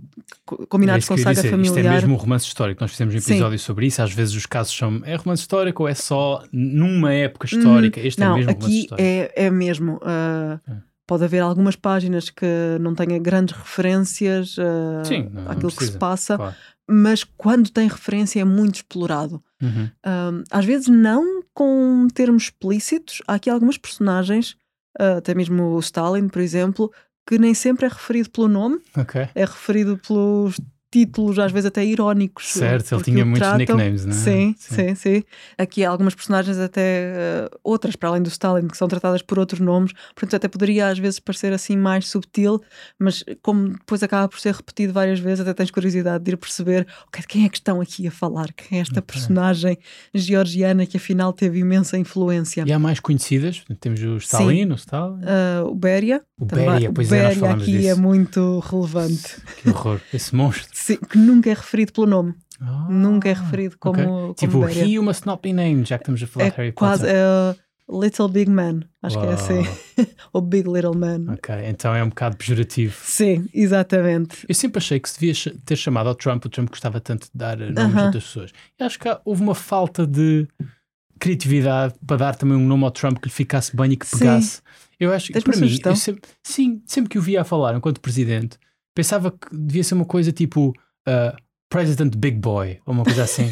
co- 0.47 0.63
É 0.63 0.67
combinados 0.67 1.05
isso 1.05 1.13
com 1.15 1.19
saga 1.19 1.35
dizer. 1.35 1.47
Isto 1.49 1.55
é 1.65 1.73
familiar. 1.73 1.95
mesmo 1.95 2.15
um 2.15 2.17
romance 2.17 2.47
histórico. 2.47 2.81
Nós 2.81 2.91
fizemos 2.91 3.15
um 3.15 3.19
Sim. 3.21 3.33
episódio 3.33 3.59
sobre 3.59 3.87
isso. 3.87 4.01
Às 4.03 4.13
vezes 4.13 4.35
os 4.35 4.47
casos 4.47 4.77
são. 4.77 5.01
É 5.05 5.17
romance 5.17 5.43
histórico 5.43 5.83
ou 5.83 5.89
é 5.89 5.95
só 5.95 6.43
numa 6.53 7.13
época 7.13 7.47
histórica? 7.47 8.01
Este 8.01 8.23
é 8.23 8.27
Hum, 8.27 8.29
Não, 8.31 8.37
mesmo 8.37 8.53
romance 8.53 8.67
aqui 8.67 8.81
histórico. 8.83 9.07
é, 9.09 9.33
é 9.47 9.51
mesmo. 9.51 9.97
uh, 9.97 10.61
É. 10.71 10.93
Pode 11.05 11.25
haver 11.25 11.41
algumas 11.41 11.75
páginas 11.77 12.31
que 12.31 12.47
não 12.81 12.95
tenha 12.95 13.19
grandes 13.19 13.55
referências 13.57 14.57
uh, 14.57 15.05
Sim, 15.05 15.29
não- 15.33 15.43
não 15.43 15.51
àquilo 15.51 15.73
que 15.73 15.85
se 15.85 15.99
passa, 15.99 16.37
Claro. 16.37 16.55
mas 16.89 17.25
quando 17.37 17.71
tem 17.71 17.89
referência 17.89 18.41
é 18.41 18.45
muito 18.45 18.77
explorado. 18.77 19.43
Uhum. 19.61 19.91
Um, 20.07 20.45
às 20.51 20.65
vezes 20.65 20.89
não 20.89 21.43
com 21.53 22.07
termos 22.15 22.45
explícitos. 22.45 23.21
Há 23.27 23.35
aqui 23.35 23.51
algumas 23.51 23.77
personagens, 23.77 24.53
uh, 24.53 24.57
até 24.99 25.35
mesmo 25.35 25.75
o 25.75 25.79
Stalin, 25.81 26.29
por 26.29 26.41
exemplo, 26.41 26.93
que 27.27 27.39
nem 27.39 27.55
sempre 27.55 27.87
é 27.87 27.89
referido 27.89 28.31
pelo 28.31 28.49
nome, 28.49 28.81
Ok. 28.97 29.29
é 29.35 29.45
referido 29.45 29.97
pelos 29.99 30.61
títulos, 30.93 31.39
às 31.39 31.51
vezes 31.51 31.67
até 31.67 31.85
irónicos. 31.85 32.47
Certo, 32.53 32.95
ele 32.95 33.03
tinha 33.03 33.25
muitos 33.25 33.41
tratam. 33.41 33.59
nicknames, 33.59 34.05
não 34.05 34.13
é? 34.13 34.17
Sim, 34.17 34.55
sim, 34.59 34.95
sim, 34.95 35.23
Aqui 35.59 35.85
há 35.85 35.91
algumas 35.91 36.15
personagens, 36.15 36.59
até 36.59 37.13
uh, 37.53 37.59
outras 37.65 37.97
para 37.97 38.11
além 38.11 38.23
do 38.23 38.29
Stalin, 38.29 38.69
que 38.69 38.77
são 38.77 38.87
tratadas 38.87 39.23
por 39.23 39.39
outros 39.39 39.59
nomes, 39.61 39.93
portanto, 40.15 40.37
até 40.37 40.47
poderia 40.49 40.89
às 40.89 40.99
vezes 40.99 41.19
parecer 41.19 41.53
assim 41.53 41.77
mais 41.77 42.07
subtil, 42.09 42.61
mas 42.99 43.25
como 43.43 43.71
depois 43.71 44.03
acaba 44.03 44.29
por 44.29 44.39
ser 44.39 44.55
repetido 44.55 44.93
várias 44.93 45.19
vezes, 45.19 45.41
até 45.41 45.55
tens 45.55 45.71
curiosidade 45.71 46.23
de 46.23 46.31
ir 46.33 46.37
perceber 46.37 46.87
ok, 47.09 47.21
de 47.23 47.27
quem 47.27 47.45
é 47.47 47.49
que 47.49 47.57
estão 47.57 47.81
aqui 47.81 48.07
a 48.07 48.11
falar, 48.11 48.53
quem 48.53 48.79
é 48.79 48.83
esta 48.83 49.01
Ok. 49.01 49.15
personagem 49.15 49.79
georgiana 50.15 50.85
que 50.87 50.97
afinal 50.99 51.33
teve 51.33 51.59
imensa 51.61 51.97
influência. 51.99 52.65
E 52.67 52.73
há 52.73 52.79
mais 52.79 53.01
conhecidas? 53.01 53.63
Temos 53.81 54.01
o 54.03 54.17
Stalin, 54.19 54.71
o 54.71 54.75
Stalin, 54.75 55.23
Uh, 55.23 55.67
o 55.69 55.75
Beria, 55.75 56.23
o 56.39 56.45
também- 56.47 56.67
Beria, 56.71 56.93
pois 56.93 57.11
o 57.11 57.15
é, 57.15 57.19
nós 57.23 57.27
Beria 57.29 57.41
falámos 57.41 57.63
aqui 57.63 57.73
disso. 57.79 57.89
é 57.89 57.95
muito 57.95 58.59
relevante. 58.61 59.37
Que 59.63 59.71
horror, 59.71 60.01
esse 60.13 60.35
monstro. 60.35 60.69
Sim, 60.85 60.97
que 60.97 61.17
nunca 61.19 61.51
é 61.51 61.55
referido 61.55 61.93
pelo 61.93 62.07
nome, 62.07 62.35
Ah, 62.61 62.87
nunca 62.91 63.29
é 63.29 63.33
referido 63.33 63.77
como, 63.79 63.95
ok. 64.01 64.05
como 64.07 64.35
Tipo, 64.35 64.61
Beria. 64.67 64.85
he 64.85 64.99
must 65.01 65.27
not 65.27 65.41
be 65.43 65.53
named, 65.53 65.89
já 65.89 65.97
que 65.99 66.03
estamos 66.03 66.23
a 66.23 66.27
falar 66.27 66.47
é 66.47 66.51
de 66.51 66.57
Harry 66.57 66.73
quase 66.73 67.03
Potter. 67.03 67.17
é, 67.17 67.57
Little 67.91 68.29
Big 68.29 68.51
Man, 68.51 68.81
acho 69.03 69.19
que 69.21 69.27
é 69.27 69.33
assim. 69.33 69.63
Ou 70.33 70.41
Big 70.43 70.69
Little 70.69 70.95
Man. 70.97 71.33
Ok, 71.35 71.55
então 71.67 71.95
é 71.95 72.03
um 72.03 72.09
bocado 72.09 72.37
pejorativo. 72.37 72.97
Sim, 73.05 73.49
exatamente. 73.53 74.47
Eu 74.49 74.55
sempre 74.55 74.79
achei 74.79 74.99
que 74.99 75.09
se 75.11 75.19
devia 75.21 75.35
ter 75.65 75.77
chamado 75.77 76.09
ao 76.09 76.15
Trump, 76.15 76.45
o 76.45 76.49
Trump 76.49 76.71
gostava 76.71 77.01
tanto 77.01 77.25
de 77.25 77.31
dar 77.35 77.57
nomes 77.59 77.77
uh 77.79 77.97
-huh. 77.97 78.01
a 78.01 78.05
outras 78.07 78.25
pessoas. 78.25 78.51
Eu 78.79 78.87
acho 78.87 78.99
que 78.99 79.09
houve 79.25 79.43
uma 79.43 79.55
falta 79.55 80.07
de 80.07 80.47
criatividade 81.19 81.95
para 82.07 82.17
dar 82.17 82.35
também 82.37 82.57
um 82.57 82.67
nome 82.67 82.85
ao 82.85 82.91
Trump 82.91 83.19
que 83.19 83.27
lhe 83.29 83.33
ficasse 83.35 83.77
bem 83.77 83.93
e 83.93 83.97
que 83.97 84.07
pegasse. 84.11 84.57
Sim. 84.57 84.63
Eu 84.99 85.13
acho 85.13 85.33
que 85.33 85.41
para 85.41 85.57
mim, 85.57 85.97
sempre, 85.97 86.23
sim, 86.43 86.83
sempre 86.87 87.11
que 87.11 87.19
o 87.19 87.23
via 87.23 87.41
a 87.41 87.45
falar 87.45 87.75
enquanto 87.77 88.01
presidente, 88.01 88.57
pensava 88.95 89.31
que 89.31 89.49
devia 89.53 89.85
ser 89.85 89.95
uma 89.95 90.05
coisa 90.05 90.33
tipo 90.33 90.71
uh, 91.09 91.37
President 91.69 92.15
Big 92.17 92.37
Boy, 92.37 92.79
ou 92.85 92.93
uma 92.93 93.05
coisa 93.05 93.25
assim, 93.25 93.51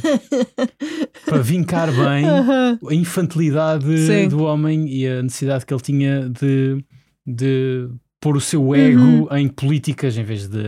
para 1.25 1.39
vincar 1.39 1.89
bem 1.89 2.27
uh 2.27 2.79
-huh. 2.83 2.91
a 2.91 2.95
infantilidade 2.95 4.07
sim. 4.07 4.29
do 4.29 4.43
homem 4.45 4.87
e 4.89 5.09
a 5.09 5.23
necessidade 5.23 5.65
que 5.65 5.73
ele 5.73 5.81
tinha 5.81 6.29
de, 6.29 6.85
de 7.27 7.89
pôr 8.21 8.37
o 8.37 8.41
seu 8.41 8.75
ego 8.75 9.01
uhum. 9.01 9.37
em 9.37 9.49
políticas 9.49 10.19
em 10.19 10.23
vez 10.23 10.47
de 10.47 10.63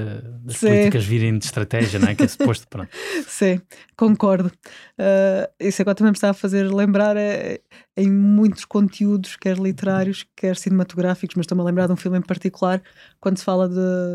Sim. 0.48 0.68
políticas 0.68 1.04
virem 1.04 1.38
de 1.38 1.44
estratégia, 1.44 2.00
não 2.00 2.08
é? 2.08 2.14
Que 2.14 2.22
é 2.22 2.28
suposto, 2.28 2.66
pronto. 2.66 2.88
Sim, 3.28 3.60
concordo. 3.94 4.50
Uh, 4.98 5.46
isso 5.60 5.82
agora 5.82 5.94
também 5.94 6.12
me 6.12 6.16
está 6.16 6.30
a 6.30 6.34
fazer 6.34 6.72
lembrar 6.72 7.14
é, 7.14 7.60
em 7.94 8.10
muitos 8.10 8.64
conteúdos, 8.64 9.36
quer 9.36 9.58
literários, 9.58 10.26
quer 10.34 10.56
cinematográficos, 10.56 11.36
mas 11.36 11.44
estou-me 11.44 11.60
a 11.62 11.66
lembrar 11.66 11.86
de 11.88 11.92
um 11.92 11.96
filme 11.96 12.16
em 12.16 12.22
particular, 12.22 12.82
quando 13.20 13.36
se 13.36 13.44
fala 13.44 13.68
de, 13.68 13.74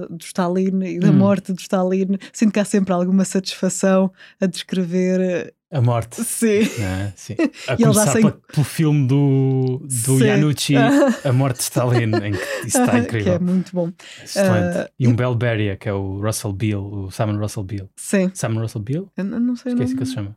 do 0.09 0.23
Stalin 0.23 0.83
e 0.83 0.99
da 0.99 1.09
hum. 1.09 1.13
morte 1.13 1.53
do 1.53 1.59
Stalin, 1.59 2.17
sinto 2.33 2.51
que 2.51 2.59
há 2.59 2.65
sempre 2.65 2.91
alguma 2.91 3.23
satisfação 3.23 4.11
a 4.41 4.47
descrever 4.47 5.53
a 5.71 5.81
morte. 5.81 6.23
Sim. 6.23 6.61
É? 6.81 7.13
Sim. 7.15 7.35
A 7.67 7.73
e 7.73 7.77
começar 7.77 8.11
sem... 8.11 8.21
pelo 8.21 8.63
filme 8.63 9.07
do, 9.07 9.81
do 10.05 10.23
Yanucci, 10.23 10.75
A 11.25 11.33
Morte 11.33 11.57
de 11.57 11.63
Stalin, 11.63 12.03
em 12.03 12.31
que 12.31 12.67
isso 12.67 12.79
está 12.79 12.97
incrível. 12.97 13.23
Que 13.25 13.29
é 13.29 13.39
muito 13.39 13.73
bom. 13.73 13.91
Excelente. 14.23 14.77
Uh, 14.79 14.89
e 14.99 15.07
um 15.07 15.15
Bell 15.15 15.35
Beria, 15.35 15.75
que 15.75 15.89
é 15.89 15.93
o 15.93 16.21
Russell 16.21 16.53
Beale, 16.53 16.75
o 16.75 17.11
Simon 17.11 17.37
Russell 17.37 17.63
Beale. 17.63 17.89
Sim. 17.95 18.31
Simon 18.33 18.61
Russell 18.61 18.81
Beale? 18.81 19.07
Eu 19.17 19.25
não 19.25 19.55
sei. 19.55 19.73
Esqueci 19.73 19.95
que 19.95 20.05
se 20.05 20.13
chama 20.13 20.35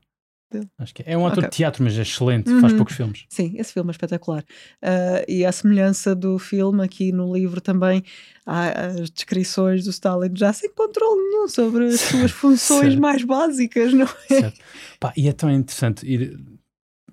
dele. 0.51 0.69
Acho 0.79 0.95
que 0.95 1.03
é. 1.03 1.13
é 1.13 1.19
um 1.19 1.27
ator 1.27 1.39
okay. 1.39 1.51
de 1.51 1.57
teatro, 1.57 1.83
mas 1.83 1.97
é 1.97 2.03
excelente, 2.03 2.51
uhum. 2.51 2.61
faz 2.61 2.73
poucos 2.73 2.95
filmes. 2.95 3.25
Sim, 3.29 3.55
esse 3.57 3.73
filme 3.73 3.91
é 3.91 3.93
espetacular. 3.93 4.43
Uh, 4.83 5.25
e 5.29 5.45
a 5.45 5.53
semelhança 5.53 6.15
do 6.15 6.39
filme, 6.39 6.85
aqui 6.85 7.13
no 7.13 7.33
livro 7.33 7.61
também, 7.61 8.03
há 8.45 8.87
as 8.87 9.11
descrições 9.11 9.85
do 9.85 9.91
Stalin 9.91 10.31
já 10.35 10.53
sem 10.53 10.71
controle 10.73 11.21
nenhum 11.21 11.49
sobre 11.49 11.87
as 11.87 12.01
suas 12.01 12.31
funções 12.33 12.97
mais 12.97 13.25
básicas, 13.25 13.93
não 13.93 14.09
é? 14.31 14.41
Certo. 14.41 14.61
Pá, 14.99 15.13
e 15.17 15.29
é 15.29 15.33
tão 15.33 15.51
interessante. 15.51 16.07
Ir... 16.07 16.39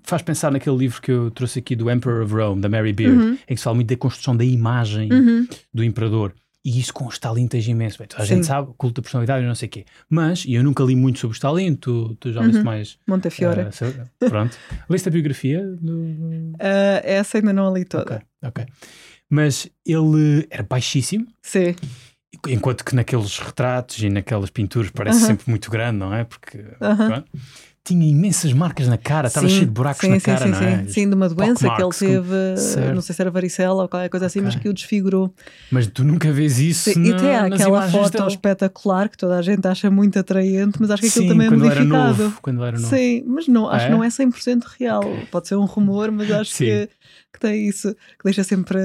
Faz 0.02 0.22
pensar 0.22 0.50
naquele 0.50 0.76
livro 0.76 1.02
que 1.02 1.12
eu 1.12 1.30
trouxe 1.30 1.58
aqui 1.58 1.76
do 1.76 1.90
Emperor 1.90 2.24
of 2.24 2.32
Rome, 2.32 2.62
da 2.62 2.68
Mary 2.68 2.94
Beard, 2.94 3.18
uhum. 3.18 3.32
em 3.46 3.54
que 3.54 3.56
se 3.56 3.64
fala 3.64 3.74
muito 3.74 3.88
da 3.88 3.96
construção 3.96 4.34
da 4.34 4.44
imagem 4.44 5.12
uhum. 5.12 5.46
do 5.72 5.84
imperador. 5.84 6.34
E 6.64 6.80
isso 6.80 6.92
com 6.92 7.06
o 7.06 7.08
Stalin 7.08 7.46
tens 7.46 7.66
imenso. 7.68 7.98
Bem, 7.98 8.08
a 8.14 8.24
gente 8.24 8.46
sabe, 8.46 8.72
culto 8.76 9.00
da 9.00 9.02
personalidade 9.02 9.44
e 9.44 9.46
não 9.46 9.54
sei 9.54 9.68
o 9.68 9.70
quê. 9.70 9.84
Mas, 10.08 10.44
e 10.44 10.54
eu 10.54 10.64
nunca 10.64 10.82
li 10.82 10.96
muito 10.96 11.18
sobre 11.18 11.34
o 11.34 11.36
Stalin, 11.36 11.74
tu, 11.74 12.14
tu 12.16 12.32
já 12.32 12.40
leste 12.40 12.58
uhum. 12.58 12.64
mais. 12.64 12.98
Montefiore. 13.06 13.62
Uh, 13.62 14.28
pronto. 14.28 14.56
leste 14.90 15.08
a 15.08 15.12
biografia? 15.12 15.64
Do... 15.80 16.00
Uh, 16.00 17.00
essa 17.04 17.38
ainda 17.38 17.52
não 17.52 17.68
a 17.68 17.78
li 17.78 17.84
toda. 17.84 18.16
Ok, 18.16 18.62
ok. 18.64 18.66
Mas 19.30 19.70
ele 19.86 20.46
era 20.50 20.62
baixíssimo. 20.62 21.26
Sim. 21.42 21.74
Enquanto 22.46 22.84
que 22.84 22.94
naqueles 22.94 23.38
retratos 23.38 23.98
e 24.02 24.10
naquelas 24.10 24.50
pinturas 24.50 24.90
parece 24.90 25.20
sempre 25.20 25.48
muito 25.48 25.70
grande, 25.70 25.98
não 25.98 26.14
é? 26.14 26.24
Porque. 26.24 26.58
Tinha 27.88 28.06
imensas 28.06 28.52
marcas 28.52 28.86
na 28.86 28.98
cara, 28.98 29.28
estava 29.28 29.48
cheio 29.48 29.64
de 29.64 29.70
buracos 29.70 30.00
sim, 30.00 30.10
na 30.10 30.20
sim, 30.20 30.24
cara, 30.24 30.44
sim, 30.44 30.50
não 30.50 30.60
é? 30.60 30.78
Sim, 30.78 30.88
sim, 30.88 31.08
de 31.08 31.14
uma 31.14 31.28
doença 31.28 31.70
que 31.74 31.82
ele 31.82 31.90
teve, 31.90 32.56
certo. 32.56 32.94
não 32.94 33.00
sei 33.00 33.14
se 33.14 33.22
era 33.22 33.30
varicela 33.30 33.82
ou 33.82 33.88
qualquer 33.88 34.08
coisa 34.10 34.26
assim, 34.26 34.40
okay. 34.40 34.52
mas 34.52 34.60
que 34.60 34.68
o 34.68 34.74
desfigurou. 34.74 35.32
Mas 35.70 35.86
tu 35.86 36.04
nunca 36.04 36.30
vês 36.30 36.58
isso 36.58 36.92
sim, 36.92 37.00
na, 37.00 37.08
E 37.08 37.16
tem 37.16 37.34
aquela 37.34 37.88
foto 37.88 38.18
dele. 38.18 38.28
espetacular 38.28 39.08
que 39.08 39.16
toda 39.16 39.38
a 39.38 39.42
gente 39.42 39.66
acha 39.66 39.90
muito 39.90 40.18
atraente, 40.18 40.78
mas 40.80 40.90
acho 40.90 41.02
que 41.02 41.08
aquilo 41.08 41.28
também 41.28 41.46
é 41.46 41.50
modificado. 41.50 41.94
Era 41.94 42.06
novo, 42.06 42.38
quando 42.42 42.64
era 42.64 42.78
novo. 42.78 42.94
Sim, 42.94 43.24
mas 43.26 43.48
não, 43.48 43.68
acho 43.68 43.86
é? 43.86 43.88
que 43.88 43.94
não 43.94 44.04
é 44.04 44.08
100% 44.08 44.62
real. 44.78 45.02
Pode 45.30 45.48
ser 45.48 45.56
um 45.56 45.64
rumor, 45.64 46.10
mas 46.10 46.30
acho 46.30 46.56
que 46.56 46.88
que 47.32 47.40
tem 47.40 47.68
isso, 47.68 47.94
que 47.94 48.24
deixa 48.24 48.42
sempre 48.42 48.78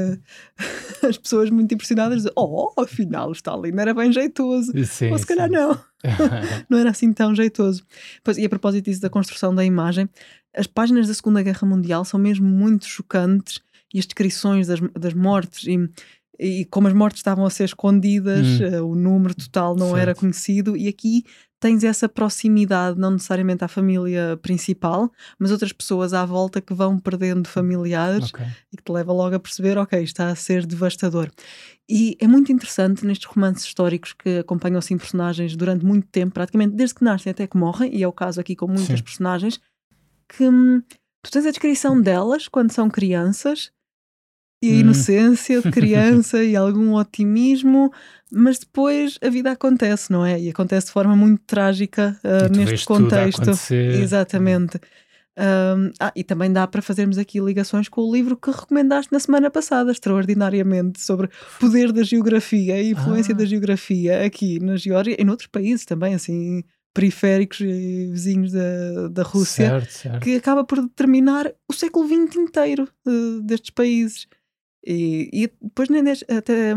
as 1.08 1.17
pessoas 1.17 1.49
muito 1.49 1.73
impressionadas 1.73 2.23
de 2.23 2.32
oh, 2.36 2.73
afinal 2.77 3.29
o 3.29 3.34
Stalin 3.34 3.73
era 3.77 3.93
bem 3.93 4.12
jeitoso. 4.12 4.71
Sim, 4.86 5.12
Ou 5.12 5.17
se 5.17 5.25
calhar 5.25 5.47
sim. 5.47 5.56
não. 5.56 5.79
não 6.69 6.77
era 6.77 6.89
assim 6.89 7.13
tão 7.13 7.34
jeitoso. 7.34 7.84
Pois, 8.23 8.38
e 8.38 8.45
a 8.45 8.49
propósito 8.49 8.86
disso 8.86 9.01
da 9.01 9.10
construção 9.10 9.53
da 9.53 9.63
imagem, 9.63 10.10
as 10.56 10.67
páginas 10.67 11.08
da 11.08 11.13
Segunda 11.13 11.41
Guerra 11.41 11.67
Mundial 11.67 12.03
são 12.06 12.19
mesmo 12.19 12.47
muito 12.47 12.86
chocantes 12.86 13.62
e 13.93 13.99
as 13.99 14.06
descrições 14.06 14.67
das, 14.67 14.79
das 14.99 15.13
mortes 15.13 15.65
e 15.67 15.89
e 16.39 16.65
como 16.65 16.88
as 16.88 16.93
mortes 16.93 17.19
estavam 17.19 17.45
a 17.45 17.49
ser 17.49 17.65
escondidas, 17.65 18.60
hum. 18.60 18.82
uh, 18.82 18.91
o 18.91 18.95
número 18.95 19.36
total 19.36 19.75
não 19.75 19.89
certo. 19.89 20.01
era 20.01 20.15
conhecido, 20.15 20.75
e 20.75 20.88
aqui 20.88 21.23
tens 21.63 21.82
essa 21.86 22.10
proximidade, 22.10 22.99
não 22.99 23.12
necessariamente 23.12 23.63
à 23.63 23.69
família 23.69 24.38
principal, 24.41 25.10
mas 25.39 25.49
outras 25.49 25.71
pessoas 25.71 26.13
à 26.13 26.26
volta 26.26 26.60
que 26.60 26.73
vão 26.73 26.99
perdendo 26.99 27.47
familiares 27.47 28.32
okay. 28.32 28.45
e 28.69 28.76
que 28.76 28.84
te 28.84 28.91
leva 28.91 29.13
logo 29.13 29.34
a 29.34 29.39
perceber, 29.39 29.78
ok, 29.78 30.04
está 30.04 30.28
a 30.28 30.36
ser 30.36 30.65
devastador. 30.65 31.32
E 31.88 32.17
é 32.19 32.28
muito 32.28 32.52
interessante 32.52 33.06
nestes 33.06 33.28
romances 33.28 33.63
históricos 33.63 34.12
que 34.12 34.39
acompanham 34.39 34.78
assim 34.78 34.97
personagens 34.97 35.56
durante 35.56 35.86
muito 35.86 36.06
tempo, 36.10 36.34
praticamente 36.34 36.76
desde 36.76 36.95
que 36.95 37.04
nascem 37.06 37.32
até 37.32 37.47
que 37.47 37.56
morrem, 37.56 37.95
e 37.95 38.04
é 38.04 38.08
o 38.10 38.12
caso 38.12 38.41
aqui 38.41 38.58
com 38.58 38.67
muitas 38.67 38.99
Sim. 38.99 39.04
personagens, 39.04 39.58
que 40.28 40.43
hum, 40.43 40.82
tu 41.23 41.32
tens 41.32 41.45
a 41.45 41.49
descrição 41.49 42.02
delas 42.02 42.49
quando 42.49 42.73
são 42.73 42.89
crianças 42.89 43.71
e 44.63 44.71
a 44.71 44.76
hum. 44.76 44.80
inocência 44.80 45.62
de 45.62 45.69
criança 45.71 46.41
e 46.41 46.56
algum 46.56 46.93
otimismo, 46.93 47.91
mas 48.32 48.60
depois 48.60 49.19
a 49.21 49.30
vida 49.30 49.52
acontece, 49.52 50.10
não 50.10 50.26
é? 50.26 50.39
E 50.39 50.49
acontece 50.49 50.88
de 50.88 50.93
forma 50.93 51.15
muito 51.15 51.41
trágica 51.45 52.17
uh, 52.23 52.56
neste 52.56 52.86
contexto. 52.86 53.52
Exatamente. 53.73 54.80
Um, 55.36 55.91
ah, 55.99 56.13
e 56.15 56.23
também 56.23 56.54
dá 56.54 56.65
para 56.67 56.82
fazermos 56.82 57.17
aqui 57.17 57.39
ligações 57.39 57.89
com 57.89 58.02
o 58.02 58.13
livro 58.13 58.38
que 58.38 58.52
recomendaste 58.52 59.12
na 59.12 59.19
semana 59.19 59.49
passada, 59.49 59.91
extraordinariamente, 59.91 61.02
sobre 61.02 61.30
poder 61.60 61.91
da 61.91 62.04
geografia 62.04 62.82
e 62.82 62.91
influência 62.91 63.34
ah. 63.34 63.38
da 63.38 63.45
geografia 63.45 64.23
aqui 64.23 64.60
na 64.60 64.78
Geórgia 64.78 65.17
e 65.19 65.23
noutros 65.26 65.47
países 65.47 65.86
também, 65.86 66.13
assim, 66.13 66.63
periféricos 66.93 67.60
e 67.60 68.12
vizinhos 68.12 68.52
da, 68.52 69.08
da 69.10 69.23
Rússia, 69.23 69.69
certo, 69.69 69.91
certo. 69.91 70.19
que 70.23 70.36
acaba 70.36 70.63
por 70.63 70.82
determinar 70.82 71.52
o 71.67 71.73
século 71.73 72.08
XX 72.08 72.36
inteiro 72.36 72.88
uh, 73.06 73.41
destes 73.41 73.71
países. 73.71 74.28
E, 74.86 75.30
e 75.32 75.52
depois 75.62 75.89
nem 75.89 76.04
deixa, 76.04 76.26
até, 76.30 76.74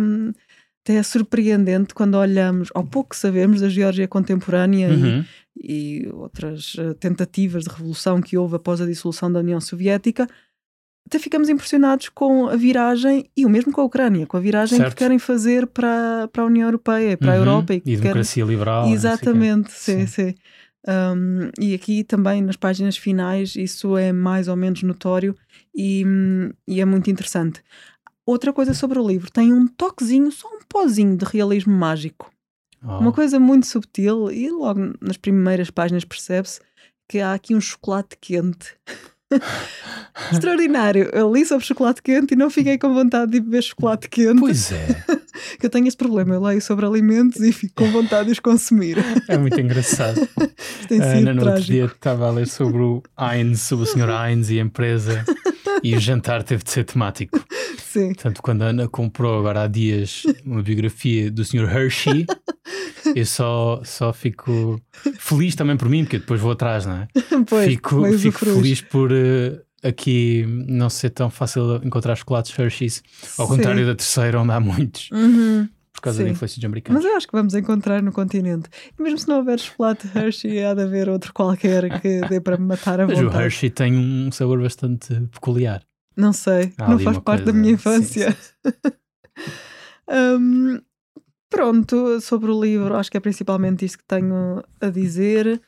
até 0.85 0.95
é 0.95 1.03
surpreendente 1.03 1.95
quando 1.95 2.15
olhamos 2.15 2.69
ao 2.75 2.85
pouco 2.85 3.11
que 3.11 3.17
sabemos 3.17 3.61
da 3.61 3.69
Geórgia 3.69 4.07
contemporânea 4.07 4.89
uhum. 4.91 5.25
e, 5.57 6.05
e, 6.05 6.09
outras 6.13 6.77
eh, 6.79 6.95
tentativas 6.95 7.65
de 7.65 7.71
revolução 7.71 8.21
que 8.21 8.37
houve 8.37 8.57
após 8.57 8.81
a 8.81 8.87
dissolução 8.87 9.31
da 9.31 9.41
União 9.41 9.61
Soviética, 9.61 10.29
até 11.07 11.19
ficamos 11.19 11.49
impressionados 11.49 12.09
com 12.09 12.49
a 12.49 12.57
viragem 12.57 13.29
e 13.37 13.47
o 13.47 13.49
mesmo 13.49 13.73
com 13.73 13.81
a 13.81 13.85
Ucrânia, 13.85 14.27
com 14.27 14.37
a 14.37 14.41
viragem 14.41 14.79
certo. 14.79 14.91
que 14.91 14.97
querem 14.97 15.19
fazer 15.19 15.67
para, 15.67 16.29
para 16.33 16.43
a 16.43 16.47
União 16.47 16.67
Europeia 16.67 17.17
para 17.17 17.29
uhum. 17.29 17.35
a 17.35 17.37
Europa. 17.37 17.75
E, 17.75 17.83
e 17.85 17.97
democracia 17.97 18.45
querem... 18.45 18.59
liberal. 18.59 18.89
Exatamente, 18.89 19.73
sim, 19.73 20.07
sim. 20.07 20.31
sim. 20.31 20.35
Um, 20.89 21.51
e 21.61 21.75
aqui 21.75 22.05
também 22.05 22.41
nas 22.41 22.55
páginas 22.55 22.97
finais 22.97 23.57
isso 23.57 23.97
é 23.97 24.13
mais 24.13 24.47
ou 24.47 24.55
menos 24.55 24.85
notório 24.85 25.35
e, 25.75 26.05
e 26.67 26.81
é 26.81 26.85
muito 26.85 27.11
interessante. 27.11 27.61
Outra 28.27 28.53
coisa 28.53 28.75
sobre 28.75 28.99
o 28.99 29.07
livro, 29.07 29.31
tem 29.31 29.53
um 29.53 29.69
toquezinho, 29.69 30.33
só 30.33 30.49
um 30.49 30.59
pozinho 30.69 31.17
de 31.17 31.25
realismo 31.25 31.73
mágico. 31.73 32.29
Oh. 32.85 32.99
Uma 32.99 33.13
coisa 33.13 33.39
muito 33.39 33.67
subtil 33.67 34.31
e 34.33 34.51
logo 34.51 34.95
nas 35.01 35.17
primeiras 35.17 35.71
páginas 35.71 36.05
percebe-se 36.05 36.61
que 37.09 37.21
há 37.21 37.35
aqui 37.35 37.55
um 37.55 37.61
chocolate 37.61 38.17
quente. 38.21 38.75
Extraordinário. 40.33 41.11
Eu 41.13 41.33
li 41.33 41.45
sobre 41.45 41.65
chocolate 41.65 42.03
quente 42.03 42.35
e 42.35 42.37
não 42.37 42.51
fiquei 42.51 42.79
com 42.79 42.93
vontade 42.93 43.33
de 43.33 43.41
beber 43.41 43.63
chocolate 43.63 44.09
quente. 44.09 44.41
Pois 44.41 44.73
é. 44.73 45.05
eu 45.63 45.71
tenho 45.71 45.87
esse 45.87 45.97
problema. 45.97 46.35
Eu 46.35 46.43
leio 46.43 46.61
sobre 46.61 46.87
alimentos 46.87 47.41
e 47.41 47.53
fico 47.53 47.75
com 47.75 47.91
vontade 47.91 48.27
de 48.27 48.33
os 48.33 48.41
consumir. 48.41 48.97
É 49.29 49.37
muito 49.37 49.61
engraçado. 49.61 50.27
tem 50.89 51.01
sido 51.01 51.29
Ana, 51.29 51.35
no 51.35 51.47
outro 51.47 51.63
dia 51.63 51.85
estava 51.85 52.27
a 52.27 52.31
ler 52.31 52.49
sobre 52.49 52.83
o 52.83 53.03
Heinz, 53.19 53.61
sobre 53.61 53.85
o 53.85 53.87
Sr. 53.87 54.09
Heinz 54.11 54.51
e 54.51 54.59
a 54.59 54.63
empresa. 54.63 55.25
E 55.83 55.95
o 55.95 56.01
jantar 56.01 56.43
teve 56.43 56.65
de 56.65 56.71
ser 56.71 56.85
temático. 56.85 57.39
Sim. 57.97 58.09
Portanto, 58.09 58.43
quando 58.43 58.63
a 58.63 58.67
Ana 58.67 58.89
comprou 58.89 59.39
agora 59.39 59.63
há 59.63 59.67
dias 59.67 60.25
uma 60.45 60.63
biografia 60.63 61.31
do 61.31 61.43
Sr. 61.43 61.65
Hershey, 61.65 62.27
eu 63.17 63.25
só, 63.25 63.81
só 63.85 64.13
fico 64.13 64.79
feliz 65.19 65.55
também 65.55 65.79
por 65.79 65.89
mim, 65.89 66.05
porque 66.05 66.19
depois 66.19 66.41
vou 66.41 66.53
atrás, 66.53 66.85
não 66.85 66.97
é? 66.97 67.09
Pois, 67.49 67.67
fico 67.67 68.19
fico 68.19 68.39
feliz 68.39 68.81
por 68.83 69.11
uh, 69.13 69.61
aqui 69.83 70.45
não 70.69 70.91
ser 70.91 71.11
tão 71.11 71.31
fácil 71.31 71.77
encontrar 71.83 72.17
chocolates 72.17 72.57
Hershey's, 72.59 73.03
ao 73.39 73.47
Sim. 73.47 73.57
contrário 73.57 73.87
da 73.87 73.95
terceira, 73.95 74.41
onde 74.41 74.53
há 74.53 74.61
muitos. 74.61 75.11
Uhum. 75.11 75.69
Por 75.93 76.03
causa 76.03 76.19
Sim. 76.19 76.25
da 76.25 76.31
influência 76.31 76.57
dos 76.57 76.65
americanos. 76.67 77.03
Mas 77.03 77.11
eu 77.11 77.17
acho 77.17 77.27
que 77.27 77.33
vamos 77.33 77.55
encontrar 77.55 78.03
no 78.03 78.13
continente. 78.13 78.69
E 78.99 79.03
mesmo 79.03 79.19
se 79.19 79.27
não 79.27 79.39
houver 79.39 79.59
chocolate 79.59 80.07
Hershey, 80.15 80.63
há 80.63 80.75
de 80.75 80.83
haver 80.83 81.09
outro 81.09 81.33
qualquer 81.33 82.01
que 82.01 82.21
dê 82.29 82.39
para 82.39 82.59
me 82.59 82.67
matar 82.67 83.01
a 83.01 83.07
vontade. 83.07 83.25
Mas 83.25 83.35
o 83.35 83.41
Hershey 83.41 83.71
tem 83.71 83.97
um 83.97 84.31
sabor 84.31 84.61
bastante 84.61 85.15
peculiar. 85.33 85.83
Não 86.17 86.33
sei, 86.33 86.73
Há 86.79 86.89
não 86.89 86.99
faz 86.99 87.19
parte 87.19 87.45
da 87.45 87.53
coisa- 87.53 87.59
minha 87.59 87.71
sim, 87.71 87.75
infância. 87.75 88.33
sim, 88.33 88.39
sim. 88.41 88.53
Hum, 90.09 90.81
pronto, 91.51 92.21
sobre 92.21 92.51
o 92.51 92.61
livro, 92.61 92.95
acho 92.97 93.11
que 93.11 93.17
é 93.17 93.21
principalmente 93.21 93.85
isto 93.85 93.99
que 93.99 94.05
tenho 94.05 94.63
a 94.81 94.89
dizer. 94.89 95.61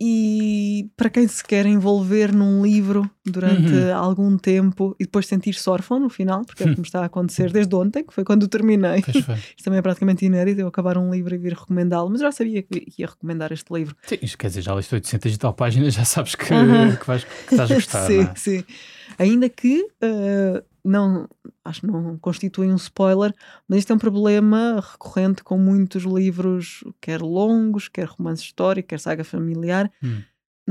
E 0.00 0.90
para 0.96 1.08
quem 1.08 1.28
se 1.28 1.44
quer 1.44 1.64
envolver 1.64 2.32
num 2.34 2.64
livro 2.64 3.08
durante 3.24 3.72
Uhum. 3.74 3.94
algum 3.94 4.36
tempo 4.36 4.96
e 4.98 5.04
depois 5.04 5.26
sentir-se 5.26 5.68
órfão 5.70 6.00
no 6.00 6.08
final, 6.08 6.44
porque 6.44 6.62
é 6.64 6.66
o 6.66 6.70
que 6.74 6.80
me 6.80 6.82
está 6.86 7.02
a 7.02 7.04
acontecer 7.04 7.52
desde 7.52 7.74
ontem, 7.74 8.02
que 8.04 8.12
foi 8.12 8.24
quando 8.24 8.48
terminei. 8.48 8.98
Isto 9.08 9.64
também 9.64 9.78
é 9.78 9.82
praticamente 9.82 10.24
inédito, 10.24 10.60
eu 10.60 10.66
acabar 10.66 10.98
um 10.98 11.12
livro 11.12 11.34
e 11.34 11.38
vir 11.38 11.52
recomendá-lo, 11.54 12.10
mas 12.10 12.20
já 12.20 12.32
sabia 12.32 12.62
que 12.62 12.86
ia 12.98 13.06
recomendar 13.06 13.52
este 13.52 13.72
livro. 13.72 13.94
Sim, 14.02 14.18
isto 14.22 14.36
quer 14.38 14.48
dizer, 14.48 14.62
já 14.62 14.74
liste 14.74 14.94
800 14.94 15.34
e 15.34 15.38
tal 15.38 15.52
páginas, 15.54 15.94
já 15.94 16.04
sabes 16.04 16.34
que, 16.34 16.52
Aham. 16.52 16.96
que, 16.98 17.06
vais, 17.06 17.24
que 17.24 17.52
estás 17.52 17.70
a 17.70 17.74
gostar. 17.74 18.06
sim, 18.06 18.20
é? 18.22 18.34
sim. 18.34 18.64
Ainda 19.18 19.48
que 19.48 19.86
eh, 20.00 20.62
não, 20.84 21.28
acho 21.64 21.82
que 21.82 21.86
não 21.86 22.18
constitui 22.18 22.66
um 22.66 22.76
spoiler, 22.76 23.32
mas 23.68 23.80
isto 23.80 23.92
é 23.92 23.96
um 23.96 23.98
problema 23.98 24.82
recorrente 24.92 25.44
com 25.44 25.56
muitos 25.58 26.02
livros, 26.02 26.82
quer 27.00 27.20
longos, 27.20 27.88
quer 27.88 28.06
romance 28.08 28.42
histórico, 28.42 28.88
quer 28.88 28.98
saga 28.98 29.22
familiar, 29.22 29.90
Hum. 30.02 30.22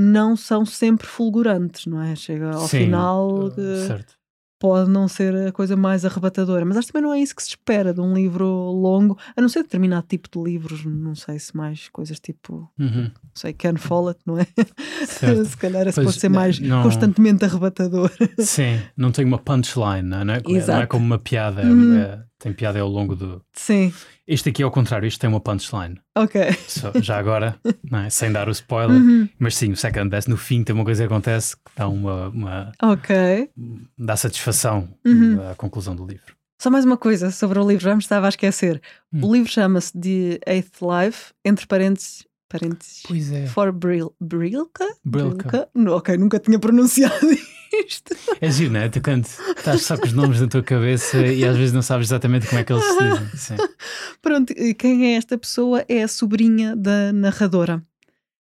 Não 0.01 0.35
são 0.35 0.65
sempre 0.65 1.05
fulgurantes, 1.07 1.85
não 1.85 2.01
é? 2.01 2.15
Chega 2.15 2.51
ao 2.51 2.67
Sim, 2.67 2.79
final 2.85 3.51
que 3.53 3.75
certo. 3.87 4.15
pode 4.59 4.89
não 4.89 5.07
ser 5.07 5.47
a 5.47 5.51
coisa 5.51 5.75
mais 5.75 6.05
arrebatadora, 6.05 6.63
mas 6.65 6.77
acho 6.77 6.87
que 6.87 6.93
também 6.93 7.07
não 7.07 7.13
é 7.15 7.19
isso 7.19 7.35
que 7.35 7.41
se 7.43 7.49
espera 7.49 7.93
de 7.93 7.99
um 8.01 8.13
livro 8.13 8.45
longo, 8.45 9.17
a 9.35 9.41
não 9.41 9.49
ser 9.49 9.63
determinado 9.63 10.05
tipo 10.07 10.29
de 10.31 10.51
livros, 10.51 10.85
não 10.85 11.15
sei 11.15 11.39
se 11.39 11.55
mais 11.55 11.89
coisas 11.89 12.19
tipo, 12.19 12.69
Uhum, 12.79 13.03
não 13.05 13.31
sei, 13.35 13.53
Ken 13.53 13.75
Follett, 13.75 14.19
não 14.25 14.37
é? 14.37 14.45
se 15.45 15.57
calhar 15.57 15.83
Pois, 15.85 15.95
pode 16.05 16.19
ser 16.19 16.29
mais 16.29 16.59
não- 16.59 16.83
constantemente 16.83 17.43
arrebatador. 17.45 18.11
Sim, 18.39 18.79
não 18.97 19.11
tem 19.11 19.25
uma 19.25 19.37
punchline, 19.39 20.03
não 20.03 20.19
é? 20.19 20.25
Não 20.25 20.33
é, 20.35 20.41
não 20.67 20.81
é 20.81 20.85
como 20.87 21.05
uma 21.05 21.19
piada, 21.19 21.61
é- 21.61 21.65
Uhum. 21.71 21.93
é- 21.95 22.23
tem 22.41 22.51
piada 22.53 22.79
ao 22.79 22.89
longo 22.89 23.15
do. 23.15 23.41
Sim, 23.53 23.93
Este 24.27 24.49
aqui 24.49 24.61
é 24.61 24.65
ao 24.65 24.71
contrário, 24.71 25.05
este 25.07 25.19
tem 25.19 25.29
uma 25.29 25.39
punchline. 25.39 25.99
ok. 26.15 26.41
Só- 26.67 26.91
já 27.01 27.17
agora, 27.19 27.55
não 27.89 27.99
é? 27.99 28.09
sem 28.09 28.31
dar 28.31 28.47
o 28.47 28.51
spoiler, 28.51 28.97
Uhum, 29.01 29.29
mas 29.39 29.55
sim, 29.55 29.71
o 29.71 29.75
second 29.77 30.09
best, 30.09 30.29
no 30.29 30.37
fim 30.37 30.63
tem 30.63 30.73
uma 30.73 30.83
coisa 30.85 31.03
que 31.05 31.13
acontece 31.13 31.55
que 31.55 31.61
dá 31.75 31.87
uma, 31.87 32.29
uma 32.29 32.71
Ok. 32.81 33.49
dá 33.97 34.15
satisfação 34.15 34.89
Uhum. 35.05 35.49
à 35.51 35.55
conclusão 35.55 35.95
do 35.95 36.05
livro. 36.05 36.35
Só 36.61 36.69
mais 36.69 36.85
uma 36.85 36.97
coisa 36.97 37.31
sobre 37.31 37.57
o 37.59 37.67
livro, 37.67 37.83
já 37.83 37.95
me 37.95 38.01
estava 38.01 38.27
a 38.27 38.29
esquecer. 38.29 38.81
Hum. 39.11 39.25
O 39.25 39.33
livro 39.33 39.51
chama-se 39.51 39.91
The 39.99 40.39
Eighth 40.45 40.77
Life, 40.81 41.33
entre 41.43 41.65
parênteses, 41.65 42.23
parênteses 42.47 43.01
Pois 43.07 43.31
é. 43.31 43.47
for 43.47 43.71
Bril 43.71 44.13
Brilka? 44.21 44.85
Brilka. 45.03 45.67
No, 45.73 45.95
ok, 45.95 46.15
nunca 46.17 46.37
tinha 46.39 46.59
pronunciado 46.59 47.15
isto. 47.73 48.15
É 48.39 48.49
giro, 48.51 48.73
não 48.73 48.79
é? 48.81 48.89
Tu 48.89 49.01
quando 49.01 49.25
estás 49.25 49.81
só 49.83 49.97
com 49.97 50.05
os 50.05 50.13
nomes 50.13 50.39
na 50.41 50.47
tua 50.47 50.63
cabeça 50.63 51.17
e 51.25 51.43
às 51.45 51.55
vezes 51.57 51.73
não 51.73 51.81
sabes 51.81 52.07
exatamente 52.07 52.47
como 52.47 52.59
é 52.59 52.63
que 52.63 52.73
eles 52.73 52.83
se 52.83 52.97
dizem. 52.97 53.27
Sim. 53.37 53.55
Pronto, 54.21 54.53
quem 54.77 55.13
é 55.13 55.17
esta 55.17 55.37
pessoa? 55.37 55.83
É 55.87 56.03
a 56.03 56.07
sobrinha 56.07 56.75
da 56.75 57.11
narradora. 57.13 57.83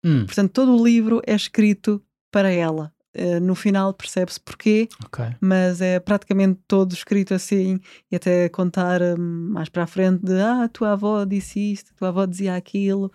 Hum, 0.04 0.24
Portanto, 0.26 0.52
todo 0.52 0.76
o 0.76 0.84
livro 0.84 1.20
é 1.26 1.34
escrito 1.34 2.02
para 2.30 2.50
ela. 2.50 2.92
Eh, 3.14 3.40
No 3.40 3.54
final 3.54 3.92
percebe-se 3.94 4.38
porquê, 4.38 4.86
ok. 5.04 5.24
mas 5.40 5.80
é 5.80 5.98
praticamente 5.98 6.60
todo 6.68 6.92
escrito 6.92 7.32
assim 7.34 7.80
e 8.12 8.16
até 8.16 8.48
contar 8.48 9.00
hum, 9.02 9.50
mais 9.52 9.68
para 9.68 9.84
a 9.84 9.86
frente 9.86 10.24
de 10.24 10.38
ah, 10.40 10.64
a 10.64 10.68
tua 10.68 10.92
avó 10.92 11.24
disse 11.24 11.58
isto, 11.72 11.90
a 11.94 11.98
tua 11.98 12.08
avó 12.08 12.26
dizia 12.26 12.54
aquilo. 12.54 13.10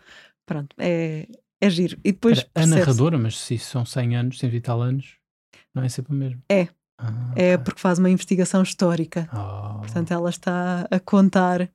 Pronto, 0.45 0.75
é, 0.77 1.27
é 1.61 1.69
giro. 1.69 1.97
E 2.03 2.11
depois 2.11 2.45
a 2.53 2.65
narradora, 2.65 3.17
mas 3.17 3.39
se 3.39 3.57
são 3.57 3.85
100 3.85 4.15
anos, 4.17 4.39
100 4.39 4.53
e 4.55 4.59
tal 4.61 4.81
anos, 4.81 5.15
não 5.73 5.83
é 5.83 5.89
sempre 5.89 6.13
o 6.13 6.15
mesmo. 6.15 6.41
É. 6.49 6.67
Ah, 6.97 7.33
é 7.35 7.55
ok. 7.55 7.63
porque 7.65 7.81
faz 7.81 7.99
uma 7.99 8.09
investigação 8.09 8.61
histórica. 8.61 9.27
Oh, 9.33 9.79
Portanto, 9.79 10.11
ela 10.11 10.29
está 10.29 10.87
a 10.91 10.99
contar 10.99 11.69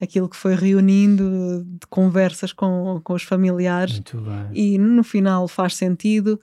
aquilo 0.00 0.28
que 0.28 0.36
foi 0.36 0.54
reunindo 0.54 1.64
de 1.64 1.86
conversas 1.88 2.52
com, 2.52 3.00
com 3.04 3.12
os 3.12 3.22
familiares 3.22 3.92
muito 3.94 4.20
bem. 4.20 4.48
e 4.52 4.78
no 4.78 5.04
final 5.04 5.46
faz 5.46 5.76
sentido. 5.76 6.40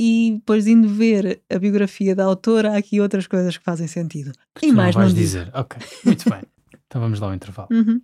E 0.00 0.34
depois 0.36 0.64
de 0.64 0.70
indo 0.70 0.88
ver 0.88 1.42
a 1.50 1.58
biografia 1.58 2.14
da 2.14 2.24
autora, 2.24 2.72
há 2.72 2.76
aqui 2.78 3.00
outras 3.00 3.26
coisas 3.26 3.56
que 3.56 3.64
fazem 3.64 3.88
sentido. 3.88 4.30
Que 4.54 4.66
e 4.66 4.72
mais 4.72 4.94
não 4.94 5.02
vais 5.02 5.12
não 5.12 5.20
dizer. 5.20 5.50
Ok, 5.54 5.80
muito 6.04 6.28
bem. 6.30 6.42
Então 6.90 7.02
vamos 7.02 7.20
lá 7.20 7.26
ao 7.26 7.34
intervalo. 7.34 7.68
Uhum. 7.70 8.00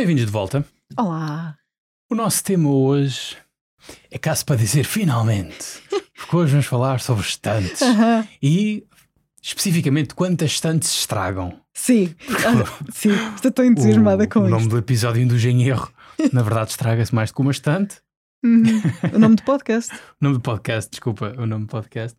Bem-vindos 0.00 0.24
de 0.24 0.32
volta. 0.32 0.64
Olá! 0.96 1.58
O 2.10 2.14
nosso 2.14 2.42
tema 2.42 2.70
hoje 2.70 3.36
é 4.10 4.16
caso 4.16 4.46
para 4.46 4.56
dizer 4.56 4.84
finalmente. 4.84 5.82
Porque 6.16 6.36
hoje 6.36 6.52
vamos 6.52 6.64
falar 6.64 7.00
sobre 7.00 7.22
estantes 7.22 7.82
e 8.42 8.86
especificamente 9.42 10.14
quantas 10.14 10.52
estantes 10.52 10.88
se 10.88 11.00
estragam. 11.00 11.60
Sim, 11.74 12.14
ah, 12.30 12.86
sim, 12.90 13.10
estou 13.34 13.52
tão 13.52 13.62
entusiasmada 13.62 14.24
o, 14.24 14.28
com 14.30 14.38
o 14.38 14.44
isto. 14.44 14.50
nome 14.52 14.68
do 14.68 14.78
episódio 14.78 15.22
induz 15.22 15.44
em 15.44 15.68
erro. 15.68 15.92
Na 16.32 16.40
verdade, 16.40 16.70
estraga-se 16.70 17.14
mais 17.14 17.30
do 17.30 17.34
que 17.34 17.40
uma 17.42 17.50
estante. 17.50 17.98
Uhum. 18.42 18.80
O 19.12 19.18
nome 19.18 19.36
do 19.36 19.42
podcast. 19.42 19.92
O 20.18 20.24
nome 20.24 20.36
do 20.36 20.40
podcast, 20.40 20.90
desculpa, 20.90 21.34
o 21.36 21.44
nome 21.44 21.66
do 21.66 21.70
podcast. 21.70 22.16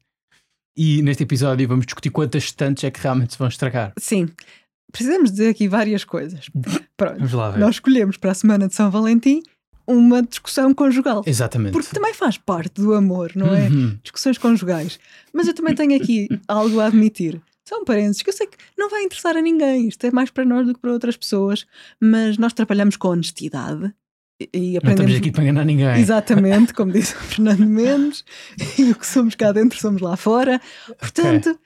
E 0.78 1.02
neste 1.02 1.24
episódio 1.24 1.67
vamos 1.67 1.88
discutir 1.88 2.12
quantas 2.12 2.44
estantes 2.44 2.84
é 2.84 2.91
que 2.91 3.02
realmente 3.02 3.34
se 3.34 3.39
vão 3.39 3.48
estragar. 3.48 3.91
Sim, 3.98 4.30
precisamos 4.91 5.32
dizer 5.32 5.49
aqui 5.49 5.67
várias 5.67 6.04
coisas. 6.04 6.49
Pronto, 6.97 7.15
Vamos 7.17 7.34
lá 7.34 7.51
ver. 7.51 7.60
nós 7.60 7.75
escolhemos 7.75 8.17
para 8.17 8.32
a 8.32 8.36
semana 8.36 8.67
de 8.67 8.75
São 8.75 8.91
Valentim 8.91 9.41
uma 9.88 10.21
discussão 10.21 10.73
conjugal. 10.73 11.23
Exatamente. 11.25 11.73
Porque 11.73 11.89
também 11.93 12.13
faz 12.13 12.38
parte 12.38 12.80
do 12.82 12.93
amor, 12.93 13.32
não 13.36 13.54
é? 13.54 13.67
Uhum. 13.67 13.97
Discussões 14.04 14.38
conjugais. 14.38 14.99
Mas 15.34 15.47
eu 15.47 15.54
também 15.54 15.73
tenho 15.75 15.95
aqui 16.01 16.27
algo 16.47 16.80
a 16.80 16.86
admitir. 16.86 17.41
São 17.67 17.84
parentes 17.84 18.21
que 18.21 18.30
eu 18.30 18.34
sei 18.34 18.47
que 18.47 18.58
não 18.77 18.89
vai 18.89 19.04
interessar 19.04 19.36
a 19.36 19.41
ninguém. 19.41 19.88
Isto 19.88 20.06
é 20.06 20.12
mais 20.12 20.30
para 20.30 20.45
nós 20.45 20.67
do 20.67 20.73
que 20.73 20.80
para 20.80 20.91
outras 20.91 21.17
pessoas. 21.17 21.65
Mas 21.99 22.38
nós 22.38 22.54
trabalhamos 22.54 22.95
com 22.95 23.08
honestidade 23.10 23.93
e- 24.39 24.49
e 24.54 24.60
Não 24.71 24.77
aprendemos. 24.77 24.99
estamos 25.12 25.15
aqui 25.17 25.32
para 25.32 25.43
enganar 25.43 25.65
ninguém. 25.65 25.97
Exatamente, 25.99 26.73
como 26.73 26.91
disse 26.91 27.15
o 27.15 27.19
Fernando 27.19 27.65
Mendes, 27.65 28.23
e 28.77 28.91
o 28.91 28.95
que 28.95 29.06
somos 29.08 29.36
cá 29.36 29.51
dentro 29.51 29.80
somos 29.80 30.01
lá 30.01 30.15
fora. 30.15 30.60
Portanto, 30.99 31.58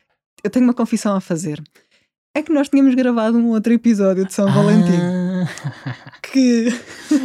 eu 0.43 0.49
tenho 0.49 0.65
uma 0.65 0.73
confissão 0.73 1.15
a 1.15 1.21
fazer. 1.21 1.61
É 2.35 2.41
que 2.43 2.51
nós 2.51 2.67
tínhamos 2.67 2.93
gravado 2.95 3.37
um 3.37 3.47
outro 3.47 3.71
episódio 3.73 4.25
de 4.25 4.33
São 4.33 4.45
Valentim 4.51 4.91
Ah. 4.91 5.47
que 6.21 6.67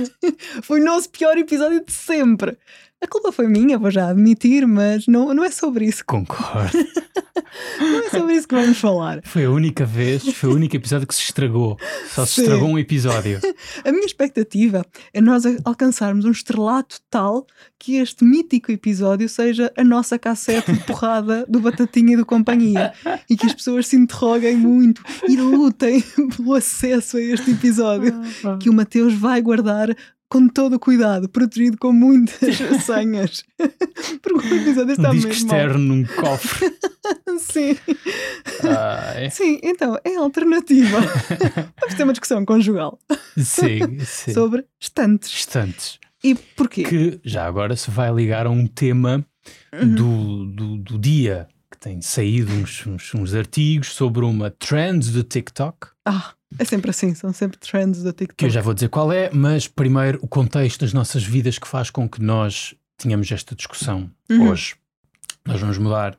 foi 0.62 0.80
o 0.80 0.84
nosso 0.84 1.10
pior 1.10 1.36
episódio 1.36 1.84
de 1.84 1.92
sempre. 1.92 2.56
A 3.02 3.06
culpa 3.08 3.32
foi 3.32 3.48
minha, 3.48 3.78
vou 3.78 3.90
já 3.90 4.10
admitir, 4.10 4.66
mas 4.66 5.06
não, 5.06 5.32
não 5.32 5.42
é 5.42 5.50
sobre 5.50 5.86
isso. 5.86 6.04
Concordo. 6.04 6.76
Não 7.80 8.04
é 8.04 8.10
sobre 8.10 8.34
isso 8.34 8.46
que 8.46 8.54
vamos 8.54 8.78
falar. 8.78 9.20
Foi 9.24 9.44
a 9.44 9.50
única 9.50 9.84
vez, 9.84 10.22
foi 10.34 10.50
o 10.50 10.54
único 10.54 10.76
episódio 10.76 11.06
que 11.06 11.14
se 11.14 11.22
estragou. 11.22 11.76
Só 12.08 12.24
se 12.24 12.34
Sim. 12.34 12.42
estragou 12.42 12.68
um 12.68 12.78
episódio. 12.78 13.40
A 13.84 13.90
minha 13.90 14.04
expectativa 14.04 14.84
é 15.12 15.20
nós 15.20 15.44
alcançarmos 15.64 16.24
um 16.24 16.30
estrelato 16.30 17.00
tal 17.10 17.46
que 17.78 17.96
este 17.96 18.24
mítico 18.24 18.70
episódio 18.70 19.28
seja 19.28 19.72
a 19.76 19.82
nossa 19.82 20.18
cassete 20.18 20.72
de 20.72 20.80
porrada 20.84 21.44
do 21.48 21.60
Batatinha 21.60 22.14
e 22.14 22.16
do 22.16 22.26
Companhia 22.26 22.92
e 23.28 23.36
que 23.36 23.46
as 23.46 23.54
pessoas 23.54 23.86
se 23.86 23.96
interroguem 23.96 24.56
muito 24.56 25.02
e 25.26 25.36
lutem 25.36 26.04
pelo 26.36 26.54
acesso 26.54 27.16
a 27.16 27.20
este 27.20 27.50
episódio 27.50 28.14
que 28.60 28.68
o 28.68 28.72
Mateus 28.72 29.14
vai 29.14 29.40
guardar 29.40 29.88
com 30.30 30.48
todo 30.48 30.76
o 30.76 30.80
cuidado, 30.80 31.28
protegido 31.28 31.76
com 31.76 31.92
muitas 31.92 32.56
senhas. 32.86 33.42
Porque 34.22 34.48
o 34.48 34.56
episódio 34.62 34.92
está 34.92 35.10
Um 35.10 35.14
disco 35.14 35.28
mesmo 35.28 35.44
externo 35.46 35.78
num 35.78 36.04
cofre. 36.04 36.72
Sim. 37.40 37.76
Ah, 38.64 39.12
é? 39.16 39.28
Sim, 39.30 39.58
então 39.62 39.98
é 40.04 40.16
a 40.16 40.20
alternativa. 40.20 40.98
Vamos 41.80 41.94
ter 41.96 42.04
uma 42.04 42.12
discussão 42.12 42.44
conjugal 42.44 42.98
Sim, 43.36 43.98
sim. 44.04 44.32
sobre 44.32 44.64
estantes. 44.78 45.30
Estantes. 45.32 45.98
E 46.22 46.34
porquê? 46.34 46.84
Que 46.84 47.20
já 47.24 47.46
agora 47.46 47.74
se 47.74 47.90
vai 47.90 48.12
ligar 48.12 48.46
a 48.46 48.50
um 48.50 48.66
tema 48.66 49.24
Uhum. 49.72 49.94
do, 49.94 50.44
do, 50.52 50.76
do 50.76 50.98
dia 50.98 51.48
que 51.70 51.78
tem 51.78 52.02
saído 52.02 52.52
uns, 52.52 52.86
uns, 52.86 53.14
uns 53.14 53.34
artigos 53.34 53.88
sobre 53.94 54.22
uma 54.22 54.50
trend 54.50 55.10
do 55.10 55.22
TikTok. 55.24 55.88
Ah, 56.04 56.34
é 56.58 56.64
sempre 56.64 56.90
assim, 56.90 57.14
são 57.14 57.32
sempre 57.32 57.58
trends 57.58 58.02
do 58.02 58.12
TikTok. 58.12 58.34
que 58.36 58.44
eu 58.46 58.50
já 58.50 58.60
vou 58.60 58.74
dizer 58.74 58.88
qual 58.88 59.12
é, 59.12 59.30
mas 59.32 59.66
primeiro 59.68 60.18
o 60.22 60.28
contexto 60.28 60.80
das 60.80 60.92
nossas 60.92 61.22
vidas 61.22 61.58
que 61.58 61.66
faz 61.68 61.90
com 61.90 62.08
que 62.08 62.20
nós 62.22 62.74
tenhamos 62.96 63.30
esta 63.30 63.54
discussão 63.54 64.10
Uhum. 64.30 64.48
hoje. 64.50 64.74
Nós 65.46 65.60
vamos 65.60 65.78
mudar 65.78 66.12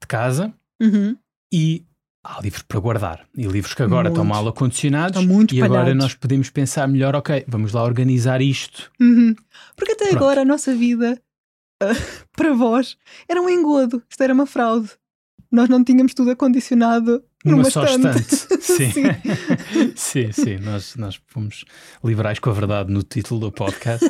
de 0.00 0.06
casa 0.06 0.52
Uhum. 0.80 1.16
e 1.52 1.84
há 2.24 2.40
livros 2.40 2.62
para 2.62 2.80
guardar. 2.80 3.26
E 3.36 3.46
livros 3.46 3.74
que 3.74 3.82
agora 3.82 4.08
estão 4.08 4.24
Muitos. 4.24 4.42
mal 4.42 4.48
acondicionados 4.50 5.20
Estão 5.20 5.34
muito 5.34 5.54
e 5.54 5.62
agora 5.62 5.80
espalhados. 5.82 6.02
nós 6.04 6.14
podemos 6.14 6.50
pensar 6.50 6.88
melhor, 6.88 7.14
ok, 7.14 7.44
vamos 7.46 7.72
lá 7.72 7.82
organizar 7.84 8.40
isto. 8.40 8.90
Uhum. 9.00 9.34
Porque 9.76 9.92
até 9.92 10.06
Pronto. 10.08 10.16
agora 10.16 10.40
a 10.40 10.44
nossa 10.44 10.74
vida, 10.74 11.20
ah, 11.82 11.86
para 12.36 12.52
vós, 12.54 12.96
era 13.28 13.40
um 13.40 13.48
engodo. 13.48 14.02
Isto 14.08 14.22
era 14.22 14.32
uma 14.34 14.46
fraude. 14.46 14.90
Nós 15.52 15.68
não 15.68 15.84
tínhamos 15.84 16.14
tudo 16.14 16.30
acondicionado 16.32 17.22
numa, 17.44 17.58
Numa 17.58 17.70
só 17.70 17.84
estante. 17.84 18.18
estante. 18.34 18.62
Sim. 18.64 18.90
Sim. 18.92 19.92
sim, 19.94 20.32
sim. 20.32 20.56
Nós, 20.58 20.96
nós 20.96 21.20
fomos 21.26 21.64
liberais 22.02 22.38
com 22.38 22.50
a 22.50 22.52
verdade 22.52 22.92
no 22.92 23.02
título 23.02 23.40
do 23.40 23.52
podcast. 23.52 24.04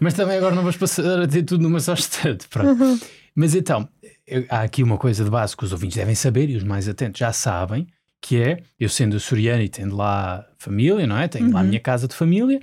Mas 0.00 0.14
também 0.14 0.36
agora 0.38 0.54
não 0.54 0.62
vamos 0.62 0.76
passar 0.76 1.20
a 1.22 1.26
ter 1.26 1.42
tudo 1.42 1.62
numa 1.62 1.80
só 1.80 1.94
estante. 1.94 2.46
Pronto. 2.48 2.82
Uhum. 2.82 2.98
Mas 3.34 3.54
então, 3.54 3.88
eu- 4.26 4.44
há 4.48 4.62
aqui 4.62 4.82
uma 4.82 4.96
coisa 4.98 5.24
de 5.24 5.30
base 5.30 5.56
que 5.56 5.64
os 5.64 5.72
ouvintes 5.72 5.96
devem 5.96 6.14
saber 6.14 6.48
e 6.48 6.56
os 6.56 6.62
mais 6.64 6.88
atentos 6.88 7.18
já 7.18 7.32
sabem, 7.32 7.86
que 8.20 8.36
é, 8.40 8.62
eu 8.78 8.88
sendo 8.88 9.16
açoriano 9.16 9.62
e 9.62 9.68
tendo 9.68 9.96
lá 9.96 10.46
família, 10.58 11.06
não 11.06 11.16
é? 11.18 11.26
Tenho 11.28 11.50
lá 11.52 11.60
a 11.60 11.62
Uhum. 11.62 11.68
minha 11.68 11.80
casa 11.80 12.06
de 12.06 12.14
família 12.14 12.60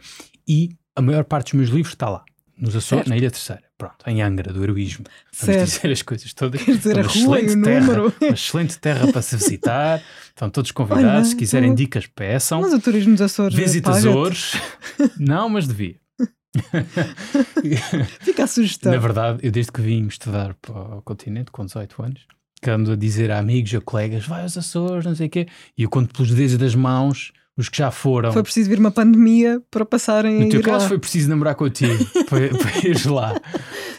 e 0.48 0.70
a 0.96 1.02
maior 1.02 1.24
parte 1.24 1.48
dos 1.52 1.54
meus 1.54 1.70
livros 1.70 1.94
está 1.94 2.10
lá, 2.10 2.24
nos 2.58 2.76
Açores, 2.76 2.88
Certo. 3.06 3.10
na 3.10 3.18
Ilha 3.18 3.30
Terceira. 3.32 3.64
Pronto, 3.78 3.96
em 4.08 4.22
Angra, 4.22 4.52
do 4.52 4.64
heroísmo. 4.64 5.06
Vamos 5.40 5.56
Certo. 5.56 5.70
dizer 5.70 5.92
as 5.92 6.02
coisas 6.02 6.34
todas. 6.34 6.62
Quer 6.66 6.78
dizer, 6.78 6.98
É 6.98 7.02
a 7.02 7.04
uma 7.04 7.12
rua 7.12 7.40
e 7.42 7.46
o 7.50 7.62
terra, 7.62 7.80
número. 7.86 8.14
Uma 8.22 8.34
excelente 8.34 8.80
terra 8.80 9.12
para 9.12 9.22
se 9.22 9.36
visitar. 9.38 10.02
Estão 10.30 10.50
todos 10.50 10.72
convidados. 10.72 11.06
Olha, 11.06 11.24
se 11.26 11.36
quiserem 11.36 11.76
dicas, 11.76 12.08
peçam. 12.08 12.62
Mas 12.62 12.74
o 12.74 12.80
turismo 12.80 13.14
dos 13.14 13.22
Açores 13.22 13.56
Visita 13.56 13.92
paga-te. 13.92 14.08
Açores. 14.10 14.52
Não, 15.20 15.48
mas 15.50 15.68
devia. 15.68 15.96
Fica 18.22 18.44
a 18.44 18.48
sugestão. 18.48 18.92
Na 18.92 18.98
verdade, 18.98 19.40
eu 19.44 19.52
desde 19.52 19.72
que 19.72 19.82
vim 19.82 20.08
estudar 20.08 20.54
para 20.56 20.98
o 20.98 21.02
continente, 21.02 21.52
com 21.52 21.66
18 21.66 22.04
anos, 22.04 22.22
que 22.62 22.70
ando 22.70 22.92
a 22.92 22.96
dizer 22.96 23.32
a 23.32 23.40
amigos, 23.40 23.74
a 23.76 23.82
colegas, 23.82 24.26
vai 24.26 24.42
aos 24.42 24.58
Açores, 24.58 25.06
não 25.06 25.16
sei 25.16 25.28
o 25.28 25.30
quê, 25.30 25.48
e 25.78 25.84
eu 25.84 25.90
conto 25.90 26.14
pelos 26.14 26.32
dedos 26.34 26.58
das 26.58 26.76
mãos 26.76 27.32
os 27.58 27.68
que 27.70 27.78
já 27.78 27.90
foram. 27.92 28.32
Foi 28.32 28.44
preciso 28.44 28.70
vir 28.70 28.80
uma 28.80 28.92
pandemia 28.92 29.62
para 29.72 29.84
passarem 29.86 30.40
No 30.42 30.50
teu 30.50 30.62
caso 30.62 30.84
lá. 30.84 30.88
foi 30.90 31.00
preciso 31.00 31.28
namorar 31.30 31.56
contigo 31.56 32.06
para, 32.30 32.50
para 32.58 32.88
ires 32.88 33.06
lá. 33.06 33.40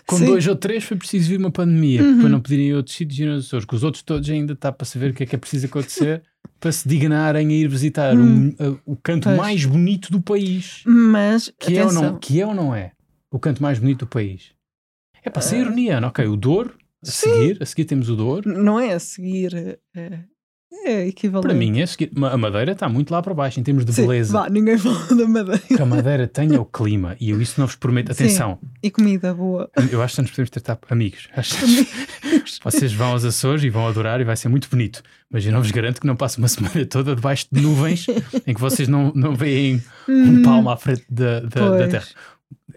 Com 0.07 0.17
Sim. 0.17 0.27
dois 0.27 0.47
ou 0.47 0.55
três 0.57 0.85
foi 0.85 0.97
preciso 0.97 1.29
vir 1.29 1.39
uma 1.39 1.51
pandemia 1.51 2.03
Uhum. 2.03 2.21
para 2.21 2.29
não 2.29 2.41
poderem 2.41 2.69
ir 2.69 2.73
a 2.73 2.77
outros 2.77 2.95
sítios 2.97 3.19
e 3.19 3.29
Açores. 3.29 3.65
Com 3.67 3.77
os 3.77 3.83
outros 3.83 4.03
todos 4.03 4.29
ainda 4.31 4.53
está 4.55 4.71
para 4.73 4.87
saber 4.87 5.11
o 5.11 5.15
que 5.15 5.25
é 5.25 5.27
que 5.27 5.35
é 5.35 5.39
preciso 5.39 5.67
acontecer 5.67 6.23
para 6.61 6.71
se 6.73 6.89
dignarem 6.89 7.49
a 7.49 7.53
ir 7.53 7.69
visitar 7.69 8.15
Hum. 8.17 8.55
um- 8.61 8.79
o 8.87 8.97
canto 8.97 9.25
Pois. 9.25 9.37
mais 9.37 9.65
bonito 9.65 10.11
do 10.13 10.21
país. 10.21 10.83
Mas, 10.87 11.53
Que 11.59 11.77
é, 11.77 11.85
ou 11.85 11.93
não, 11.93 12.19
que 12.19 12.41
é 12.41 12.47
ou 12.47 12.55
não 12.55 12.75
é? 12.75 12.93
O 13.31 13.39
canto 13.39 13.63
mais 13.63 13.79
bonito 13.79 14.01
do 14.01 14.07
país. 14.07 14.53
É 15.25 15.29
para 15.31 15.43
ser 15.43 15.59
ironia, 15.59 16.01
não? 16.01 16.09
Ok, 16.09 16.25
o 16.27 16.37
Douro, 16.37 16.71
a 16.71 17.09
Ah. 17.09 17.11
Sim. 17.11 17.31
seguir, 17.31 17.59
a 17.63 17.67
seguir 17.67 17.85
temos 17.85 18.09
o 18.09 18.17
Douro. 18.17 18.49
não 18.49 18.79
é 18.81 18.93
a 18.95 18.99
seguir. 18.99 19.79
É, 19.95 20.21
é 20.73 21.07
equivalente. 21.09 21.47
Para 21.49 21.57
mim, 21.57 21.79
é 21.81 21.83
a, 21.83 21.87
seguir. 21.87 22.11
a 22.31 22.37
Madeira 22.37 22.73
está 22.73 22.89
muito 22.89 23.11
lá 23.11 23.23
para 23.23 23.35
baixo 23.35 23.59
em 23.59 23.63
termos 23.63 23.85
de 23.85 23.93
Sim, 23.93 24.07
beleza. 24.07 24.33
vá, 24.33 24.49
ninguém 24.49 24.77
fala 24.79 25.15
da 25.15 25.27
Madeira. 25.29 25.59
Que 25.61 25.81
a 25.83 25.87
Madeira 25.87 26.27
tenha 26.27 26.61
o 26.61 26.65
clima 26.65 27.17
e 27.21 27.31
eu 27.31 27.41
isso 27.41 27.59
não 27.61 27.67
vos 27.67 27.77
prometo. 27.77 28.13
Sim. 28.15 28.25
Atenção, 28.25 28.59
E 28.83 28.91
comida 28.91 29.33
boa. 29.35 29.71
eu 29.91 30.03
acho 30.03 30.17
que 30.17 30.23
nos 30.23 30.31
podemos 30.31 30.51
tratar 30.51 30.79
amigos. 30.91 31.29
Acho 31.37 31.55
que 31.59 31.89
vocês 32.65 32.93
vão 32.93 33.09
aos 33.13 33.25
Açores 33.25 33.63
e 33.65 33.71
vão 33.71 33.87
adorar 33.87 34.21
e 34.21 34.25
vai 34.25 34.37
ser 34.37 34.49
muito 34.49 34.69
bonito. 34.71 35.03
Mas 35.31 35.45
eu 35.45 35.53
não 35.53 35.61
vos 35.63 35.71
garanto 35.71 36.01
que 36.01 36.07
não 36.07 36.17
passe 36.17 36.39
uma 36.39 36.49
semana 36.49 36.85
toda 36.87 37.15
debaixo 37.15 37.47
de 37.51 37.61
nuvens 37.61 38.07
em 38.47 38.55
que 38.55 38.61
vocês 38.61 38.89
não, 38.89 39.13
não 39.15 39.35
veem 39.35 39.83
um 40.09 40.39
Hum, 40.39 40.43
palmo 40.43 40.71
à 40.71 40.77
frente 40.77 41.05
da, 41.11 41.41
da, 41.41 41.71
da. 41.79 41.89
Terra. 41.89 42.07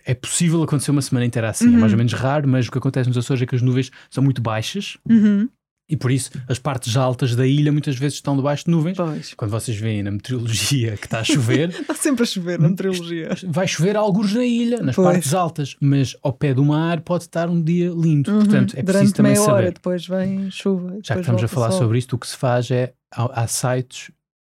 É 0.05 0.13
possível 0.13 0.61
acontecer 0.63 0.91
uma 0.91 1.01
semana 1.01 1.25
inteira 1.25 1.49
assim, 1.49 1.67
é 1.67 1.69
Uhum. 1.69 1.79
mais 1.79 1.91
ou 1.93 1.97
menos 1.97 2.11
raro, 2.13 2.47
mas 2.47 2.67
o 2.67 2.71
que 2.71 2.77
acontece 2.77 3.07
nos 3.07 3.17
Açores 3.17 3.41
é 3.43 3.45
que 3.45 3.55
as 3.55 3.61
nuvens 3.61 3.91
são 4.09 4.23
muito 4.23 4.41
baixas 4.41 4.97
Uhum, 5.07 5.47
e 5.91 5.97
por 5.97 6.09
isso 6.11 6.31
as 6.47 6.57
partes 6.57 6.95
altas 6.95 7.35
da 7.35 7.45
ilha 7.45 7.71
muitas 7.71 7.95
vezes 7.97 8.15
estão 8.15 8.35
debaixo 8.35 8.65
de 8.65 8.71
nuvens. 8.71 8.95
pois. 8.97 9.33
Quando 9.35 9.51
vocês 9.51 9.77
veem 9.77 10.01
na 10.01 10.11
meteorologia 10.11 10.95
que 10.97 11.05
está 11.05 11.19
a 11.19 11.23
chover, 11.23 11.69
Está 11.81 11.93
sempre 11.93 12.23
a 12.23 12.25
chover 12.25 12.59
na 12.59 12.73
trilogia. 12.73 13.29
vai 13.47 13.67
chover 13.67 13.95
alguns 13.95 14.33
na 14.33 14.45
ilha, 14.45 14.77
nas 14.81 14.95
Pois. 14.95 15.05
partes 15.07 15.33
altas, 15.33 15.75
mas 15.81 16.15
ao 16.23 16.31
pé 16.33 16.53
do 16.53 16.63
mar 16.65 17.01
pode 17.01 17.25
estar 17.25 17.49
um 17.49 17.61
dia 17.61 17.89
lindo. 17.89 18.31
Portanto, 18.31 18.75
é 18.77 18.81
preciso 18.81 18.81
Uhum. 18.81 18.85
Durante 18.85 19.13
também 19.13 19.31
meia 19.33 19.41
saber. 19.45 19.53
hora, 19.57 19.71
depois 19.71 20.07
vem 20.07 20.49
chuva. 20.51 20.89
Já 20.89 20.95
que 20.95 21.01
depois 21.01 21.19
estamos 21.21 21.43
a 21.43 21.47
falar 21.47 21.71
sobre 21.71 21.97
isto, 21.97 22.15
o 22.15 22.17
que 22.19 22.27
se 22.27 22.37
faz 22.37 22.71
é 22.71 22.93
há, 23.13 23.43
há 23.43 23.47
sites 23.47 24.09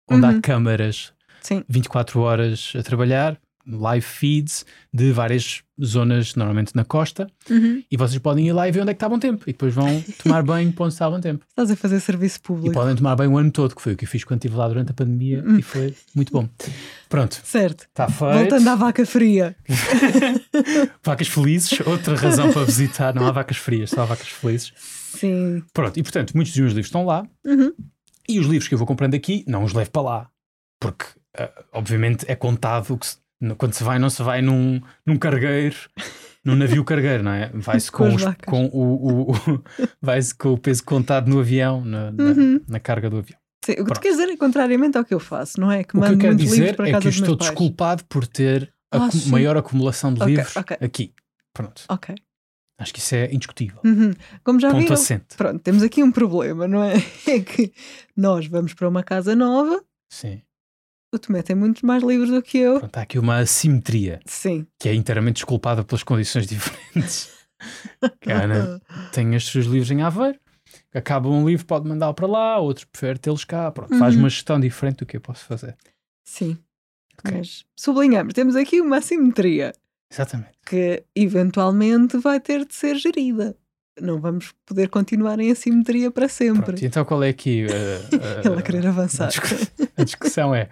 onde 0.09 0.25
há 0.25 0.29
Uhum. 0.29 0.41
câmaras 0.41 1.13
Sim. 1.41 1.63
24 1.69 2.19
horas 2.19 2.73
a 2.77 2.83
trabalhar, 2.83 3.37
live 3.69 4.05
feeds 4.05 4.65
de 4.93 5.11
várias 5.11 5.61
zonas, 5.81 6.35
normalmente 6.35 6.75
na 6.75 6.83
costa, 6.83 7.29
Uhum. 7.49 7.81
e 7.89 7.95
vocês 7.95 8.19
podem 8.19 8.47
ir 8.47 8.51
lá 8.53 8.67
e 8.67 8.71
ver 8.71 8.81
onde 8.81 8.91
é 8.91 8.93
que 8.93 8.97
está 8.97 9.07
bom 9.07 9.19
tempo. 9.19 9.43
E 9.47 9.51
depois 9.53 9.73
vão 9.73 9.85
tomar 10.23 10.43
banho 10.43 10.71
para 10.73 10.85
onde 10.85 10.93
está 10.93 11.09
bom 11.09 11.19
tempo. 11.21 11.45
Estás 11.49 11.71
a 11.71 11.75
fazer 11.75 11.99
serviço 11.99 12.37
E 12.37 12.41
público. 12.41 12.73
podem 12.73 12.95
tomar 12.95 13.15
banho 13.15 13.31
o 13.31 13.37
ano 13.37 13.51
todo, 13.51 13.75
que 13.75 13.81
foi 13.81 13.93
o 13.93 13.97
que 13.97 14.05
eu 14.05 14.09
fiz 14.09 14.23
quando 14.23 14.39
estive 14.39 14.55
lá 14.57 14.67
durante 14.67 14.91
a 14.91 14.93
pandemia 14.93 15.43
Hum. 15.45 15.57
e 15.59 15.61
foi 15.61 15.93
muito 16.15 16.31
bom. 16.33 16.49
Pronto, 17.07 17.39
Certo. 17.43 17.83
está 17.87 18.07
feito. 18.07 18.33
Voltando 18.39 18.67
à 18.69 18.75
vaca 18.75 19.05
fria. 19.05 19.55
Vacas 21.03 21.27
felizes, 21.27 21.79
outra 21.85 22.15
razão 22.15 22.51
para 22.51 22.63
visitar. 22.65 23.13
Não 23.13 23.25
há 23.25 23.31
vacas 23.31 23.57
frias, 23.57 23.89
só 23.91 24.01
há 24.01 24.05
vacas 24.05 24.27
felizes. 24.27 24.73
Sim. 24.77 25.63
Pronto, 25.73 25.97
e 25.99 26.03
portanto, 26.03 26.33
muitos 26.35 26.53
dos 26.53 26.59
meus 26.59 26.71
livros 26.73 26.87
estão 26.87 27.05
lá. 27.05 27.25
Uhum. 27.45 27.73
E 28.27 28.39
os 28.39 28.45
livros 28.47 28.67
que 28.67 28.73
eu 28.73 28.77
vou 28.77 28.85
comprando 28.87 29.15
aqui, 29.15 29.43
não 29.47 29.63
os 29.63 29.73
levo 29.73 29.89
para 29.89 30.01
lá. 30.01 30.29
Porque, 30.79 31.05
ah, 31.37 31.49
obviamente, 31.73 32.25
é 32.27 32.35
contado 32.35 32.95
que 32.97 33.07
se- 33.07 33.17
quando 33.57 33.73
se 33.73 33.83
vai, 33.83 33.97
não 33.99 34.09
se 34.09 34.21
vai 34.23 34.41
num, 34.41 34.81
num 35.05 35.17
cargueiro, 35.17 35.75
num 36.43 36.55
navio 36.55 36.83
cargueiro, 36.83 37.23
não 37.23 37.31
é? 37.31 37.49
Vai-se 37.53 37.91
Com 37.91 38.09
com, 38.09 38.15
os- 38.15 38.71
o, 38.73 38.77
o- 38.77 39.31
o- 39.31 39.63
vai-se 40.01 40.33
com 40.35 40.49
o 40.53 40.57
peso 40.57 40.83
contado 40.83 41.27
no 41.29 41.39
avião, 41.39 41.83
na, 41.83 42.09
Uhum. 42.11 42.61
na 42.67 42.79
carga 42.79 43.09
do 43.09 43.17
avião. 43.17 43.39
Sim, 43.65 43.73
O 43.73 43.85
que 43.85 43.93
tu 43.93 43.99
queres 43.99 44.17
dizer 44.17 44.31
é 44.31 44.37
contrariamente 44.37 44.97
ao 44.97 45.03
que 45.05 45.13
eu 45.13 45.19
faço, 45.19 45.59
não 45.59 45.71
é? 45.71 45.83
Que 45.83 45.97
O 45.97 46.01
que 46.01 46.07
eu 46.09 46.17
quero 46.17 46.35
dizer 46.35 46.79
é 46.79 46.99
que 46.99 47.07
eu 47.07 47.09
estou 47.09 47.35
desculpado 47.35 48.03
por 48.05 48.25
ter 48.25 48.73
a 48.91 48.97
Ah, 49.05 49.09
maior 49.27 49.57
acumulação 49.57 50.13
de 50.13 50.21
Ok, 50.21 50.35
livros 50.35 50.55
ok. 50.57 50.77
aqui. 50.81 51.13
Pronto. 51.53 51.83
Ok. 51.89 52.15
Acho 52.79 52.93
que 52.93 52.99
isso 52.99 53.13
é 53.13 53.25
indiscutível. 53.33 53.79
Uhum. 53.83 54.13
Como 54.41 54.57
já 54.59 54.69
Ponto 54.71 54.79
viram, 54.81 54.93
assente. 54.93 55.35
pronto, 55.35 55.59
temos 55.59 55.83
aqui 55.83 56.01
um 56.01 56.11
problema, 56.11 56.65
não 56.67 56.81
é? 56.81 56.93
É 57.27 57.39
que 57.41 57.73
nós 58.15 58.47
vamos 58.47 58.73
para 58.73 58.87
uma 58.87 59.03
casa 59.03 59.35
nova, 59.35 59.83
Sim. 60.09 60.41
O 61.13 61.19
Tomé 61.19 61.41
tem 61.41 61.55
muitos 61.55 61.81
mais 61.81 62.03
livros 62.03 62.29
do 62.29 62.41
que 62.41 62.57
eu. 62.57 62.79
Pronto, 62.79 62.97
há 62.97 63.01
aqui 63.01 63.17
uma 63.19 63.37
assimetria 63.39 64.19
Sim. 64.25 64.65
que 64.79 64.87
é 64.89 64.93
inteiramente 64.93 65.35
desculpada 65.35 65.83
pelas 65.83 66.03
condições 66.03 66.45
diferentes. 66.47 67.29
Que 68.21 68.31
a 68.31 68.43
Ana 68.43 68.81
tem 69.11 69.35
os 69.35 69.45
seus 69.47 69.65
livros 69.65 69.91
em 69.91 70.01
Aveiro, 70.01 70.39
acaba 70.93 71.27
um 71.27 71.45
livro, 71.47 71.65
pode 71.65 71.87
mandá-lo 71.87 72.13
para 72.13 72.27
lá, 72.27 72.57
outros 72.57 72.85
prefere 72.85 73.19
tê-los 73.19 73.43
cá. 73.43 73.69
Pronto, 73.71 73.97
faz 73.97 74.13
Uhum. 74.15 74.21
uma 74.21 74.29
gestão 74.29 74.59
diferente 74.59 74.97
do 74.99 75.05
que 75.05 75.17
eu 75.17 75.21
posso 75.21 75.43
fazer. 75.45 75.75
Sim. 76.25 76.57
Ok. 77.19 77.37
Mas 77.37 77.65
sublinhamos, 77.75 78.33
temos 78.33 78.55
aqui 78.55 78.79
uma 78.79 78.97
assimetria 78.97 79.73
Exatamente. 80.09 80.51
que 80.65 81.03
eventualmente 81.13 82.17
vai 82.17 82.39
ter 82.39 82.65
de 82.65 82.73
ser 82.73 82.95
gerida. 82.95 83.57
Não 84.01 84.19
vamos 84.19 84.53
poder 84.65 84.89
continuar 84.89 85.39
em 85.39 85.51
assimetria 85.51 86.09
para 86.11 86.27
sempre. 86.29 86.63
Pronto, 86.63 86.85
então 86.85 87.05
qual 87.05 87.23
é 87.23 87.29
aqui 87.29 87.65
uh, 87.65 87.69
uh, 88.47 88.51
Ele 88.51 88.59
a 88.59 88.61
querer 88.61 88.85
a, 88.85 88.89
avançar. 88.89 89.27
discu- 89.29 89.89
a 89.97 90.03
discussão? 90.03 90.53
É, 90.55 90.69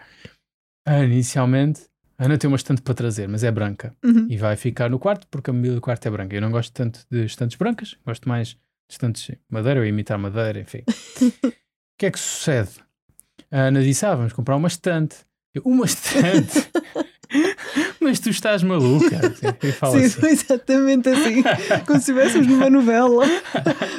Ana, 0.86 1.06
inicialmente, 1.06 1.82
a 2.18 2.26
Ana 2.26 2.38
tem 2.38 2.48
uma 2.48 2.58
estante 2.58 2.82
para 2.82 2.94
trazer, 2.94 3.28
mas 3.28 3.44
é 3.44 3.52
branca. 3.52 3.96
Uhum. 4.04 4.28
E 4.30 4.38
vai 4.38 4.56
ficar 4.56 4.90
no 4.90 4.98
quarto 5.00 5.28
porque 5.30 5.50
a 5.50 5.54
mobília 5.54 5.76
do 5.76 5.82
quarto 5.82 6.06
é 6.08 6.12
branca. 6.12 6.36
Eu 6.36 6.42
não 6.42 6.52
gosto 6.52 6.72
tanto 6.74 7.06
de 7.12 7.26
estantes 7.26 7.58
brancas, 7.58 7.98
gosto 8.06 8.28
mais 8.28 8.50
de 8.50 8.58
estantes 8.90 9.24
de 9.28 9.38
madeira 9.50 9.80
ou 9.80 9.86
imitar 9.86 10.18
madeira, 10.18 10.60
enfim. 10.60 10.84
O 11.98 12.00
que 12.00 12.06
é 12.06 12.12
que 12.12 12.20
sucede? 12.20 12.70
A 13.50 13.62
Ana 13.62 13.82
disse: 13.82 14.06
Ah, 14.06 14.14
vamos 14.14 14.32
comprar 14.32 14.56
uma 14.56 14.68
estante. 14.68 15.16
Eu, 15.52 15.64
uma 15.66 15.86
estante? 15.86 16.70
Mas 18.08 18.20
tu 18.20 18.30
estás 18.30 18.64
maluca. 18.64 19.20
Sim, 19.92 19.98
assim. 19.98 20.10
foi 20.10 20.30
exatamente 20.32 21.10
assim. 21.10 21.44
Como 21.86 22.00
se 22.00 22.12
estivéssemos 22.12 22.48
numa 22.48 22.70
novela, 22.70 23.26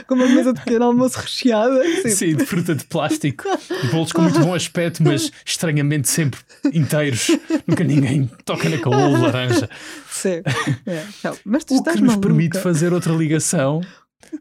com 0.06 0.14
uma 0.14 0.26
mesa 0.26 0.54
de 0.54 0.60
pequeno 0.60 0.86
almoço 0.86 1.18
recheada. 1.18 1.82
Sim. 2.02 2.08
Sim, 2.08 2.36
de 2.36 2.46
fruta 2.46 2.74
de 2.74 2.84
plástico, 2.86 3.44
de 3.82 3.88
bolos 3.88 4.10
com 4.12 4.22
muito 4.22 4.40
bom 4.40 4.54
aspecto, 4.54 5.02
mas 5.02 5.30
estranhamente 5.44 6.08
sempre 6.08 6.40
inteiros. 6.72 7.28
Nunca 7.66 7.84
ninguém 7.84 8.30
toca 8.46 8.66
na 8.70 8.78
caola 8.78 9.18
laranja. 9.18 9.68
Sim. 10.10 10.40
É, 10.86 11.04
então, 11.18 11.36
mas 11.44 11.64
tu 11.64 11.74
O 11.74 11.76
estás 11.76 11.96
que 11.96 12.02
nos 12.02 12.12
maluca. 12.14 12.28
permite 12.28 12.58
fazer 12.60 12.94
outra 12.94 13.12
ligação 13.12 13.82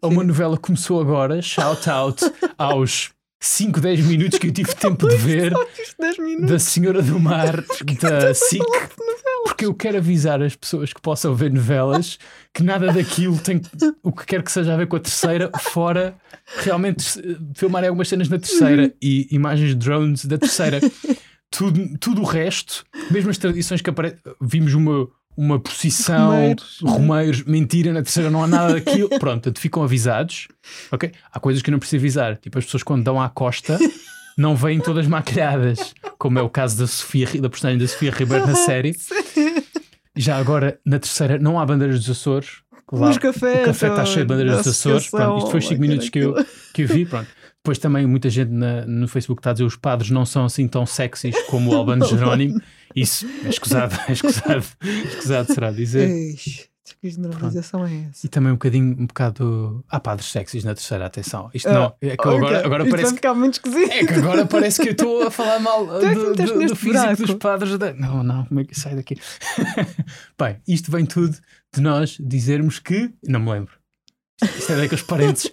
a 0.01 0.07
uma 0.07 0.23
novela 0.23 0.55
que 0.55 0.63
começou 0.63 1.01
agora, 1.01 1.41
shout 1.41 1.89
out 1.89 2.23
aos 2.57 3.09
5, 3.39 3.79
10 3.79 3.99
minutos 4.05 4.39
que 4.39 4.47
eu 4.47 4.51
tive 4.51 4.73
tempo 4.75 5.07
de 5.07 5.15
ver, 5.15 5.51
Só 5.51 5.65
viste 5.65 5.95
10 5.99 6.17
minutos. 6.19 6.49
da 6.49 6.59
Senhora 6.59 7.01
do 7.01 7.19
Mar, 7.19 7.63
da 8.01 8.33
SIC, 8.33 8.63
porque 9.45 9.65
eu 9.65 9.73
quero 9.73 9.97
avisar 9.97 10.41
as 10.41 10.55
pessoas 10.55 10.91
que 10.91 11.01
possam 11.01 11.35
ver 11.35 11.51
novelas 11.51 12.17
que 12.53 12.63
nada 12.63 12.91
daquilo 12.91 13.37
tem 13.37 13.61
o 14.03 14.11
que 14.11 14.25
quer 14.25 14.41
que 14.43 14.51
seja 14.51 14.73
a 14.73 14.77
ver 14.77 14.87
com 14.87 14.95
a 14.95 14.99
terceira, 14.99 15.51
fora 15.59 16.17
realmente 16.57 17.05
filmarem 17.55 17.89
algumas 17.89 18.07
cenas 18.07 18.27
na 18.29 18.39
terceira 18.39 18.93
e 19.01 19.27
imagens 19.31 19.69
de 19.69 19.75
drones 19.75 20.25
da 20.25 20.37
terceira. 20.37 20.79
Tudo, 21.49 21.97
tudo 21.97 22.21
o 22.23 22.25
resto, 22.25 22.83
mesmo 23.09 23.29
as 23.29 23.37
tradições 23.37 23.81
que 23.81 23.89
aparecem, 23.89 24.19
vimos 24.41 24.73
uma, 24.73 25.07
uma 25.37 25.59
procissão, 25.59 26.31
Romeiros. 26.31 26.79
romeiros, 26.81 27.43
mentira, 27.43 27.93
na 27.93 28.01
terceira 28.01 28.29
não 28.31 28.43
há 28.43 28.47
nada 28.47 28.73
daquilo. 28.73 29.07
Pronto, 29.19 29.21
portanto, 29.43 29.59
ficam 29.59 29.83
avisados. 29.83 30.47
ok? 30.91 31.11
Há 31.31 31.39
coisas 31.39 31.61
que 31.61 31.69
eu 31.69 31.73
não 31.73 31.79
preciso 31.79 32.01
avisar. 32.01 32.37
Tipo, 32.37 32.57
as 32.57 32.65
pessoas 32.65 32.81
quando 32.83 33.03
dão 33.03 33.21
à 33.21 33.29
costa 33.29 33.77
não 34.37 34.55
vêm 34.55 34.79
todas 34.79 35.05
maquilhadas, 35.07 35.93
como 36.17 36.39
é 36.39 36.41
o 36.41 36.49
caso 36.49 36.77
da 36.79 36.87
Sofia, 36.87 37.27
da 37.39 37.49
personagem 37.49 37.79
da 37.79 37.87
Sofia 37.87 38.11
Ribeiro 38.11 38.47
na 38.47 38.55
série. 38.65 38.95
Já 40.15 40.37
agora, 40.37 40.79
na 40.85 40.97
terceira, 40.99 41.37
não 41.37 41.59
há 41.59 41.65
bandeiras 41.65 41.99
dos 41.99 42.09
Açores. 42.09 42.61
Lá, 42.91 43.07
Nos 43.09 43.17
cafés. 43.17 43.61
o 43.61 43.65
café 43.65 43.87
está 43.89 44.05
cheio 44.05 44.25
de 44.25 44.29
bandeiras 44.29 44.57
dos 44.57 44.67
Açores. 44.67 45.09
Pronto, 45.09 45.37
isto 45.39 45.51
foi 45.51 45.59
os 45.59 45.67
5 45.67 45.75
associação, 45.75 45.81
minutos 45.81 46.09
que 46.09 46.19
eu, 46.19 46.33
que 46.73 46.81
eu 46.83 46.87
vi. 46.87 47.05
Pronto. 47.05 47.27
Depois 47.57 47.77
também 47.79 48.07
muita 48.07 48.29
gente 48.29 48.49
na- 48.49 48.85
no 48.85 49.07
Facebook 49.09 49.41
está 49.41 49.49
a 49.49 49.53
dizer 49.53 49.65
os 49.65 49.75
padres 49.75 50.09
não 50.09 50.25
são 50.25 50.45
assim 50.45 50.67
tão 50.69 50.85
sexys 50.85 51.35
como 51.47 51.71
o 51.71 51.75
Albano 51.75 52.05
Jerónimo. 52.07 52.59
Isso 53.01 53.27
é 53.45 53.49
escusado, 53.49 53.95
é 54.07 54.11
escusado, 54.13 54.65
escusado 55.09 55.53
será 55.53 55.71
dizer. 55.71 56.09
Eish, 56.09 56.67
que 57.01 57.09
generalização 57.11 57.85
é 57.85 58.07
essa? 58.09 58.25
E 58.25 58.29
também 58.29 58.51
um 58.51 58.55
bocadinho, 58.55 58.95
um 58.99 59.05
bocado. 59.05 59.83
Há 59.87 59.99
padres 59.99 60.31
sexys 60.31 60.63
na 60.63 60.73
terceira, 60.73 61.05
atenção. 61.05 61.49
Isto 61.53 61.69
Ah, 61.69 61.73
não. 61.73 61.95
É 62.01 62.17
que 62.17 62.25
eu 62.27 62.31
Ok, 62.31 62.37
agora, 62.47 62.65
agora 62.65 62.83
Isto 62.83 62.89
parece 62.89 63.03
vai 63.03 63.11
que. 63.11 63.15
ficar 63.17 63.33
muito 63.35 63.53
esquisito. 63.53 63.91
É 63.91 64.05
que 64.05 64.13
agora 64.13 64.45
parece 64.47 64.81
que 64.81 64.87
eu 64.89 64.91
estou 64.93 65.27
a 65.27 65.29
falar 65.31 65.59
mal 65.59 65.83
é 66.01 66.13
do, 66.15 66.33
do- 66.33 66.35
do 66.35 66.75
físico 66.75 66.85
buraco. 66.85 67.21
dos 67.27 67.35
padres. 67.35 67.77
Da... 67.77 67.93
Não, 67.93 68.23
não, 68.23 68.45
como 68.45 68.59
é 68.61 68.63
que 68.63 68.79
sai 68.79 68.95
daqui? 68.95 69.15
Bem, 70.39 70.57
isto 70.67 70.91
vem 70.91 71.05
tudo 71.05 71.37
de 71.73 71.81
nós 71.81 72.17
dizermos 72.19 72.79
que. 72.79 73.11
Não 73.27 73.39
me 73.39 73.51
lembro. 73.51 73.73
Isto 74.43 74.71
é 74.71 74.77
daqueles 74.77 75.03
parentes. 75.03 75.51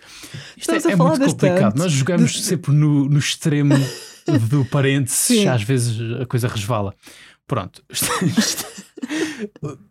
Isto 0.57 0.73
é, 0.73 0.77
é 0.77 0.81
falar 0.97 1.11
muito 1.19 1.27
complicado. 1.31 1.77
Nós 1.77 1.93
jogamos 1.93 2.33
De- 2.33 2.43
sempre 2.43 2.73
no, 2.73 3.07
no 3.09 3.19
extremo 3.19 3.75
do 4.49 4.65
parênteses, 4.67 5.47
às 5.47 5.63
vezes 5.63 5.99
a 6.21 6.27
coisa 6.27 6.49
resvala. 6.49 6.95
Pronto. 7.47 7.83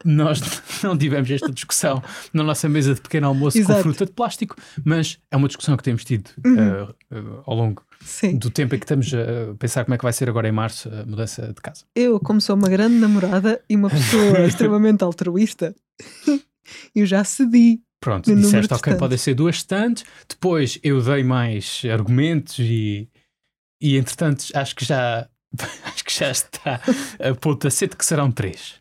Nós 0.03 0.41
não 0.83 0.97
tivemos 0.97 1.29
esta 1.29 1.51
discussão 1.51 2.01
na 2.33 2.43
nossa 2.43 2.67
mesa 2.67 2.95
de 2.95 3.01
pequeno 3.01 3.27
almoço 3.27 3.57
com 3.57 3.63
Exato. 3.63 3.81
fruta 3.83 4.05
de 4.05 4.11
plástico, 4.11 4.55
mas 4.83 5.19
é 5.29 5.37
uma 5.37 5.47
discussão 5.47 5.77
que 5.77 5.83
temos 5.83 6.03
tido 6.03 6.29
Uhum. 6.43 6.59
eh, 6.59 6.87
eh, 7.11 7.23
ao 7.45 7.55
longo 7.55 7.83
Sim. 8.01 8.37
do 8.37 8.49
tempo 8.49 8.75
em 8.75 8.79
que 8.79 8.85
estamos 8.85 9.11
a 9.13 9.53
pensar 9.55 9.83
como 9.85 9.93
é 9.93 9.97
que 9.97 10.03
vai 10.03 10.13
ser 10.13 10.29
agora 10.29 10.47
em 10.47 10.51
março 10.51 10.89
a 10.89 11.05
mudança 11.05 11.47
de 11.47 11.61
casa. 11.61 11.85
Eu, 11.95 12.19
como 12.19 12.41
sou 12.41 12.55
uma 12.55 12.67
grande 12.69 12.95
namorada 12.95 13.61
e 13.69 13.75
uma 13.75 13.89
pessoa 13.89 14.39
extremamente 14.47 15.03
altruísta, 15.03 15.75
eu 16.95 17.05
já 17.05 17.23
cedi. 17.23 17.81
Pronto, 17.99 18.29
No 18.29 18.41
disseste, 18.41 18.73
ok, 18.73 18.95
podem 18.95 19.17
ser 19.17 19.33
duas 19.33 19.57
estantes. 19.57 20.03
Depois 20.27 20.77
eu 20.83 21.01
dei 21.01 21.23
mais 21.23 21.83
argumentos 21.89 22.57
e, 22.59 23.07
e 23.81 23.95
entretanto, 23.97 24.45
acho 24.55 24.75
que 24.75 24.83
já. 24.83 25.27
Acho 25.85 26.03
que 26.03 26.13
já 26.17 26.31
está 26.31 26.81
a 27.19 27.35
ponto 27.35 27.67
aceito 27.67 27.95
que 27.97 28.05
serão 28.05 28.31
três. 28.31 28.75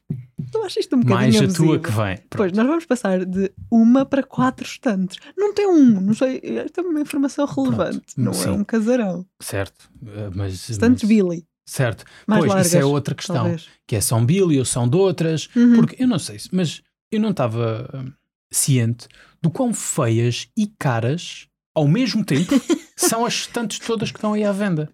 Eu 0.55 0.65
acho 0.65 0.81
isto 0.81 0.97
um 0.97 1.01
bocadinho 1.01 1.21
Mais 1.21 1.37
a 1.37 1.45
abusivo. 1.45 1.65
tua 1.67 1.79
que 1.79 1.91
vem. 1.91 2.17
Pois, 2.31 2.51
Pronto. 2.51 2.57
nós 2.57 2.67
vamos 2.67 2.87
passar 2.87 3.25
de 3.25 3.53
uma 3.71 4.05
para 4.07 4.23
quatro 4.23 4.67
estantes. 4.67 5.19
Não 5.37 5.55
tem 5.55 5.67
um, 5.67 6.01
não 6.01 6.15
sei, 6.15 6.41
esta 6.43 6.81
é 6.81 6.85
uma 6.85 7.01
informação 7.01 7.47
relevante. 7.47 8.03
Não 8.17 8.33
sim. 8.33 8.49
é 8.49 8.51
um 8.53 8.65
casarão. 8.65 9.25
Certo. 9.41 9.91
eh, 10.07 10.31
Mas, 10.35 10.69
Estantes 10.69 11.03
mas- 11.05 11.09
Billy, 11.09 11.47
Certo. 11.67 12.05
mais 12.27 12.41
pois, 12.41 12.49
largas. 12.51 12.67
isso 12.69 12.77
é 12.79 12.85
outra 12.85 13.15
questão. 13.15 13.37
talvez. 13.37 13.69
Que 13.87 13.97
é 13.97 14.01
São 14.01 14.25
Billy 14.25 14.59
ou 14.59 14.65
são 14.65 14.89
de 14.89 14.97
outras. 14.97 15.49
Uhum. 15.55 15.77
Porque 15.77 16.03
eu 16.03 16.09
não 16.09 16.19
sei, 16.19 16.39
se- 16.39 16.49
mas 16.53 16.83
eu 17.13 17.21
não 17.21 17.31
estava 17.31 17.89
hum, 17.95 18.13
ciente 18.53 19.07
do 19.41 19.51
quão 19.51 19.73
feias 19.75 20.49
e 20.57 20.67
caras 20.79 21.47
ao 21.75 21.87
mesmo 21.89 22.25
tempo 22.25 22.53
são 22.97 23.25
as 23.25 23.33
estantes 23.35 23.79
todas 23.79 24.11
que 24.11 24.19
estão 24.19 24.35
aí 24.35 24.45
à 24.45 24.53
venda. 24.53 24.91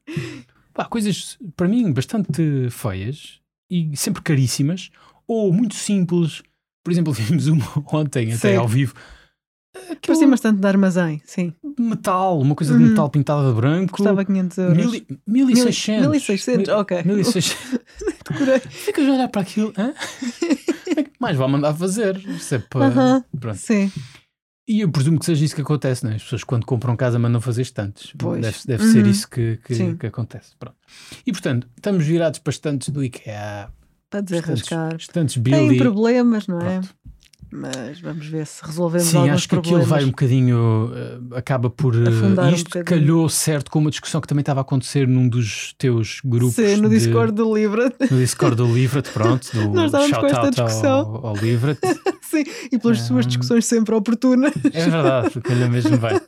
Pá, 0.79 0.85
coisas 0.85 1.37
para 1.57 1.67
mim 1.67 1.93
bastante 1.93 2.71
feias 2.71 3.41
e 3.69 3.97
sempre 3.97 4.23
caríssimas 4.23 4.91
ou 5.27 5.53
muito 5.53 5.75
simples. 5.75 6.41
Por 6.85 6.93
exemplo, 6.93 7.11
vimos 7.19 7.49
uma 7.49 7.67
ontem 7.93 8.29
até 8.33 8.53
Sim. 8.53 8.57
ao 8.57 8.69
vivo. 8.69 8.95
Parecia 10.07 10.29
bastante 10.29 10.61
de 10.61 10.67
armazém, 10.69 11.21
sim. 11.25 11.53
metal, 11.79 12.41
uma 12.41 12.55
coisa 12.55 12.77
de 12.79 12.83
Uhum. 12.83 12.91
metal 12.91 13.11
pintada 13.11 13.49
de 13.49 13.55
branco. 13.57 13.93
Custava 13.93 14.25
500 14.25 14.59
euros. 14.59 14.77
Mil 14.77 14.95
e- 14.95 15.07
1600. 15.27 16.07
1600, 16.11 16.69
ok. 16.75 17.03
1600. 17.03 17.81
Decorei. 18.31 18.61
Ficas 18.61 19.05
a 19.09 19.13
olhar 19.13 19.29
para 19.29 19.41
aquilo. 19.43 19.73
Hã? 19.77 19.93
Mais 21.19 21.37
vale 21.37 21.51
mandar 21.53 21.75
fazer. 21.75 22.17
Isso 22.19 22.55
é 22.55 22.59
para. 22.61 23.25
Pronto. 23.39 23.59
Sim, 23.59 23.91
E 24.69 24.81
eu 24.81 24.91
presumo 24.91 25.19
que 25.19 25.25
seja 25.25 25.43
isso 25.45 25.55
que 25.55 25.63
acontece, 25.63 26.05
não 26.05 26.13
é? 26.13 26.17
As 26.17 26.23
pessoas 26.25 26.45
quando 26.45 26.67
compram 26.67 26.95
casa 26.95 27.19
mandam 27.19 27.41
fazer 27.41 27.63
estantes. 27.63 28.13
Pois. 28.19 28.43
Deve, 28.43 28.59
deve 28.67 28.85
ser 28.93 29.05
Uhum. 29.05 29.11
isso 29.11 29.29
que, 29.31 29.59
que, 29.65 29.95
que 29.95 30.07
acontece. 30.07 30.51
Pronto. 30.59 30.77
E 31.27 31.33
portanto, 31.33 31.67
estamos 31.77 32.05
virados 32.05 32.39
para 32.39 32.51
estantes 32.51 32.91
do 32.91 33.03
IKEA. 33.03 33.71
para 34.11 34.21
Estantes, 34.21 34.43
desarrascar. 34.45 34.97
estantes 34.97 35.35
Tem 35.35 35.43
Billy. 35.43 35.79
problemas, 35.79 36.47
não 36.47 36.61
é? 36.61 36.81
Pronto. 36.81 36.95
Mas 37.51 38.01
vamos 38.01 38.27
ver 38.27 38.47
se 38.47 38.63
resolvemos 38.65 39.07
Sim, 39.09 39.17
alguns 39.19 39.33
acho 39.35 39.49
que 39.49 39.55
aquilo 39.57 39.77
problemas. 39.79 39.89
vai 39.89 40.05
um 40.05 40.11
bocadinho. 40.11 40.93
eh, 41.33 41.39
acaba 41.39 41.71
por. 41.71 41.95
eh, 41.95 42.09
Afundar 42.09 42.47
um 42.53 42.55
isto 42.55 42.65
bocadinho. 42.67 42.85
calhou 42.85 43.29
certo 43.29 43.71
com 43.71 43.79
uma 43.79 43.91
discussão 43.91 44.21
que 44.21 44.27
também 44.29 44.43
estava 44.43 44.61
a 44.61 44.63
acontecer 44.63 45.09
num 45.09 45.27
dos 45.29 45.73
teus 45.79 46.21
grupos. 46.25 46.57
Sim, 46.57 46.77
no 46.77 46.89
de- 46.89 46.99
Discord 46.99 47.33
do 47.33 47.55
Livre. 47.55 47.91
No 48.11 48.19
Discord 48.19 48.57
do 48.57 48.67
Livret, 48.67 49.09
pronto. 49.13 49.49
Do 49.53 49.69
Nós 49.73 49.87
estávamos 49.87 50.17
com 50.19 50.27
esta 50.27 50.51
discussão. 50.51 50.99
ao, 51.01 51.27
ao 51.29 51.37
Livret. 51.37 51.79
Sim, 52.23 52.45
e 52.71 52.79
pelas 52.79 53.01
suas 53.03 53.25
Ah. 53.25 53.29
discussões 53.29 53.65
sempre 53.65 53.95
oportunas. 53.95 54.53
É 54.73 54.85
verdade, 54.91 55.33
olha 55.51 55.69
mesmo 55.69 55.97
bem. 55.97 56.21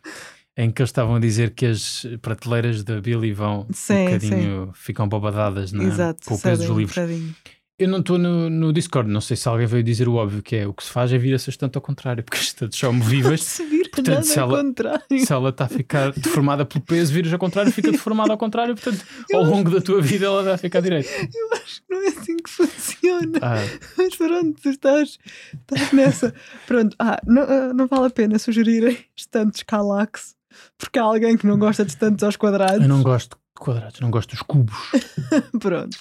Em 0.57 0.71
que 0.71 0.81
eles 0.83 0.89
estavam 0.89 1.15
a 1.17 1.21
dizer 1.21 1.51
que 1.51 1.67
as 1.67 2.07
prateleiras 2.23 2.83
da 2.83 3.01
Billy 3.01 3.33
vão 3.33 3.67
Sim, 3.71 3.95
um 3.95 4.05
bocadinho, 4.07 4.71
ficam 4.75 5.09
babadadas 5.09 5.71
na, 5.73 5.85
Exato, 5.85 6.25
com 6.27 6.35
o 6.35 6.39
peso 6.41 6.63
dos 6.63 6.71
um 6.71 6.79
livros. 6.79 6.97
bocadinho. 6.97 7.35
Eu 7.81 7.89
não 7.89 8.01
estou 8.01 8.19
no, 8.19 8.51
no 8.51 8.73
Discord, 8.75 9.11
não 9.11 9.21
sei 9.23 9.37
se 9.37 9.49
alguém 9.49 9.67
veio 9.67 9.83
dizer 9.83 10.07
o 10.07 10.15
óbvio, 10.17 10.43
que 10.43 10.55
é 10.57 10.67
o 10.67 10.75
que 10.75 10.85
se 10.85 10.91
faz 10.91 11.11
é 11.13 11.17
vir-se 11.19 11.49
a 11.49 11.53
estante 11.53 11.77
ao 11.77 11.83
contrário, 11.83 12.23
porque 12.23 12.37
as 12.37 12.45
estantes 12.45 12.79
são 12.79 12.93
movíveis. 12.93 13.43
Se 13.43 13.65
vira 13.65 13.89
Portanto, 13.91 14.23
se 14.25 14.39
ela- 14.39 14.63
contrário. 14.63 15.03
se 15.27 15.33
ela 15.33 15.49
está 15.49 15.65
a 15.65 15.69
ficar 15.69 16.13
deformada 16.13 16.65
pelo 16.65 16.85
peso, 16.85 17.13
viras 17.13 17.33
ao 17.33 17.39
contrário, 17.39 17.73
fica 17.73 17.91
deformada 17.91 18.33
ao 18.33 18.39
contrário. 18.39 18.75
Portanto, 18.77 19.05
ao 19.35 19.43
longo 19.43 19.69
da 19.71 19.81
tua 19.81 20.01
vida 20.01 20.27
ela 20.27 20.43
vai 20.43 20.57
ficar 20.59 20.81
direito. 20.81 21.09
Eu 21.09 21.53
acho 21.55 21.81
que 21.83 21.87
não 21.95 22.03
é 22.05 22.09
assim 22.09 22.37
que 22.37 22.49
funciona. 22.51 23.39
Ah, 23.43 23.57
Mas 23.99 24.15
pronto, 24.15 24.61
tu 24.63 24.69
estás, 24.69 25.19
estás 25.55 25.93
nessa. 25.93 26.35
Pronto, 26.67 26.95
ah, 27.01 27.19
não, 27.27 27.43
ah, 27.43 27.73
não 27.75 27.87
vale 27.89 28.07
a 28.07 28.11
pena 28.11 28.39
sugerirem 28.39 28.97
estantes 29.17 29.63
Calax, 29.65 30.37
porque 30.79 30.99
há 30.99 31.03
alguém 31.03 31.37
que 31.37 31.47
não 31.47 31.59
gosta 31.59 31.85
de 31.85 31.91
estantes 31.91 32.23
aos 32.23 32.37
quadrados. 32.37 32.83
eu 32.83 32.89
não 32.89 33.03
gosto 33.03 33.31
de 33.37 33.61
quadrados, 33.61 33.99
não 34.01 34.11
gosto 34.11 34.31
dos 34.31 34.43
cubos. 34.43 34.77
Pronto. 35.59 35.97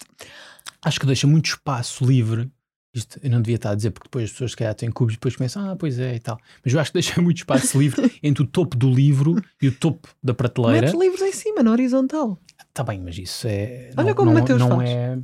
Acho 0.84 1.00
que 1.00 1.06
deixa 1.06 1.28
muito 1.28 1.48
espaço 1.48 2.06
livre. 2.06 2.50
Isto 2.94 3.20
eu 3.22 3.30
não 3.30 3.42
devia 3.42 3.56
estar 3.56 3.72
a 3.72 3.76
dizer, 3.76 3.92
porque 3.92 4.08
depois 4.08 4.26
as 4.26 4.32
pessoas 4.32 4.52
que 4.56 4.60
calhar 4.60 4.74
têm 4.74 4.90
cubos 4.90 5.14
e 5.14 5.18
depois 5.18 5.36
começam, 5.36 5.70
ah, 5.70 5.76
pois 5.76 6.00
é 6.00 6.16
e 6.16 6.20
tal. 6.20 6.40
Mas 6.64 6.74
eu 6.74 6.80
acho 6.80 6.92
que 6.92 6.96
deixa 6.96 7.22
muito 7.22 7.38
espaço 7.38 7.80
livre 7.80 8.12
entre 8.24 8.44
o 8.44 8.48
topo 8.48 8.76
do 8.76 8.92
livro 8.92 9.42
e 9.62 9.68
o 9.68 9.72
topo 9.72 10.10
da 10.24 10.34
prateleira. 10.34 10.88
Metes 10.88 11.00
livros 11.00 11.22
em 11.22 11.32
cima, 11.32 11.62
na 11.62 11.72
horizontal. 11.72 12.40
Está 12.68 12.84
bem, 12.84 13.00
mas 13.02 13.18
isso 13.18 13.48
é. 13.48 13.92
Olha 13.96 14.08
não, 14.08 14.16
como 14.16 14.32
não, 14.32 14.40
Mateus 14.40 14.60
não 14.60 14.78
faz. 14.78 14.90
é. 14.90 15.20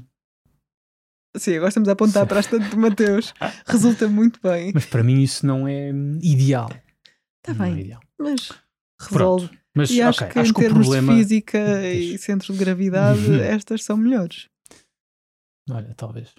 Sim, 1.37 1.55
agora 1.55 1.69
estamos 1.69 1.89
a 1.89 1.91
apontar 1.91 2.25
para 2.25 2.37
a 2.37 2.39
estante 2.39 2.69
de 2.69 2.77
Mateus. 2.77 3.33
Resulta 3.67 4.07
muito 4.07 4.39
bem. 4.41 4.71
Mas 4.73 4.85
para 4.85 5.03
mim 5.03 5.21
isso 5.21 5.45
não 5.45 5.67
é 5.67 5.91
ideal. 6.21 6.69
Está 7.47 7.63
é 7.63 7.67
bem, 7.67 7.81
ideal. 7.81 8.01
mas 8.17 8.51
resolve. 8.99 9.49
Mas 9.75 9.89
e 9.89 10.01
acho 10.01 10.23
ok, 10.23 10.33
que 10.33 10.39
acho 10.39 10.51
em 10.51 10.53
que 10.53 10.59
o 10.59 10.63
termos 10.63 10.87
problema. 10.87 11.13
de 11.13 11.19
física 11.19 11.83
e 11.91 12.17
centro 12.17 12.53
de 12.53 12.59
gravidade, 12.59 13.33
estas 13.43 13.83
são 13.83 13.97
melhores. 13.97 14.47
Olha, 15.69 15.93
talvez. 15.95 16.29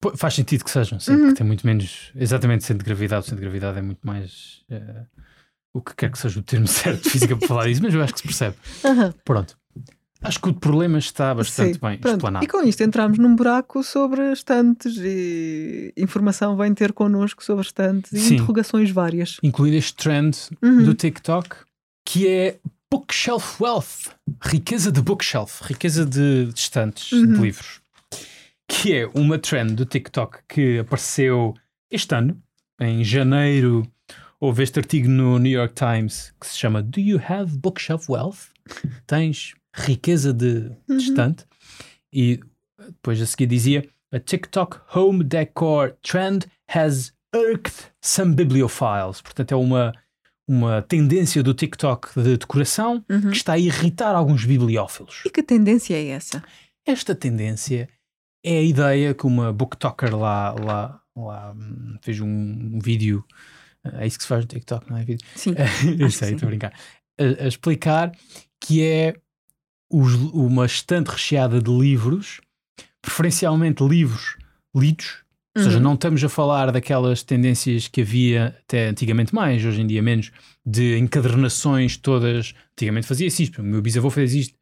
Pô, 0.00 0.16
Faz 0.16 0.34
sentido 0.34 0.64
que 0.64 0.70
sejam, 0.70 0.98
sim, 1.00 1.12
Uhum. 1.12 1.18
porque 1.20 1.34
tem 1.34 1.46
muito 1.46 1.66
menos. 1.66 2.10
Exatamente, 2.14 2.64
centro 2.64 2.84
de 2.84 2.88
gravidade. 2.88 3.20
O 3.20 3.24
centro 3.24 3.36
de 3.36 3.42
gravidade 3.42 3.78
é 3.78 3.82
muito 3.82 4.00
mais. 4.06 4.62
eh, 4.70 5.04
o 5.74 5.80
que 5.82 5.94
quer 5.94 6.10
que 6.10 6.18
seja 6.18 6.40
o 6.40 6.42
termo 6.42 6.66
certo 7.00 7.02
de 7.04 7.10
física 7.10 7.36
para 7.36 7.46
falar 7.48 7.66
disso, 7.66 7.82
mas 7.82 7.92
eu 7.94 8.02
acho 8.02 8.14
que 8.14 8.20
se 8.20 8.26
percebe. 8.26 8.56
Aham. 8.84 9.14
Pronto. 9.24 9.58
Acho 10.22 10.40
que 10.40 10.48
o 10.48 10.54
problema 10.54 10.98
está 10.98 11.34
bastante 11.34 11.74
Sim, 11.74 11.80
bem 11.80 11.98
pronto. 11.98 12.14
explanado. 12.16 12.44
E 12.44 12.48
com 12.48 12.62
isto 12.62 12.80
entramos 12.82 13.18
num 13.18 13.36
buraco 13.36 13.82
sobre 13.84 14.32
estantes 14.32 14.96
e 14.96 15.92
informação 15.96 16.56
vem 16.56 16.72
ter 16.74 16.92
connosco 16.94 17.44
sobre 17.44 17.64
estantes 17.66 18.12
e 18.14 18.18
Sim. 18.20 18.34
interrogações 18.34 18.90
várias. 18.90 19.36
Incluindo 19.42 19.76
este 19.76 19.94
trend 19.94 20.34
Uhum. 20.62 20.82
do 20.84 20.94
TikTok, 20.94 21.56
que 22.04 22.26
é 22.26 22.58
bookshelf 22.90 23.60
wealth, 23.60 24.10
riqueza 24.42 24.90
de 24.90 25.02
bookshelf, 25.02 25.60
riqueza 25.62 26.06
de 26.06 26.46
de 26.46 26.58
estantes 26.60 27.12
Uhum. 27.12 27.34
de 27.34 27.40
livros, 27.40 27.80
que 28.68 28.94
é 28.94 29.06
uma 29.14 29.38
trend 29.38 29.74
do 29.74 29.84
TikTok 29.86 30.38
que 30.48 30.78
apareceu 30.78 31.54
este 31.90 32.14
ano, 32.14 32.40
em 32.80 33.02
janeiro. 33.04 33.86
Houve 34.38 34.62
este 34.62 34.78
artigo 34.78 35.08
no 35.08 35.38
New 35.38 35.52
York 35.52 35.74
Times 35.74 36.34
que 36.40 36.46
se 36.46 36.58
chama 36.58 36.82
Do 36.82 37.00
You 37.00 37.20
Have 37.26 37.56
Bookshelf 37.58 38.08
Wealth? 38.10 38.50
Tens 39.06 39.54
riqueza 39.74 40.32
de, 40.32 40.70
de 40.88 41.10
Uhum. 41.10 41.34
E 42.12 42.40
depois 42.78 43.20
a 43.20 43.26
seguir 43.26 43.46
dizia 43.46 43.88
A 44.12 44.18
TikTok 44.18 44.78
home 44.94 45.24
decor 45.24 45.96
trend 46.02 46.46
has 46.68 47.12
irked 47.34 47.90
some 48.00 48.34
bibliophiles. 48.34 49.20
Portanto, 49.20 49.52
é 49.52 49.56
uma, 49.56 49.92
uma 50.46 50.82
tendência 50.82 51.42
do 51.42 51.54
TikTok 51.54 52.20
de 52.20 52.36
decoração 52.36 53.04
Uhum. 53.08 53.30
que 53.30 53.36
está 53.36 53.54
a 53.54 53.58
irritar 53.58 54.14
alguns 54.14 54.44
bibliófilos. 54.44 55.22
E 55.24 55.30
que 55.30 55.42
tendência 55.42 55.94
é 55.94 56.08
essa? 56.08 56.42
Esta 56.84 57.14
tendência 57.14 57.88
é 58.46 58.58
a 58.58 58.62
ideia 58.62 59.12
que 59.14 59.26
uma 59.26 59.52
booktoker 59.52 60.14
lá, 60.16 60.52
lá, 60.52 61.00
lá 61.16 61.52
hum, 61.52 61.96
fez 62.00 62.20
um, 62.20 62.26
um 62.28 62.78
vídeo. 62.78 63.24
É 63.98 64.06
isso 64.06 64.16
que 64.18 64.22
se 64.24 64.28
faz 64.28 64.44
no 64.44 64.48
TikTok, 64.48 64.88
não 64.90 64.96
é? 64.98 65.04
Vídeo. 65.04 65.26
Sim. 65.34 65.54
Eu 65.98 66.10
sei, 66.10 66.32
estou 66.34 66.46
a 66.46 66.50
brincar. 66.50 66.72
A, 67.18 67.44
a 67.44 67.48
explicar 67.48 68.12
que 68.60 68.82
é 68.82 69.14
os- 69.90 70.14
uma 70.32 70.66
estante 70.66 71.08
recheada 71.08 71.60
de 71.60 71.70
livros, 71.70 72.40
preferencialmente 73.02 73.84
livros 73.84 74.36
lidos, 74.74 75.24
Ou 75.56 75.62
seja, 75.62 75.78
Uhum. 75.78 75.82
não 75.84 75.94
estamos 75.94 76.22
a 76.22 76.28
falar 76.28 76.70
daquelas 76.70 77.22
tendências 77.22 77.88
que 77.88 78.02
havia 78.02 78.48
até 78.60 78.88
antigamente 78.88 79.34
mais, 79.34 79.64
hoje 79.64 79.80
em 79.80 79.86
dia 79.86 80.02
menos, 80.02 80.30
de 80.66 80.98
encadernações 80.98 81.96
todas. 81.96 82.52
Antigamente 82.72 83.06
fazia-se 83.06 83.44
isto, 83.44 83.62
o 83.62 83.64
meu 83.64 83.80
bisavô 83.80 84.10
fez 84.10 84.34
isto, 84.34 84.54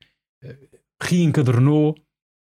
eh, 0.45 0.57
reencadernou 1.03 1.97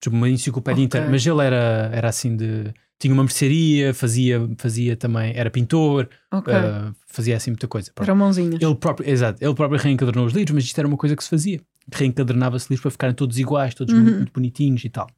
tipo, 0.01 0.15
uma 0.17 0.29
enciclopédia 0.29 0.77
Ok. 0.83 0.85
inteira, 0.87 1.09
mas 1.11 1.25
ele 1.27 1.43
era, 1.45 1.91
era 1.93 2.09
assim 2.09 2.37
de. 2.37 2.73
Tinha 2.99 3.15
uma 3.15 3.23
mercearia, 3.23 3.95
fazia, 3.95 4.47
fazia 4.59 4.95
também, 4.95 5.33
era 5.35 5.51
pintor, 5.51 6.07
Ok. 6.31 6.53
eh, 6.53 6.93
fazia 7.07 7.35
assim 7.37 7.51
muita 7.51 7.67
coisa. 7.67 7.91
Pronto. 7.95 8.07
Eram 8.07 8.17
mãozinhas. 8.17 8.61
Ele 8.61 8.75
próprio, 8.75 9.09
exato, 9.09 9.43
ele 9.43 9.55
próprio 9.55 9.81
reencadernou 9.81 10.27
os 10.27 10.35
livros, 10.35 10.55
mas 10.55 10.65
isto 10.65 10.79
era 10.79 10.87
uma 10.87 10.99
coisa 10.99 11.17
que 11.17 11.25
se 11.25 11.31
fazia. 11.31 11.63
Reencadernava-se 11.91 12.67
livros 12.67 12.83
para 12.83 12.91
ficarem 12.91 13.15
todos 13.15 13.39
iguais, 13.39 13.75
todos 13.75 13.95
Uhum. 13.95 14.03
muito 14.03 14.33
bonitinhos 14.33 14.85
e 14.85 14.91
tal. 14.91 15.09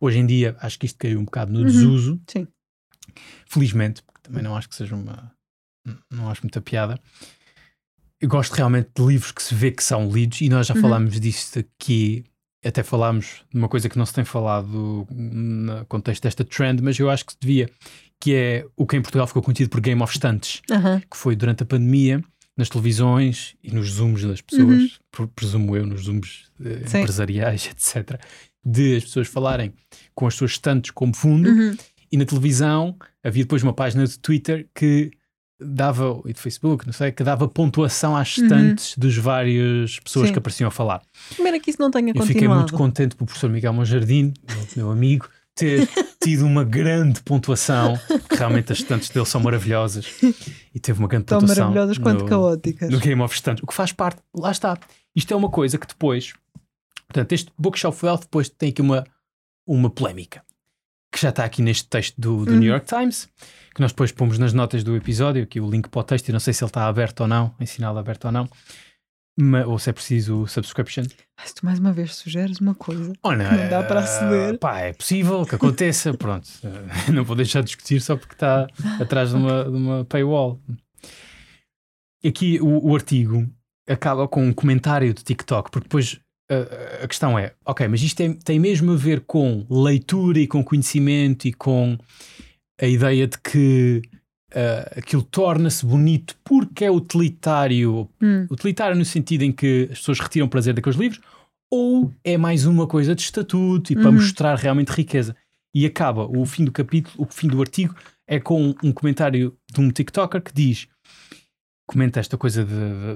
Hoje 0.00 0.18
em 0.18 0.26
dia, 0.26 0.56
acho 0.60 0.76
que 0.80 0.86
isto 0.86 0.98
caiu 0.98 1.20
um 1.20 1.24
bocado 1.24 1.52
no 1.52 1.60
Uhum. 1.60 1.66
desuso. 1.66 2.20
Sim. 2.26 2.48
Felizmente, 3.46 4.02
porque 4.02 4.20
também 4.22 4.42
não 4.42 4.56
acho 4.56 4.68
que 4.68 4.74
seja 4.74 4.94
uma. 4.96 5.32
Não 6.10 6.28
acho 6.28 6.42
muita 6.42 6.60
piada. 6.60 6.98
Eu 8.20 8.28
gosto 8.28 8.52
realmente 8.52 8.90
de 8.96 9.06
livros 9.06 9.30
que 9.30 9.42
se 9.42 9.54
vê 9.54 9.70
que 9.70 9.82
são 9.84 10.10
lidos 10.10 10.40
e 10.40 10.48
nós 10.48 10.66
já 10.66 10.74
Uhum. 10.74 10.80
falámos 10.80 11.20
disso 11.20 11.60
aqui. 11.60 12.24
Até 12.64 12.82
falámos 12.82 13.44
de 13.52 13.56
uma 13.58 13.68
coisa 13.68 13.88
que 13.88 13.96
não 13.96 14.04
se 14.04 14.12
tem 14.12 14.24
falado 14.24 15.06
no 15.10 15.84
contexto 15.86 16.22
desta 16.24 16.44
trend, 16.44 16.82
mas 16.82 16.98
eu 16.98 17.08
acho 17.08 17.24
que 17.24 17.32
se 17.32 17.38
devia, 17.40 17.70
que 18.20 18.34
é 18.34 18.66
o 18.76 18.84
que 18.86 18.96
em 18.96 19.02
Portugal 19.02 19.26
ficou 19.28 19.42
conhecido 19.42 19.70
por 19.70 19.80
Game 19.80 20.02
of 20.02 20.12
Estantes 20.12 20.60
que 21.08 21.16
foi 21.16 21.36
durante 21.36 21.62
a 21.62 21.66
pandemia, 21.66 22.22
nas 22.56 22.68
televisões 22.68 23.54
e 23.62 23.70
nos 23.70 23.92
zooms 23.92 24.24
das 24.24 24.40
pessoas, 24.40 24.82
Uhum. 24.82 24.88
pre- 25.12 25.26
presumo 25.28 25.76
eu, 25.76 25.86
nos 25.86 26.02
zooms 26.06 26.46
eh, 26.64 26.82
empresariais, 27.00 27.66
etc., 27.70 28.20
de 28.64 28.96
as 28.96 29.04
pessoas 29.04 29.28
falarem 29.28 29.72
com 30.12 30.26
as 30.26 30.34
suas 30.34 30.50
estantes 30.52 30.90
como 30.90 31.14
fundo, 31.14 31.48
Uhum. 31.48 31.76
e 32.10 32.16
na 32.16 32.24
televisão 32.24 32.96
havia 33.22 33.44
depois 33.44 33.62
uma 33.62 33.72
página 33.72 34.04
de 34.04 34.18
Twitter 34.18 34.68
que 34.74 35.12
dava, 35.60 36.20
e 36.24 36.32
de 36.32 36.40
Facebook, 36.40 36.86
não 36.86 36.92
sei, 36.92 37.10
que 37.12 37.22
dava 37.24 37.48
pontuação 37.48 38.16
às 38.16 38.36
Uhum. 38.36 38.44
estantes 38.44 38.96
dos 38.96 39.16
várias 39.16 39.98
pessoas 40.00 40.26
Sim. 40.28 40.32
que 40.32 40.38
apareciam 40.38 40.68
a 40.68 40.70
falar. 40.70 41.02
Primeiro 41.34 41.60
que 41.60 41.70
isso 41.70 41.80
não 41.80 41.90
tenha 41.90 42.10
Eu 42.10 42.22
fiquei 42.22 42.34
continuado. 42.34 42.60
muito 42.60 42.74
contente 42.74 43.16
pelo 43.16 43.26
professor 43.26 43.50
Miguel 43.50 43.72
Monjardim, 43.72 44.32
meu, 44.76 44.90
amigo, 44.90 45.28
ter 45.54 45.88
tido 46.22 46.46
uma 46.46 46.62
grande 46.62 47.20
pontuação, 47.22 47.98
realmente 48.30 48.72
as 48.72 48.78
estantes 48.78 49.08
dele 49.10 49.26
são 49.26 49.40
maravilhosas, 49.40 50.06
e 50.74 50.78
teve 50.78 50.98
uma 51.00 51.08
grande 51.08 51.24
Tão 51.26 51.40
pontuação. 51.40 51.64
maravilhosas 51.70 51.98
quanto 51.98 52.20
no- 52.22 52.28
caóticas. 52.28 52.90
no 52.90 53.00
Game 53.00 53.20
of 53.20 53.34
Stands, 53.34 53.62
o 53.62 53.66
que 53.66 53.74
faz 53.74 53.92
parte, 53.92 54.20
lá 54.36 54.52
está. 54.52 54.78
Isto 55.16 55.34
é 55.34 55.36
uma 55.36 55.50
coisa 55.50 55.76
que 55.76 55.86
depois, 55.88 56.34
portanto, 57.08 57.32
este 57.32 57.50
Bookshelf 57.58 58.04
Wealth 58.04 58.20
depois 58.20 58.48
tem 58.48 58.68
aqui 58.68 58.80
uma, 58.80 59.02
uma 59.66 59.90
polémica 59.90 60.42
que 61.12 61.20
já 61.20 61.30
está 61.30 61.44
aqui 61.44 61.62
neste 61.62 61.88
texto 61.88 62.14
do, 62.20 62.44
do 62.44 62.52
Uhum. 62.52 62.58
New 62.58 62.70
York 62.70 62.86
Times, 62.86 63.28
que 63.74 63.80
nós 63.80 63.92
depois 63.92 64.12
pomos 64.12 64.38
nas 64.38 64.52
notas 64.52 64.84
do 64.84 64.94
episódio, 64.96 65.42
aqui 65.42 65.60
o 65.60 65.70
link 65.70 65.88
para 65.88 66.00
o 66.00 66.04
texto, 66.04 66.28
eu 66.28 66.32
não 66.32 66.40
sei 66.40 66.52
se 66.52 66.62
ele 66.62 66.68
está 66.70 66.86
aberto 66.86 67.20
ou 67.20 67.28
não, 67.28 67.54
em 67.58 67.66
sinal 67.66 67.96
aberto 67.96 68.26
ou 68.26 68.32
não, 68.32 68.48
ma- 69.38 69.64
ou 69.64 69.78
se 69.78 69.88
é 69.88 69.92
preciso 69.92 70.46
subscription. 70.46 71.04
Ah, 71.38 71.46
Se 71.46 71.54
tu 71.54 71.64
mais 71.64 71.78
uma 71.78 71.92
vez 71.92 72.14
sugeres 72.16 72.58
uma 72.60 72.74
coisa. 72.74 73.12
Olha, 73.22 73.50
Não 73.50 73.68
dá 73.70 73.82
para 73.84 74.00
aceder. 74.00 74.54
eh, 74.54 74.58
Pá, 74.58 74.80
é 74.80 74.92
possível 74.92 75.44
que 75.46 75.54
aconteça, 75.54 76.12
pronto. 76.18 76.48
Eh, 76.64 77.12
Não 77.12 77.24
vou 77.24 77.36
deixar 77.36 77.60
de 77.60 77.66
discutir 77.66 78.00
só 78.00 78.16
porque 78.16 78.34
está 78.34 78.66
atrás 79.00 79.30
de 79.30 79.36
uma, 79.36 79.64
de 79.64 79.70
uma 79.76 80.04
paywall. 80.04 80.60
Aqui 82.24 82.60
o, 82.60 82.90
o 82.90 82.94
artigo 82.94 83.48
acaba 83.88 84.26
com 84.28 84.44
um 84.44 84.52
comentário 84.52 85.14
do 85.14 85.22
TikTok, 85.22 85.70
porque 85.70 85.84
depois 85.86 86.20
a 87.02 87.06
questão 87.08 87.38
é: 87.38 87.52
ok, 87.64 87.86
mas 87.88 88.02
isto 88.02 88.16
tem, 88.16 88.32
tem 88.32 88.58
mesmo 88.58 88.92
a 88.92 88.96
ver 88.96 89.20
com 89.26 89.66
leitura 89.70 90.38
e 90.40 90.46
com 90.46 90.64
conhecimento 90.64 91.46
e 91.46 91.52
com 91.52 91.96
a 92.80 92.86
ideia 92.86 93.26
de 93.26 93.36
que 93.38 94.02
eh, 94.54 94.94
aquilo 94.96 95.22
torna-se 95.22 95.84
bonito 95.84 96.36
porque 96.44 96.84
é 96.84 96.90
utilitário 96.90 98.08
Hum. 98.22 98.46
utilitário 98.50 98.96
no 98.96 99.04
sentido 99.04 99.42
em 99.42 99.52
que 99.52 99.88
as 99.92 99.98
pessoas 99.98 100.20
retiram 100.20 100.48
prazer 100.48 100.74
daqueles 100.74 100.98
livros, 100.98 101.20
ou 101.70 102.12
é 102.24 102.38
mais 102.38 102.64
uma 102.64 102.86
coisa 102.86 103.14
de 103.14 103.20
estatuto 103.22 103.92
e 103.92 103.96
para 103.96 104.06
Uhum. 104.06 104.12
mostrar 104.14 104.54
realmente 104.56 104.88
riqueza. 104.90 105.36
E 105.74 105.84
acaba 105.84 106.24
o 106.26 106.46
fim 106.46 106.64
do 106.64 106.72
capítulo, 106.72 107.14
o 107.18 107.26
fim 107.30 107.46
do 107.46 107.60
artigo, 107.60 107.94
é 108.26 108.40
com 108.40 108.74
um 108.82 108.90
comentário 108.90 109.54
de 109.70 109.80
um 109.80 109.90
TikToker 109.90 110.40
que 110.42 110.52
diz: 110.54 110.88
comenta 111.88 112.20
esta 112.20 112.38
coisa 112.38 112.64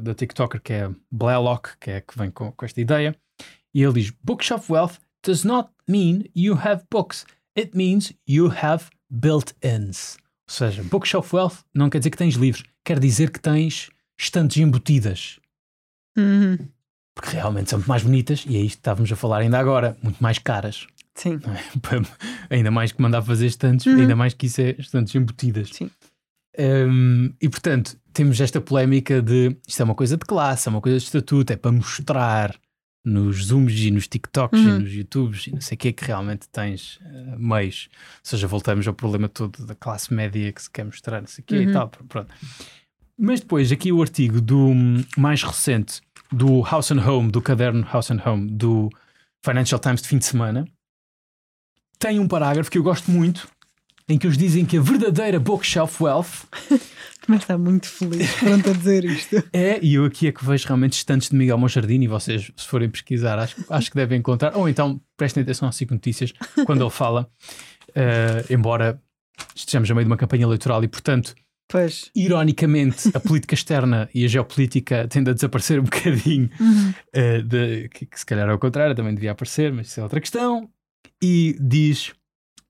da 0.00 0.12
TikToker 0.14 0.60
que 0.60 0.72
é 0.72 0.90
Blaylock, 1.12 1.76
que 1.78 1.90
é 1.92 2.00
que 2.00 2.18
vem 2.18 2.30
com, 2.30 2.50
com 2.50 2.64
esta 2.64 2.80
ideia, 2.80 3.14
e 3.72 3.80
ele 3.82 3.92
diz: 3.92 4.10
Bookshelf 4.24 4.68
wealth 4.72 4.94
does 5.24 5.44
not 5.44 5.68
mean 5.88 6.24
you 6.34 6.54
have 6.56 6.82
books, 6.90 7.24
it 7.56 7.76
means 7.76 8.12
you 8.26 8.48
have 8.50 8.86
built-ins. 9.10 10.16
Ou 10.48 10.54
seja, 10.54 10.82
bookshelf 10.82 11.32
wealth 11.32 11.58
não 11.72 11.88
quer 11.88 11.98
dizer 11.98 12.10
que 12.10 12.16
tens 12.18 12.34
livros, 12.34 12.64
quer 12.84 12.98
dizer 12.98 13.30
que 13.30 13.38
tens 13.38 13.90
estantes 14.18 14.56
embutidas 14.56 15.38
Uhum. 16.18 16.58
porque 17.14 17.30
realmente 17.36 17.70
são 17.70 17.78
muito 17.78 17.88
mais 17.88 18.02
bonitas 18.02 18.44
e 18.46 18.56
é 18.56 18.60
isto 18.60 18.76
que 18.76 18.80
estávamos 18.80 19.10
a 19.10 19.16
falar 19.16 19.38
ainda 19.38 19.58
agora, 19.58 19.96
muito 20.02 20.22
mais 20.22 20.38
caras. 20.38 20.86
Sim. 21.14 21.40
ainda 22.50 22.70
mais 22.70 22.92
que 22.92 23.00
mandar 23.00 23.22
fazer 23.22 23.46
estantes, 23.46 23.86
Uhum. 23.86 24.00
ainda 24.00 24.16
mais 24.16 24.34
que 24.34 24.46
isso 24.46 24.60
é 24.60 24.74
estantes 24.78 25.14
embutidas. 25.14 25.70
Sim. 25.72 25.90
Hum, 26.58 27.32
e 27.40 27.48
portanto, 27.48 27.96
temos 28.12 28.40
esta 28.40 28.60
polémica 28.60 29.22
de 29.22 29.56
isto 29.66 29.80
é 29.80 29.84
uma 29.84 29.94
coisa 29.94 30.16
de 30.16 30.24
classe, 30.24 30.68
é 30.68 30.70
uma 30.70 30.80
coisa 30.80 30.98
de 30.98 31.04
estatuto, 31.04 31.52
é 31.52 31.56
para 31.56 31.72
mostrar 31.72 32.54
nos 33.04 33.46
Zooms 33.46 33.74
e 33.80 33.90
nos 33.90 34.06
TikToks 34.06 34.60
Uhum. 34.60 34.76
e 34.76 34.78
nos 34.80 34.92
YouTubes 34.92 35.46
e 35.48 35.52
não 35.52 35.60
sei 35.60 35.74
o 35.74 35.78
que 35.78 35.88
é 35.88 35.92
que 35.92 36.04
realmente 36.04 36.48
tens 36.50 37.00
eh, 37.04 37.36
meios. 37.36 37.88
Ou 37.92 38.20
seja, 38.22 38.46
voltamos 38.46 38.86
ao 38.86 38.94
problema 38.94 39.28
todo 39.28 39.64
da 39.66 39.74
classe 39.74 40.12
média 40.14 40.52
que 40.52 40.62
se 40.62 40.70
quer 40.70 40.84
mostrar, 40.84 41.20
não 41.20 41.26
sei 41.26 41.42
o 41.42 41.46
que 41.46 41.56
Uhum. 41.56 41.70
e 41.70 41.72
tal. 41.72 41.88
Pronto. 41.88 42.32
Mas 43.18 43.40
depois, 43.40 43.72
aqui 43.72 43.90
o 43.90 44.00
artigo 44.00 44.40
do 44.40 44.68
mais 45.16 45.42
recente 45.42 46.00
do 46.30 46.62
House 46.62 46.90
and 46.92 47.00
Home, 47.04 47.30
do 47.30 47.42
caderno 47.42 47.84
House 47.92 48.10
and 48.10 48.20
Home 48.24 48.50
do 48.50 48.88
Financial 49.44 49.80
Times 49.80 50.02
de 50.02 50.08
fim 50.08 50.18
de 50.18 50.24
semana, 50.26 50.64
tem 51.98 52.18
um 52.20 52.28
parágrafo 52.28 52.70
que 52.70 52.78
eu 52.78 52.82
gosto 52.82 53.10
muito, 53.10 53.48
em 54.12 54.18
que 54.18 54.26
eles 54.26 54.36
dizem 54.36 54.64
que 54.64 54.76
a 54.76 54.80
verdadeira 54.80 55.40
bookshelf 55.40 56.00
wealth 56.02 56.44
Mas 57.28 57.42
está 57.42 57.56
muito 57.56 57.86
feliz 57.86 58.28
pronto 58.34 58.68
a 58.70 58.72
dizer 58.72 59.04
isto. 59.04 59.42
é, 59.52 59.78
e 59.82 59.94
eu 59.94 60.04
aqui 60.04 60.26
é 60.26 60.32
que 60.32 60.44
vejo 60.44 60.66
realmente 60.66 60.94
estantes 60.94 61.28
de 61.30 61.36
Miguel 61.36 61.56
Monjardim, 61.56 62.00
e 62.02 62.08
vocês, 62.08 62.50
se 62.56 62.66
forem 62.66 62.90
pesquisar, 62.90 63.38
acho, 63.38 63.56
acho 63.70 63.90
que 63.90 63.96
devem 63.96 64.18
encontrar, 64.18 64.56
ou 64.56 64.68
então 64.68 65.00
prestem 65.16 65.42
atenção 65.44 65.68
às 65.68 65.76
cinco 65.76 65.94
notícias 65.94 66.32
quando 66.66 66.82
ele 66.82 66.90
fala, 66.90 67.30
eh, 67.94 68.44
embora 68.50 69.00
estejamos 69.54 69.88
a 69.90 69.94
meio 69.94 70.04
de 70.04 70.10
uma 70.10 70.16
campanha 70.16 70.42
eleitoral 70.42 70.82
e, 70.82 70.88
portanto, 70.88 71.32
Pois. 71.68 72.10
ironicamente, 72.14 73.10
a 73.14 73.20
política 73.20 73.54
externa 73.54 74.08
e 74.12 74.24
a 74.24 74.28
geopolítica 74.28 75.06
tendem 75.08 75.30
a 75.30 75.34
desaparecer 75.34 75.78
um 75.78 75.84
bocadinho, 75.84 76.50
Uhum. 76.60 76.94
eh, 77.12 77.40
de- 77.42 77.88
que, 77.88 78.04
que 78.04 78.18
se 78.18 78.26
calhar 78.26 78.48
ao 78.50 78.58
contrário 78.58 78.94
também 78.96 79.14
devia 79.14 79.30
aparecer, 79.30 79.72
mas 79.72 79.86
isso 79.86 80.00
é 80.00 80.02
outra 80.02 80.20
questão. 80.20 80.68
E 81.22 81.56
diz 81.60 82.12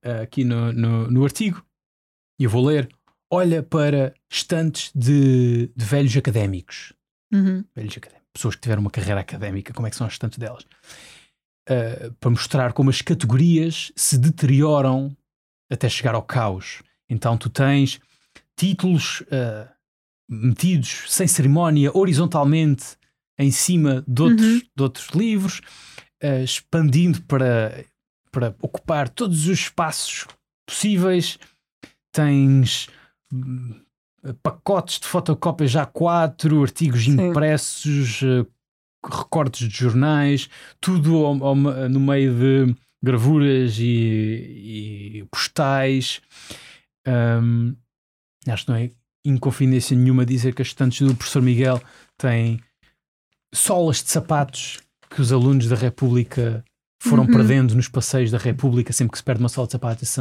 aqui 0.03 0.45
no, 0.45 0.73
no, 0.73 1.11
no 1.11 1.25
artigo, 1.25 1.65
e 2.39 2.45
eu 2.45 2.51
vou 2.51 2.65
ler: 2.65 2.89
olha 3.31 3.63
para 3.63 4.15
estantes 4.31 4.91
de, 4.95 5.71
de 5.77 5.85
velhos 5.85 6.17
académicos. 6.17 6.93
Uhum. 7.33 7.65
Velhos 7.75 7.97
académicos, 7.97 8.29
pessoas 8.33 8.55
que 8.57 8.61
tiveram 8.63 8.81
uma 8.83 8.91
carreira 8.91 9.21
académica, 9.21 9.73
como 9.73 9.87
é 9.87 9.91
que 9.91 9.97
são 9.97 10.07
as 10.07 10.15
estantes 10.15 10.39
delas? 10.39 10.67
Eh, 11.69 12.11
para 12.19 12.31
mostrar 12.31 12.73
como 12.73 12.91
as 12.91 13.01
categorias 13.01 13.93
se 13.95 14.19
deterioram 14.19 15.17
até 15.71 15.89
chegar 15.89 16.15
ao 16.15 16.23
caos. 16.23 16.83
Então 17.09 17.39
tu 17.39 17.49
tens 17.49 18.01
títulos 18.57 19.23
eh, 19.31 19.69
metidos 20.29 21.05
sem 21.09 21.27
cerimónia, 21.29 21.91
horizontalmente, 21.97 22.97
em 23.39 23.51
cima 23.51 24.05
de 24.07 24.23
outros, 24.23 24.47
Uhum. 24.47 24.59
de 24.77 24.83
outros 24.83 25.09
livros, 25.15 25.61
eh, 26.21 26.43
expandindo 26.43 27.23
para, 27.23 27.85
para 28.33 28.57
ocupar 28.63 29.09
todos 29.09 29.47
os 29.47 29.59
espaços 29.61 30.27
possíveis. 30.67 31.39
Tens 32.13 32.89
hum, 33.33 33.81
pacotes 34.43 34.99
de 34.99 35.07
fotocópias 35.07 35.71
já 35.71 35.87
quatro, 35.87 36.63
artigos 36.63 37.05
Sim. 37.05 37.29
impressos, 37.29 38.23
eh, 38.23 38.47
recortes 39.05 39.69
de 39.69 39.75
jornais, 39.77 40.49
tudo 40.81 41.25
ao- 41.25 41.45
ao- 41.45 41.57
no 41.57 42.01
meio 42.01 42.33
de 42.35 42.77
gravuras 43.03 43.79
e, 43.79 45.19
e 45.21 45.25
postais. 45.31 46.21
Hum, 47.07 47.75
acho 48.49 48.65
que 48.67 48.71
não 48.71 48.79
é 48.79 48.91
inconfidência 49.25 49.97
nenhuma 49.97 50.25
dizer 50.27 50.55
que 50.55 50.63
as 50.63 50.69
estantes 50.69 51.07
do 51.07 51.15
professor 51.15 51.43
Miguel 51.43 51.81
têm 52.19 52.61
solas 53.55 54.03
de 54.03 54.11
sapatos 54.11 54.81
que 55.11 55.21
os 55.21 55.33
alunos 55.33 55.67
da 55.69 55.77
República 55.77 56.65
foram 57.03 57.25
Uhum. 57.25 57.31
perdendo 57.33 57.75
nos 57.75 57.89
passeios 57.89 58.31
da 58.31 58.39
República, 58.39 58.93
sempre 58.93 59.13
que 59.13 59.19
se 59.19 59.25
perde 59.25 59.41
uma 59.43 59.49
sola 59.49 59.67
de 59.67 59.73
sapatos, 59.73 60.19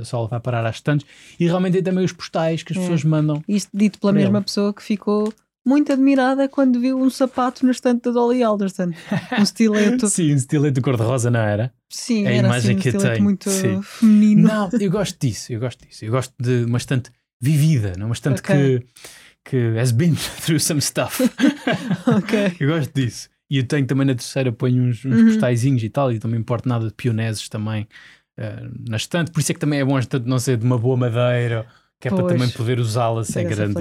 a 0.00 0.04
sola 0.04 0.28
vai 0.28 0.40
parar 0.40 0.64
às 0.66 0.76
estantes. 0.76 1.06
E 1.38 1.44
realmente 1.46 1.74
tem 1.74 1.82
também 1.82 2.04
os 2.04 2.12
postais 2.12 2.62
que 2.62 2.72
as 2.72 2.78
É. 2.78 2.80
pessoas 2.80 3.04
mandam. 3.04 3.42
Isto 3.46 3.70
dito 3.74 3.98
pela 3.98 4.12
mesma 4.12 4.38
ele. 4.38 4.44
pessoa 4.44 4.72
que 4.72 4.82
ficou 4.82 5.32
muito 5.64 5.92
admirada 5.92 6.48
quando 6.48 6.80
viu 6.80 6.98
um 6.98 7.08
sapato 7.10 7.64
na 7.64 7.70
estante 7.70 8.02
da 8.04 8.10
Dolly 8.10 8.42
Alderson. 8.42 8.90
Um 9.38 9.42
estileto. 9.42 10.08
Sim, 10.08 10.32
um 10.32 10.36
estileto 10.36 10.80
cor-de-rosa, 10.82 11.30
não 11.30 11.40
era? 11.40 11.72
Sim, 11.88 12.24
É 12.24 12.28
a 12.28 12.32
era 12.32 12.46
imagem 12.48 12.70
assim, 12.70 12.78
um 12.78 12.82
que 12.82 12.88
eu 12.88 12.92
estileto 12.92 13.14
tenho, 13.14 13.24
muito 13.24 13.50
sim. 13.50 13.82
feminino. 13.82 14.48
Não, 14.48 14.68
eu 14.80 14.90
gosto 14.90 15.18
disso, 15.20 15.52
eu 15.52 15.60
gosto 15.60 15.86
disso. 15.86 16.04
Eu 16.04 16.10
gosto 16.10 16.32
de 16.40 16.64
uma 16.64 16.78
estante 16.78 17.10
vivida, 17.40 17.92
não 17.98 18.06
uma 18.06 18.14
estante 18.14 18.40
Ok. 18.40 18.54
que, 19.44 19.50
que 19.50 19.78
has 19.78 19.92
been 19.92 20.14
through 20.44 20.58
some 20.60 20.80
stuff. 20.80 21.22
ok. 22.06 22.56
eu 22.58 22.68
gosto 22.68 22.92
disso. 22.94 23.28
E 23.52 23.58
eu 23.58 23.64
tenho 23.66 23.86
também 23.86 24.06
na 24.06 24.14
terceira, 24.14 24.50
ponho 24.50 24.82
uns, 24.84 25.04
uns 25.04 25.18
Uhum. 25.20 25.26
postaizinhos 25.26 25.82
e 25.82 25.90
tal, 25.90 26.10
e 26.10 26.18
também 26.18 26.40
importo 26.40 26.66
nada 26.66 26.86
de 26.86 26.94
pioneses 26.94 27.50
também 27.50 27.86
eh, 28.38 28.62
na 28.88 28.96
estante. 28.96 29.30
Por 29.30 29.40
isso 29.40 29.52
é 29.52 29.54
que 29.54 29.60
também 29.60 29.78
é 29.80 29.84
bom 29.84 29.94
a 29.96 30.00
estante 30.00 30.26
não 30.26 30.38
ser 30.38 30.56
de 30.56 30.64
uma 30.64 30.78
boa 30.78 30.96
madeira, 30.96 31.66
que 32.00 32.08
é 32.08 32.10
para 32.10 32.24
também 32.28 32.48
poder 32.48 32.78
usá-la 32.80 33.22
sem 33.24 33.46
grande. 33.46 33.74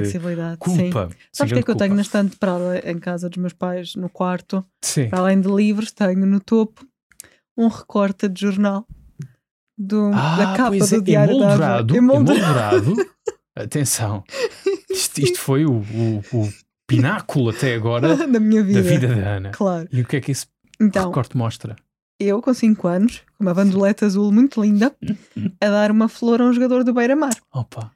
Sim. 0.65 0.91
culpa. 0.91 1.09
Sabes 1.31 1.51
o 1.51 1.53
que 1.55 1.59
é 1.61 1.63
que 1.63 1.71
eu 1.71 1.75
tenho 1.75 1.95
na 1.95 2.01
estante 2.01 2.35
para 2.35 2.91
em 2.91 2.99
casa 2.99 3.29
dos 3.29 3.37
meus 3.37 3.53
pais, 3.53 3.95
no 3.95 4.09
quarto? 4.09 4.63
Sim. 4.83 5.07
Para 5.09 5.19
além 5.19 5.39
de 5.39 5.47
livros, 5.47 5.91
tenho 5.93 6.25
no 6.25 6.41
topo 6.41 6.85
um 7.57 7.69
recorte 7.69 8.27
de 8.27 8.41
jornal 8.41 8.85
do, 9.77 10.11
da 10.11 10.51
Ah, 10.53 10.57
capa 10.57 10.69
pois 10.77 10.91
é, 10.91 10.97
do 10.97 11.01
Diário 11.03 11.37
da 11.39 11.45
emoldurado, 11.45 11.95
emoldurado. 11.95 12.95
Atenção, 13.55 14.23
isto, 14.91 15.19
isto 15.21 15.39
foi 15.39 15.65
o, 15.65 15.71
o, 15.73 16.23
o 16.33 16.49
pináculo 16.95 17.49
até 17.49 17.75
agora 17.75 18.15
da 18.27 18.39
minha 18.39 18.63
vida. 18.63 18.81
da 18.81 18.89
vida 18.89 19.07
da 19.07 19.29
Ana. 19.37 19.49
Claro. 19.51 19.87
E 19.91 20.01
o 20.01 20.05
que 20.05 20.15
é 20.17 20.21
que 20.21 20.31
esse 20.31 20.45
Então, 20.79 21.07
recorte 21.07 21.35
mostra? 21.37 21.75
eu 22.19 22.39
com 22.41 22.53
5 22.53 22.87
anos, 22.87 23.23
com 23.37 23.43
uma 23.43 23.53
bandoleta 23.53 24.05
azul 24.05 24.31
muito 24.31 24.61
linda, 24.61 24.95
a 25.59 25.69
dar 25.69 25.89
uma 25.89 26.07
flor 26.07 26.39
a 26.41 26.45
um 26.45 26.53
jogador 26.53 26.83
do 26.83 26.93
Beira-Mar. 26.93 27.35
Opa, 27.51 27.91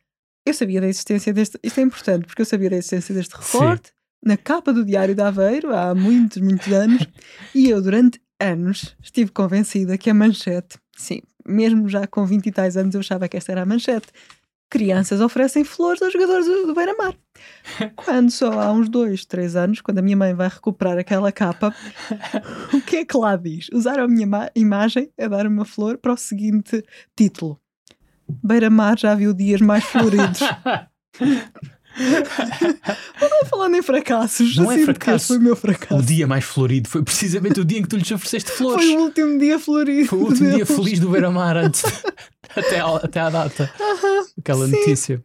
Eu 0.46 0.54
sabia 0.54 0.82
da 0.82 0.88
existência 0.88 1.32
deste. 1.32 1.60
Isto 1.64 1.80
é 1.80 1.84
importante, 1.84 2.26
porque 2.26 2.41
eu 2.41 2.46
sabia 2.46 2.70
da 2.72 2.76
existência 2.78 3.14
deste 3.14 3.36
recorte 3.36 3.91
na 4.26 4.36
capa 4.36 4.74
do 4.74 4.84
Diário 4.84 5.14
de 5.14 5.22
Aveiro 5.22 5.76
há 5.76 5.93
muitos, 5.93 6.41
muitos 6.41 6.74
anos. 6.74 7.06
e 7.54 7.70
eu, 7.70 7.80
durante 7.82 8.20
anos, 8.41 8.96
estive 9.00 9.30
convencida 9.32 9.96
que 9.96 10.10
a 10.10 10.14
manchete, 10.16 10.80
sim, 10.98 11.22
mesmo 11.48 11.88
já 11.88 12.08
com 12.08 12.26
20 12.26 12.48
e 12.48 12.52
tais 12.52 12.76
anos, 12.76 12.96
eu 12.96 13.02
achava 13.02 13.28
que 13.30 13.38
esta 13.38 13.52
era 13.52 13.62
a 13.62 13.66
manchete. 13.66 14.08
Crianças 14.70 15.22
oferecem 15.22 15.63
flores 15.63 16.01
aos 16.01 16.11
jogadores 16.11 16.45
do, 16.45 16.74
Beira-Mar. 16.74 17.13
Quando 17.95 18.30
só 18.32 18.51
há 18.59 18.72
uns 18.72 18.89
dois, 18.89 19.24
três 19.26 19.55
anos, 19.55 19.80
quando 19.82 19.99
a 19.99 20.01
minha 20.01 20.18
mãe 20.18 20.34
vai 20.34 20.47
recuperar 20.49 20.97
aquela 20.97 21.32
capa, 21.32 21.74
o 22.74 22.82
que 22.82 22.97
é 22.97 23.05
que 23.05 23.16
lá 23.18 23.36
diz? 23.36 23.68
Usar 23.74 23.99
a 23.99 24.07
minha 24.07 24.26
ma- 24.28 24.49
imagem 24.55 25.09
a 25.20 25.28
dar 25.28 25.45
uma 25.47 25.66
flor 25.66 25.97
para 25.97 26.13
o 26.13 26.18
seguinte 26.18 26.84
título: 27.16 27.59
Beira-Mar 28.43 28.97
já 28.97 29.13
viu 29.16 29.34
dias 29.34 29.61
mais 29.61 29.84
floridos. 29.84 30.39
Falando 33.49 33.76
em 33.76 33.82
fracassos, 33.82 34.57
Não 34.57 34.70
é 34.72 34.76
assim, 34.76 34.86
porque 34.86 34.99
fracasso. 35.05 35.28
foi 35.28 35.38
o 35.38 35.41
meu 35.41 35.53
o 35.53 35.55
fracasso. 35.55 36.01
dia 36.03 36.28
mais 36.28 36.43
florido 36.43 36.89
foi 36.89 37.01
precisamente 37.03 37.59
o 37.59 37.66
dia 37.66 37.80
em 37.80 37.84
que 37.84 37.88
tu 37.88 37.95
lhes 37.95 38.11
ofereceste 38.11 38.51
flores. 38.51 38.84
Foi 38.86 38.95
o 38.97 39.01
último 39.03 39.38
dia 39.39 39.57
florido. 39.59 40.07
Foi 40.09 40.20
o 40.20 40.24
último 40.24 40.49
dia 40.49 40.66
deles. 40.66 40.76
feliz 40.76 40.99
do 40.99 41.09
Beira-Mar 41.09 41.55
antes 41.55 41.84
até, 42.56 42.80
à- 42.80 42.96
até 42.98 43.20
à 43.20 43.30
data. 43.30 43.72
Aquela 44.38 44.66
sim. 44.68 44.72
notícia. 44.72 45.22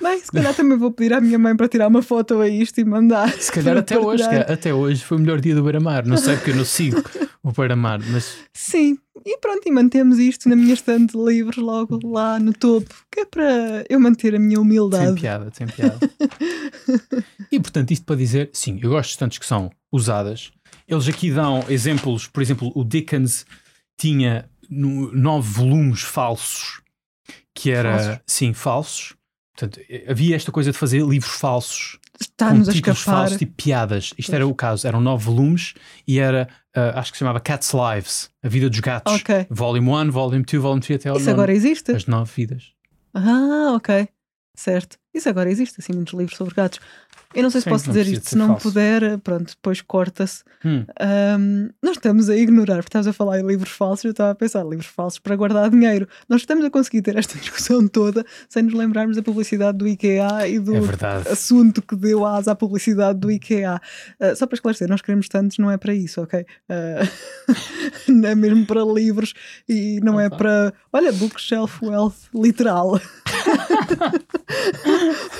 Bem, 0.00 0.18
se 0.20 0.30
calhar 0.30 0.54
também 0.54 0.78
vou 0.78 0.90
pedir 0.92 1.12
à 1.12 1.20
minha 1.20 1.38
mãe 1.38 1.56
para 1.56 1.68
tirar 1.68 1.88
uma 1.88 2.02
foto 2.02 2.40
a 2.40 2.48
isto 2.48 2.80
e 2.80 2.84
mandar. 2.84 3.30
Se 3.32 3.50
calhar 3.52 3.76
até 3.78 3.98
hoje, 3.98 4.24
calhar 4.24 4.50
até 4.50 4.72
hoje 4.72 5.02
foi 5.04 5.18
o 5.18 5.20
melhor 5.20 5.40
dia 5.40 5.54
do 5.54 5.62
Beira-Mar. 5.62 6.06
Não 6.06 6.16
sei 6.16 6.36
porque 6.36 6.50
eu 6.50 6.56
não 6.56 6.64
sigo 6.64 7.02
o 7.42 7.50
Beira-Mar, 7.52 8.00
mas 8.10 8.36
Sim, 8.54 8.96
e 9.26 9.36
pronto, 9.38 9.60
e 9.66 9.70
mantemos 9.72 10.18
isto 10.18 10.48
na 10.48 10.54
minha 10.56 10.74
estante 10.74 11.16
de 11.16 11.22
livros 11.24 11.56
logo 11.56 11.98
lá 12.08 12.38
no 12.38 12.52
topo, 12.52 12.94
que 13.10 13.20
é 13.20 13.24
para 13.24 13.84
eu 13.88 13.98
manter 14.00 14.34
a 14.34 14.38
minha 14.38 14.50
Tem 14.56 14.58
humildade. 14.58 15.20
piada, 15.20 15.50
tem 15.50 15.66
piada. 15.66 15.98
e 17.50 17.58
portanto, 17.60 17.90
isto 17.90 18.04
para 18.06 18.16
dizer, 18.16 18.50
sim, 18.52 18.78
eu 18.82 18.90
gosto 18.90 19.10
de 19.12 19.18
tantos 19.18 19.38
que 19.38 19.46
são 19.46 19.70
usadas. 19.90 20.52
Eles 20.88 21.08
aqui 21.08 21.30
dão 21.30 21.64
exemplos, 21.68 22.26
por 22.26 22.42
exemplo, 22.42 22.72
o 22.74 22.84
Dickens 22.84 23.44
tinha 23.98 24.48
no- 24.72 25.12
nove 25.12 25.48
volumes 25.52 26.02
falsos, 26.02 26.80
que 27.54 27.70
era, 27.70 27.98
Falsos? 27.98 28.20
sim, 28.26 28.52
falsos. 28.52 29.14
Portanto, 29.56 29.80
eh, 29.88 30.06
havia 30.08 30.34
esta 30.34 30.50
coisa 30.50 30.72
de 30.72 30.78
fazer 30.78 31.02
livros 31.04 31.32
falsos, 31.34 31.98
com 32.12 32.22
Está-nos 32.24 32.68
a 32.68 32.72
escapar. 32.72 32.94
falsos, 32.96 33.38
tipo 33.38 33.52
piadas. 33.54 34.14
Isto 34.16 34.34
era 34.34 34.46
o 34.46 34.54
caso, 34.54 34.86
eram 34.86 35.00
nove 35.00 35.24
volumes 35.24 35.74
e 36.08 36.18
era, 36.18 36.48
ah, 36.74 36.98
acho 37.00 37.12
que 37.12 37.18
se 37.18 37.20
chamava 37.20 37.38
Cats 37.40 37.72
Lives, 37.74 38.30
a 38.42 38.48
vida 38.48 38.70
dos 38.70 38.80
gatos. 38.80 39.12
Ok. 39.14 39.46
Volume 39.50 39.88
1, 39.88 40.10
Volume 40.10 40.42
2, 40.44 40.62
Volume 40.62 40.80
3 40.80 40.98
até 41.00 41.08
ao 41.10 41.18
Isso 41.18 41.28
agora 41.30 41.52
existe? 41.52 41.92
As 41.92 42.06
nove 42.06 42.32
vidas. 42.34 42.72
Ah, 43.14 43.72
ok. 43.76 44.08
Certo. 44.56 44.96
Isso 45.14 45.28
agora 45.28 45.50
existe, 45.50 45.76
assim, 45.80 45.92
muitos 45.92 46.14
livros 46.14 46.36
sobre 46.36 46.54
gatos. 46.54 46.78
Eu 47.34 47.42
não 47.42 47.50
sei 47.50 47.60
se 47.60 47.64
Sim, 47.64 47.70
posso 47.70 47.86
dizer 47.86 48.06
isto, 48.06 48.28
se 48.30 48.36
não 48.36 48.48
falso. 48.48 48.68
puder, 48.68 49.18
pronto, 49.18 49.48
depois 49.50 49.80
corta-se. 49.80 50.42
Hum. 50.64 50.84
Ahm, 51.00 51.70
nós 51.82 51.96
estamos 51.96 52.28
a 52.28 52.36
ignorar, 52.36 52.76
porque 52.76 52.88
estás 52.88 53.06
a 53.06 53.12
falar 53.12 53.40
em 53.40 53.46
livros 53.46 53.70
falsos, 53.70 54.04
eu 54.04 54.10
estava 54.12 54.30
a 54.30 54.34
pensar, 54.34 54.64
livros 54.64 54.86
falsos 54.86 55.18
para 55.18 55.34
guardar 55.36 55.70
dinheiro. 55.70 56.08
Nós 56.28 56.42
estamos 56.42 56.64
a 56.64 56.70
conseguir 56.70 57.02
ter 57.02 57.16
esta 57.16 57.36
discussão 57.40 57.86
toda 57.88 58.24
sem 58.48 58.62
nos 58.62 58.74
lembrarmos 58.74 59.16
da 59.16 59.22
publicidade 59.22 59.78
do 59.78 59.88
IKEA 59.88 60.48
e 60.48 60.58
do 60.58 60.74
É 60.76 61.30
assunto 61.30 61.80
que 61.82 61.96
deu 61.96 62.24
asa 62.26 62.52
à 62.52 62.54
publicidade 62.54 63.18
do 63.18 63.30
IKEA. 63.30 63.80
Ah, 64.20 64.34
só 64.34 64.46
para 64.46 64.56
esclarecer, 64.56 64.88
nós 64.88 65.00
queremos 65.00 65.28
tantos, 65.28 65.58
não 65.58 65.70
é 65.70 65.76
para 65.76 65.94
isso, 65.94 66.20
ok? 66.22 66.44
Ah, 66.68 67.08
não 68.08 68.28
é 68.30 68.34
mesmo 68.34 68.66
para 68.66 68.82
livros 68.84 69.32
e 69.68 70.00
não 70.02 70.20
é 70.20 70.28
para, 70.28 70.72
olha, 70.92 71.12
bookshelf 71.12 71.82
wealth 71.82 72.14
literal. 72.34 73.00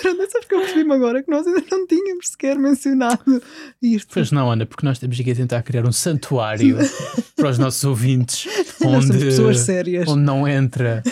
Pronto, 0.03 0.31
sabes 0.31 0.47
que 0.49 0.55
eu 0.55 0.61
percebi-me 0.61 0.95
agora 0.95 1.23
que 1.23 1.31
nós 1.31 1.47
ainda 1.47 1.63
não 1.71 1.82
tínhamos 1.87 2.29
sequer 2.29 2.59
mencionado 2.59 3.43
isto. 3.81 4.13
Pois 4.13 4.31
não, 4.33 4.51
Ana, 4.51 4.67
porque 4.67 4.85
nós 4.87 4.97
estamos 4.97 5.19
aqui 5.19 5.31
a 5.31 5.35
tentar 5.35 5.63
criar 5.63 5.87
um 5.87 5.93
santuário 5.93 6.79
para 7.37 7.49
os 7.51 7.59
nossos 7.59 7.83
ouvintes, 7.85 8.47
onde, 8.85 9.19
pessoas 9.19 9.59
sérias. 9.61 10.09
onde 10.09 10.23
não 10.23 10.47
entra 10.49 11.03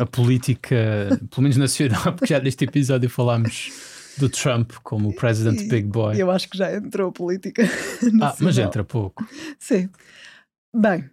a 0.00 0.06
política, 0.06 1.18
pelo 1.30 1.42
menos 1.42 1.56
nacional, 1.56 2.12
porque 2.16 2.26
já 2.34 2.40
neste 2.40 2.64
episódio 2.64 3.08
falámos 3.08 3.70
do 4.18 4.28
Trump 4.28 4.72
como 4.82 5.10
o 5.10 5.14
President 5.14 5.60
E- 5.60 5.68
Big 5.68 5.86
Boy. 5.86 6.20
Eu 6.20 6.30
acho 6.30 6.48
que 6.50 6.58
já 6.58 6.74
entrou 6.74 7.10
a 7.10 7.12
política. 7.12 7.62
Ah, 7.64 8.34
mas 8.40 8.40
nacional. 8.40 8.66
entra 8.66 8.84
pouco. 8.84 9.26
Sim. 9.58 9.88
Bem, 10.74 11.08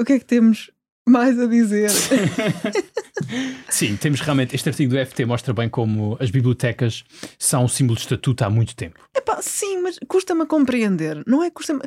o 0.00 0.04
que 0.04 0.14
é 0.14 0.18
que 0.18 0.24
temos 0.24 0.70
mais 1.08 1.38
a 1.38 1.46
dizer? 1.46 1.90
Sim, 3.68 3.96
temos 3.96 4.20
realmente. 4.20 4.54
Este 4.54 4.68
artigo 4.68 4.92
do 4.94 5.06
FT 5.06 5.24
mostra 5.24 5.52
bem 5.54 5.68
como 5.68 6.16
as 6.20 6.30
bibliotecas 6.30 7.04
são 7.38 7.64
um 7.64 7.68
símbolo 7.68 7.96
de 7.96 8.02
estatuto 8.02 8.44
há 8.44 8.50
muito 8.50 8.74
tempo. 8.76 9.00
Epá, 9.14 9.40
sim, 9.42 9.80
mas 9.82 9.98
custa-me 10.08 10.42
a 10.42 10.46
compreender, 10.46 11.22
não 11.26 11.42
é? 11.42 11.50
Custa-me. 11.50 11.80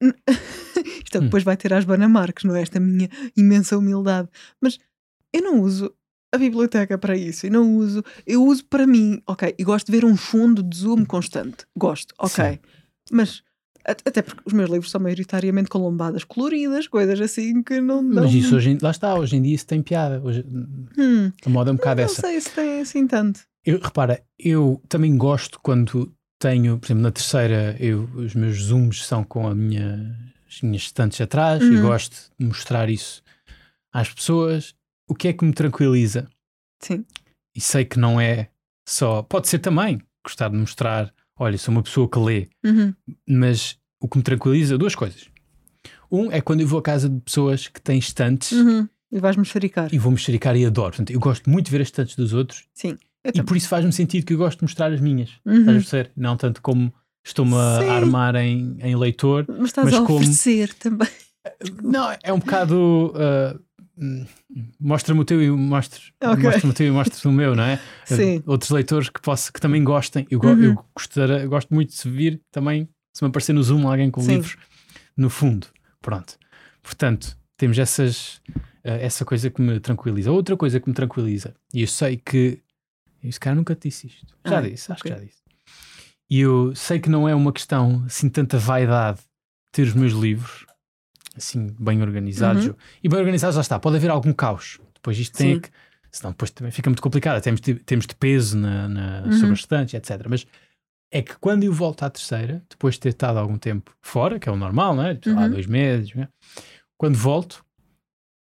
Isto 1.04 1.18
Hum. 1.18 1.22
depois 1.22 1.42
vai 1.42 1.56
ter 1.56 1.72
às 1.72 1.84
Banamarques, 1.84 2.44
não 2.44 2.54
é? 2.54 2.62
Esta 2.62 2.78
minha 2.78 3.08
imensa 3.36 3.78
humildade. 3.78 4.28
Mas 4.60 4.78
eu 5.32 5.42
não 5.42 5.60
uso 5.60 5.92
a 6.32 6.38
biblioteca 6.38 6.98
para 6.98 7.16
isso. 7.16 7.46
Eu 7.46 7.52
não 7.52 7.76
uso. 7.76 8.04
Eu 8.26 8.44
uso 8.44 8.64
para 8.66 8.86
mim, 8.86 9.22
ok. 9.26 9.54
E 9.58 9.64
gosto 9.64 9.86
de 9.86 9.92
ver 9.92 10.04
um 10.04 10.16
fundo 10.16 10.62
de 10.62 10.76
zoom 10.76 11.04
constante. 11.04 11.64
Gosto, 11.76 12.14
ok. 12.18 12.44
Sim. 12.52 12.58
Mas. 13.10 13.42
At- 13.86 14.02
Até 14.04 14.22
porque 14.22 14.42
os 14.44 14.52
meus 14.52 14.68
livros 14.70 14.90
são 14.90 15.00
maioritariamente 15.00 15.68
com 15.68 15.78
lombadas 15.78 16.24
coloridas, 16.24 16.86
coisas 16.88 17.20
assim 17.20 17.62
que 17.62 17.80
não 17.80 18.02
dão. 18.08 18.24
Mas 18.24 18.32
isso 18.34 18.56
hoje 18.56 18.70
em, 18.70 18.78
lá 18.82 18.90
está, 18.90 19.14
hoje 19.14 19.36
em 19.36 19.42
dia 19.42 19.54
isso 19.54 19.66
tem 19.66 19.82
piada. 19.82 20.20
Hoje, 20.22 20.44
Hum, 20.98 21.30
a 21.44 21.48
moda 21.48 21.70
é 21.70 21.72
um 21.72 21.76
bocado 21.76 22.00
não 22.00 22.04
essa. 22.06 22.20
sei 22.22 22.40
se 22.40 22.50
tem 22.50 22.80
assim 22.80 23.06
tanto. 23.06 23.40
Eu, 23.64 23.80
repara, 23.80 24.22
eu 24.38 24.80
também 24.88 25.16
gosto 25.16 25.58
quando 25.60 26.12
tenho, 26.38 26.78
por 26.78 26.86
exemplo, 26.86 27.02
na 27.02 27.10
terceira, 27.10 27.76
eu, 27.80 28.04
os 28.14 28.34
meus 28.34 28.62
zooms 28.62 29.04
são 29.06 29.24
com 29.24 29.46
a 29.48 29.54
minha, 29.54 30.14
as 30.48 30.60
minhas 30.62 30.82
estantes 30.82 31.20
atrás 31.20 31.62
e 31.64 31.74
Uhum. 31.74 31.80
gosto 31.82 32.30
de 32.38 32.46
mostrar 32.46 32.88
isso 32.90 33.22
às 33.92 34.12
pessoas. 34.12 34.74
O 35.08 35.14
que 35.14 35.28
é 35.28 35.32
que 35.32 35.44
me 35.44 35.52
tranquiliza? 35.52 36.28
Sim. 36.80 37.04
E 37.56 37.60
sei 37.60 37.84
que 37.84 37.98
não 37.98 38.20
é 38.20 38.50
só. 38.88 39.22
Pode 39.22 39.48
ser 39.48 39.58
também 39.60 40.00
gostar 40.24 40.48
de 40.48 40.56
mostrar, 40.56 41.12
olha, 41.38 41.58
sou 41.58 41.72
uma 41.72 41.82
pessoa 41.82 42.08
que 42.08 42.18
lê, 42.18 42.48
Uhum. 42.64 42.94
mas 43.28 43.76
o 44.00 44.08
que 44.08 44.16
me 44.18 44.22
tranquiliza, 44.22 44.76
duas 44.78 44.94
coisas. 44.94 45.26
Um 46.10 46.30
é 46.30 46.40
quando 46.40 46.60
eu 46.60 46.66
vou 46.66 46.78
à 46.78 46.82
casa 46.82 47.08
de 47.08 47.20
pessoas 47.20 47.66
que 47.68 47.80
têm 47.80 47.98
estantes 47.98 48.52
Uhum. 48.52 48.88
E 49.10 49.18
vais 49.20 49.36
mexericar. 49.36 49.88
e 49.92 49.98
vou 49.98 50.10
mexericar 50.12 50.56
e 50.56 50.64
adoro. 50.64 50.90
Portanto, 50.90 51.10
eu 51.10 51.20
gosto 51.20 51.48
muito 51.48 51.66
de 51.66 51.70
ver 51.72 51.80
as 51.80 51.88
estantes 51.88 52.16
dos 52.16 52.32
outros 52.32 52.64
Sim. 52.74 52.96
E 53.24 53.32
também. 53.32 53.44
por 53.46 53.56
isso 53.56 53.68
faz-me 53.68 53.92
sentido 53.92 54.24
que 54.24 54.32
eu 54.34 54.38
gosto 54.38 54.58
de 54.58 54.64
mostrar 54.64 54.92
as 54.92 55.00
minhas. 55.00 55.30
Uhum. 55.44 55.60
Estás 55.60 55.68
a 55.76 55.80
perceber? 55.80 56.10
Não 56.16 56.36
tanto 56.36 56.60
como 56.62 56.92
estou-me 57.24 57.54
a 57.54 57.92
armar 57.94 58.34
em, 58.36 58.76
em 58.80 58.94
leitor. 58.96 59.44
Mas 59.48 59.66
estás 59.66 59.86
Mas 59.90 59.94
a 59.94 60.02
como- 60.04 60.18
oferecer 60.18 60.72
também. 60.74 61.08
Não, 61.82 62.08
é 62.22 62.32
um 62.32 62.38
bocado. 62.40 63.12
hum, 63.14 63.58
Mostra-me 64.78 65.20
o 65.20 65.24
teu 65.24 65.42
e 65.42 65.50
mostro, 65.50 66.00
Ok. 66.22 66.42
mostra-me 66.42 66.70
o 66.70 66.74
teu 66.74 66.86
e 66.86 66.90
mostro 66.90 67.30
o 67.30 67.32
meu, 67.32 67.54
não 67.56 67.64
é? 67.64 67.80
Sim. 68.04 68.42
Outros 68.46 68.70
leitores 68.70 69.08
que, 69.08 69.20
posso, 69.20 69.52
que 69.52 69.60
também 69.60 69.82
gostem. 69.82 70.26
Eu, 70.30 70.38
Uhum. 70.40 70.62
eu 70.62 71.48
gosto 71.48 71.72
muito 71.74 71.94
de 71.94 72.10
vir 72.10 72.40
também, 72.50 72.88
se 73.14 73.22
me 73.24 73.28
aparecer 73.28 73.52
no 73.52 73.62
Zoom 73.62 73.88
alguém 73.88 74.10
com 74.10 74.20
Sim. 74.20 74.32
livros 74.32 74.56
no 75.16 75.30
fundo. 75.30 75.66
Pronto. 76.02 76.38
Portanto, 76.82 77.36
temos 77.56 77.78
essas, 77.78 78.40
ah, 78.84 78.90
essa 79.00 79.24
coisa 79.24 79.50
que 79.50 79.60
me 79.62 79.80
tranquiliza. 79.80 80.30
Outra 80.30 80.56
coisa 80.56 80.78
que 80.78 80.88
me 80.88 80.94
tranquiliza, 80.94 81.54
e 81.72 81.80
eu 81.82 81.88
sei 81.88 82.16
que. 82.18 82.60
Eu 83.22 83.32
se 83.32 83.40
calhar 83.40 83.56
nunca 83.56 83.74
te 83.74 83.88
disse 83.88 84.06
isto. 84.08 84.26
Já 84.46 84.58
Ah, 84.58 84.60
disse, 84.62 84.92
acho 84.92 85.02
que 85.02 85.08
já 85.08 85.18
disse. 85.18 85.42
E 86.30 86.40
eu 86.40 86.74
sei 86.74 86.98
que 87.00 87.08
não 87.08 87.28
é 87.28 87.34
uma 87.34 87.52
questão 87.52 88.02
assim 88.04 88.28
tanta 88.28 88.58
vaidade 88.58 89.20
ter 89.72 89.82
os 89.82 89.94
meus 89.94 90.12
livros 90.12 90.66
assim 91.36 91.74
bem 91.78 92.02
organizados. 92.02 92.66
Uhum. 92.66 92.74
E 93.02 93.08
bem 93.08 93.18
organizados, 93.18 93.56
lá 93.56 93.62
está, 93.62 93.78
pode 93.78 93.96
haver 93.96 94.10
algum 94.10 94.32
caos. 94.32 94.80
Depois 94.94 95.18
isto 95.18 95.36
tem 95.36 95.54
Sim. 95.54 95.60
que. 95.60 95.70
Senão 96.10 96.30
depois 96.30 96.50
também 96.50 96.70
fica 96.70 96.88
muito 96.88 97.02
complicado. 97.02 97.42
Temos 97.42 97.60
de, 97.60 97.74
temos 97.74 98.06
de 98.06 98.14
peso 98.14 98.56
na, 98.56 98.88
na, 98.88 99.22
Uhum. 99.26 99.32
sobre 99.32 99.52
as 99.52 99.58
estantes, 99.58 99.94
etc. 99.94 100.26
Mas 100.28 100.46
é 101.12 101.22
que 101.22 101.36
quando 101.38 101.64
eu 101.64 101.72
volto 101.72 102.02
à 102.04 102.10
terceira, 102.10 102.64
depois 102.68 102.94
de 102.94 103.00
ter 103.00 103.08
estado 103.10 103.38
algum 103.38 103.58
tempo 103.58 103.94
fora, 104.00 104.38
que 104.38 104.48
é 104.48 104.52
o 104.52 104.56
normal, 104.56 104.94
não 104.94 105.04
é? 105.04 105.18
Uhum. 105.26 105.50
dois 105.50 105.66
meses, 105.66 106.12
é? 106.16 106.28
quando 106.98 107.16
volto, 107.16 107.64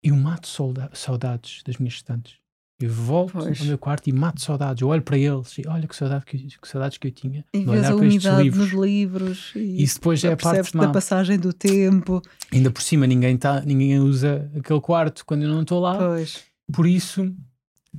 eu 0.02 0.14
mato 0.14 0.48
saudades 0.92 1.62
das 1.64 1.76
minhas 1.78 1.94
estantes. 1.94 2.36
Eu 2.80 2.90
volto 2.90 3.32
Pois. 3.34 3.60
ao 3.60 3.66
meu 3.66 3.78
quarto 3.78 4.08
e 4.08 4.12
mato 4.12 4.40
saudades. 4.42 4.82
Eu 4.82 4.88
olho 4.88 5.00
para 5.02 5.16
eles 5.16 5.56
e 5.58 5.62
olha 5.68 5.86
que, 5.86 5.94
saudade 5.94 6.24
que, 6.26 6.36
que 6.38 6.68
saudades 6.68 6.98
que 6.98 7.06
eu 7.06 7.12
tinha 7.12 7.44
E 7.54 7.60
de 7.60 7.64
vês 7.66 7.84
a 7.84 7.94
umidade 7.94 8.42
livros. 8.42 8.72
nos 8.72 8.80
livros. 8.84 9.52
E 9.54 9.82
Isso 9.82 9.94
depois 9.96 10.24
é 10.24 10.32
a 10.32 10.36
parte 10.36 10.76
má. 10.76 10.86
da 10.86 10.92
passagem 10.92 11.38
do 11.38 11.52
tempo. 11.52 12.20
Ainda 12.52 12.70
por 12.70 12.82
cima, 12.82 13.06
ninguém, 13.06 13.36
tá, 13.36 13.60
ninguém 13.60 13.98
usa 14.00 14.50
aquele 14.58 14.80
quarto 14.80 15.24
quando 15.24 15.42
eu 15.44 15.48
não 15.50 15.62
estou 15.62 15.80
lá. 15.80 15.96
Pois. 15.96 16.42
Por 16.72 16.86
isso, 16.86 17.32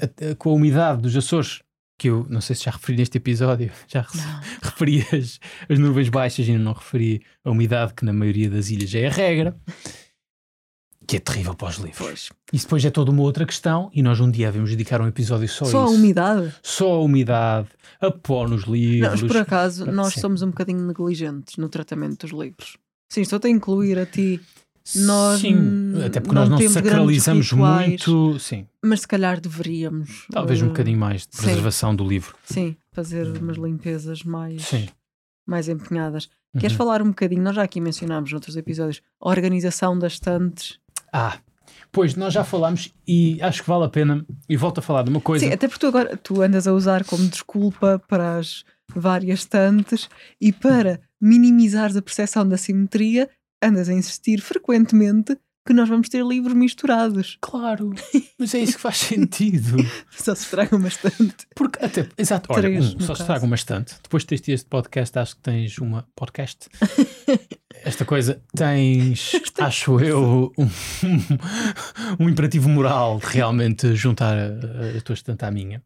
a- 0.01 0.31
a- 0.31 0.35
com 0.35 0.49
a 0.49 0.53
umidade 0.53 1.01
dos 1.01 1.15
Açores, 1.15 1.61
que 1.97 2.09
eu 2.09 2.27
não 2.29 2.41
sei 2.41 2.55
se 2.57 2.65
já 2.65 2.71
referi 2.71 2.97
neste 2.97 3.17
episódio, 3.17 3.71
já 3.87 4.05
Não. 4.13 4.41
referi 4.69 5.05
as, 5.17 5.39
as 5.69 5.79
nuvens 5.79 6.09
baixas 6.09 6.45
e 6.47 6.51
ainda 6.51 6.63
não 6.63 6.73
referi 6.73 7.21
a 7.45 7.49
umidade, 7.49 7.93
que 7.93 8.03
na 8.03 8.11
maioria 8.11 8.49
das 8.49 8.69
ilhas 8.69 8.93
é 8.93 9.07
a 9.07 9.11
regra, 9.11 9.55
que 11.05 11.17
é 11.17 11.19
terrível 11.19 11.53
para 11.55 11.69
os 11.69 11.75
livros. 11.77 11.97
Pois. 11.97 12.29
Isso 12.51 12.65
depois 12.65 12.83
é 12.85 12.89
toda 12.89 13.11
uma 13.11 13.21
outra 13.21 13.45
questão 13.45 13.89
e 13.93 14.01
nós 14.01 14.19
um 14.19 14.29
dia 14.29 14.47
devemos 14.47 14.69
dedicar 14.71 15.01
um 15.01 15.07
episódio 15.07 15.47
só, 15.47 15.65
Só 15.65 15.79
a 15.79 15.83
a 15.83 15.85
isso. 15.85 15.95
umidade. 15.95 16.53
Só 16.63 16.91
a 16.93 16.99
umidade, 17.01 17.67
a 18.01 18.11
pó 18.11 18.47
nos 18.47 18.65
Não, 18.65 18.73
livros. 18.73 19.21
mas 19.21 19.23
por 19.31 19.37
acaso, 19.37 19.85
nós 19.91 20.13
Sim. 20.13 20.21
somos 20.21 20.41
um 20.41 20.47
bocadinho 20.47 20.85
negligentes 20.85 21.57
no 21.57 21.69
tratamento 21.69 22.25
dos 22.27 22.31
livros. 22.39 22.77
Sim, 23.09 23.21
estou-te 23.21 23.47
a 23.47 23.49
incluir 23.49 23.97
a 23.99 24.05
ti, 24.05 24.41
nós 24.95 25.41
Sim, 25.41 25.93
até 26.05 26.19
porque 26.19 26.35
não 26.35 26.47
nós 26.47 26.61
não 26.61 26.69
sacralizamos 26.69 27.51
rituais. 27.51 27.87
muito. 27.87 28.39
Sim, 28.39 28.67
mas 28.83 29.01
se 29.01 29.07
calhar 29.07 29.39
deveríamos. 29.39 30.27
talvez 30.31 30.61
um 30.61 30.65
eh, 30.65 30.69
bocadinho 30.69 30.97
mais 30.99 31.25
de 31.27 31.35
sim. 31.35 31.43
preservação 31.43 31.95
do 31.95 32.07
livro. 32.07 32.35
Sim, 32.45 32.75
fazer 32.91 33.25
umas 33.37 33.57
limpezas 33.57 34.23
mais, 34.23 34.61
Sim. 34.63 34.87
mais 35.45 35.67
empenhadas. 35.69 36.29
Queres 36.57 36.71
Uhum. 36.73 36.77
falar 36.77 37.01
um 37.01 37.07
bocadinho? 37.09 37.41
Nós 37.43 37.55
já 37.55 37.63
aqui 37.63 37.81
mencionámos 37.81 38.31
noutros 38.31 38.55
episódios 38.55 39.01
a 39.19 39.27
organização 39.29 39.97
das 39.99 40.13
estantes. 40.13 40.79
Ah, 41.17 41.39
pois 41.93 42.13
nós 42.13 42.33
já 42.33 42.43
falámos 42.43 42.93
e 43.07 43.41
acho 43.41 43.63
que 43.63 43.69
vale 43.69 43.85
a 43.85 43.89
pena. 43.89 44.25
E 44.49 44.57
volto 44.57 44.79
a 44.79 44.81
falar 44.81 45.03
de 45.03 45.09
uma 45.09 45.21
coisa. 45.21 45.45
Sim, 45.45 45.53
até 45.53 45.65
porque 45.65 45.79
tu 45.79 45.87
agora 45.87 46.17
tu 46.17 46.41
andas 46.41 46.67
a 46.67 46.73
usar 46.73 47.05
como 47.05 47.25
desculpa 47.25 48.01
para 48.05 48.37
as 48.37 48.65
várias 48.93 49.39
estantes 49.39 50.09
e 50.41 50.51
para 50.51 50.99
minimizares 51.21 51.95
a 51.95 52.01
percepção 52.01 52.45
da 52.45 52.57
simetria, 52.57 53.29
andas 53.63 53.87
a 53.87 53.93
insistir 53.93 54.41
frequentemente 54.41 55.37
que 55.65 55.73
nós 55.73 55.89
vamos 55.89 56.07
ter 56.09 56.23
livros 56.23 56.53
misturados. 56.53 57.37
Claro, 57.41 57.93
mas 58.37 58.53
é 58.53 58.59
isso 58.59 58.75
que 58.75 58.81
faz 58.81 58.97
sentido. 58.97 59.77
Só 60.11 60.35
se 60.35 60.43
estraga 60.43 60.75
uma 60.75 60.87
estante. 60.87 61.47
Porque 61.55 61.83
até, 61.83 62.07
exato, 62.17 62.51
olha, 62.51 62.61
Três, 62.61 62.93
um, 62.93 62.99
só 62.99 63.07
caso. 63.07 63.15
se 63.15 63.25
traga 63.25 63.45
uma 63.45 63.55
estante. 63.55 63.95
Depois 64.03 64.23
de 64.23 64.27
teres 64.27 64.47
este 64.47 64.69
podcast, 64.69 65.17
acho 65.17 65.35
que 65.35 65.41
tens 65.41 65.77
uma 65.79 66.07
podcast. 66.15 66.69
Esta 67.83 68.05
coisa, 68.05 68.41
tens, 68.55 69.31
acho 69.59 69.99
eu, 69.99 70.51
um, 70.57 72.23
um 72.23 72.29
imperativo 72.29 72.69
moral 72.69 73.19
de 73.19 73.25
realmente 73.25 73.95
juntar 73.95 74.37
a, 74.37 74.97
a 74.97 75.01
tua 75.01 75.13
estante 75.13 75.43
à 75.45 75.51
minha. 75.51 75.83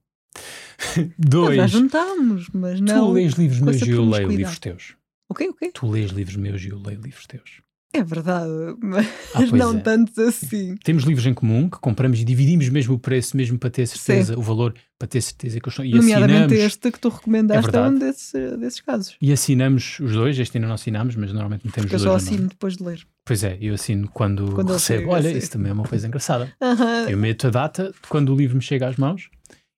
Nós 0.96 1.10
Dois, 1.18 1.56
já 1.58 1.68
juntámos, 1.68 2.48
mas 2.54 2.80
tu 2.80 2.86
não. 2.86 3.12
lês 3.12 3.34
livros 3.34 3.60
meus 3.60 3.82
e 3.82 3.90
eu 3.90 4.06
leio 4.06 4.28
livros 4.30 4.60
teus. 4.60 4.96
O 5.28 5.34
quê? 5.34 5.50
O 5.50 5.54
quê? 5.54 5.72
Tu 5.74 5.88
lês 5.88 6.12
livros 6.12 6.36
meus 6.36 6.62
e 6.64 6.70
eu 6.70 6.80
leio 6.80 7.02
livros 7.02 7.26
teus. 7.26 7.62
É 7.92 8.04
verdade, 8.04 8.50
mas 8.82 9.08
Ah, 9.34 9.42
não 9.56 9.76
é. 9.78 9.80
tantos 9.80 10.18
assim. 10.20 10.76
Temos 10.84 11.04
livros 11.04 11.26
em 11.26 11.34
comum 11.34 11.68
que 11.68 11.80
compramos 11.80 12.20
e 12.20 12.24
dividimos 12.24 12.70
mesmo 12.70 12.94
o 12.96 13.00
preço, 13.00 13.36
mesmo 13.36 13.58
para 13.58 13.70
ter 13.72 13.88
certeza, 13.88 14.38
o 14.38 14.42
valor, 14.44 14.76
para 15.00 15.08
ter 15.08 15.20
certeza 15.22 15.60
que 15.60 15.68
eles 15.68 15.76
são. 15.76 15.84
E 15.84 15.92
Nomeadamente 15.96 16.44
assinamos, 16.54 16.64
este 16.66 16.92
que 16.92 17.00
tu 17.00 17.10
recomendaste 17.10 17.68
é, 17.68 17.72
verdade. 17.72 17.96
um 17.96 18.00
desses, 18.00 18.32
desses 18.60 18.82
casos. 18.82 19.16
e 19.20 19.32
assinamos 19.32 20.00
os 20.00 20.12
dois. 20.12 20.38
Este 20.38 20.58
ainda 20.58 20.68
não 20.68 20.76
assinamos, 20.76 21.16
mas 21.16 21.32
normalmente 21.34 21.66
metemos 21.66 21.86
Porque 21.90 21.96
eu 21.96 21.98
os 21.98 22.04
só 22.04 22.10
dois. 22.12 22.22
no 22.24 22.28
assino 22.28 22.38
nome. 22.44 22.50
depois 22.50 22.78
de 22.78 22.84
ler. 22.84 23.08
Pois 23.26 23.44
é, 23.44 23.58
eu 23.60 23.74
assino 23.74 24.08
quando, 24.10 24.52
Quando 24.54 24.74
recebo. 24.74 25.00
chega, 25.02 25.12
Olha, 25.12 25.32
sim. 25.32 25.38
isso 25.38 25.52
também 25.52 25.70
é 25.72 25.74
uma 25.74 25.84
coisa 25.84 26.08
engraçada. 26.08 26.54
Eu 27.10 27.18
meto 27.18 27.48
a 27.48 27.50
data 27.50 27.86
de 27.86 28.08
quando 28.08 28.34
o 28.34 28.36
livro 28.36 28.56
me 28.56 28.62
chega 28.62 28.88
às 28.88 28.98
mãos 28.98 29.30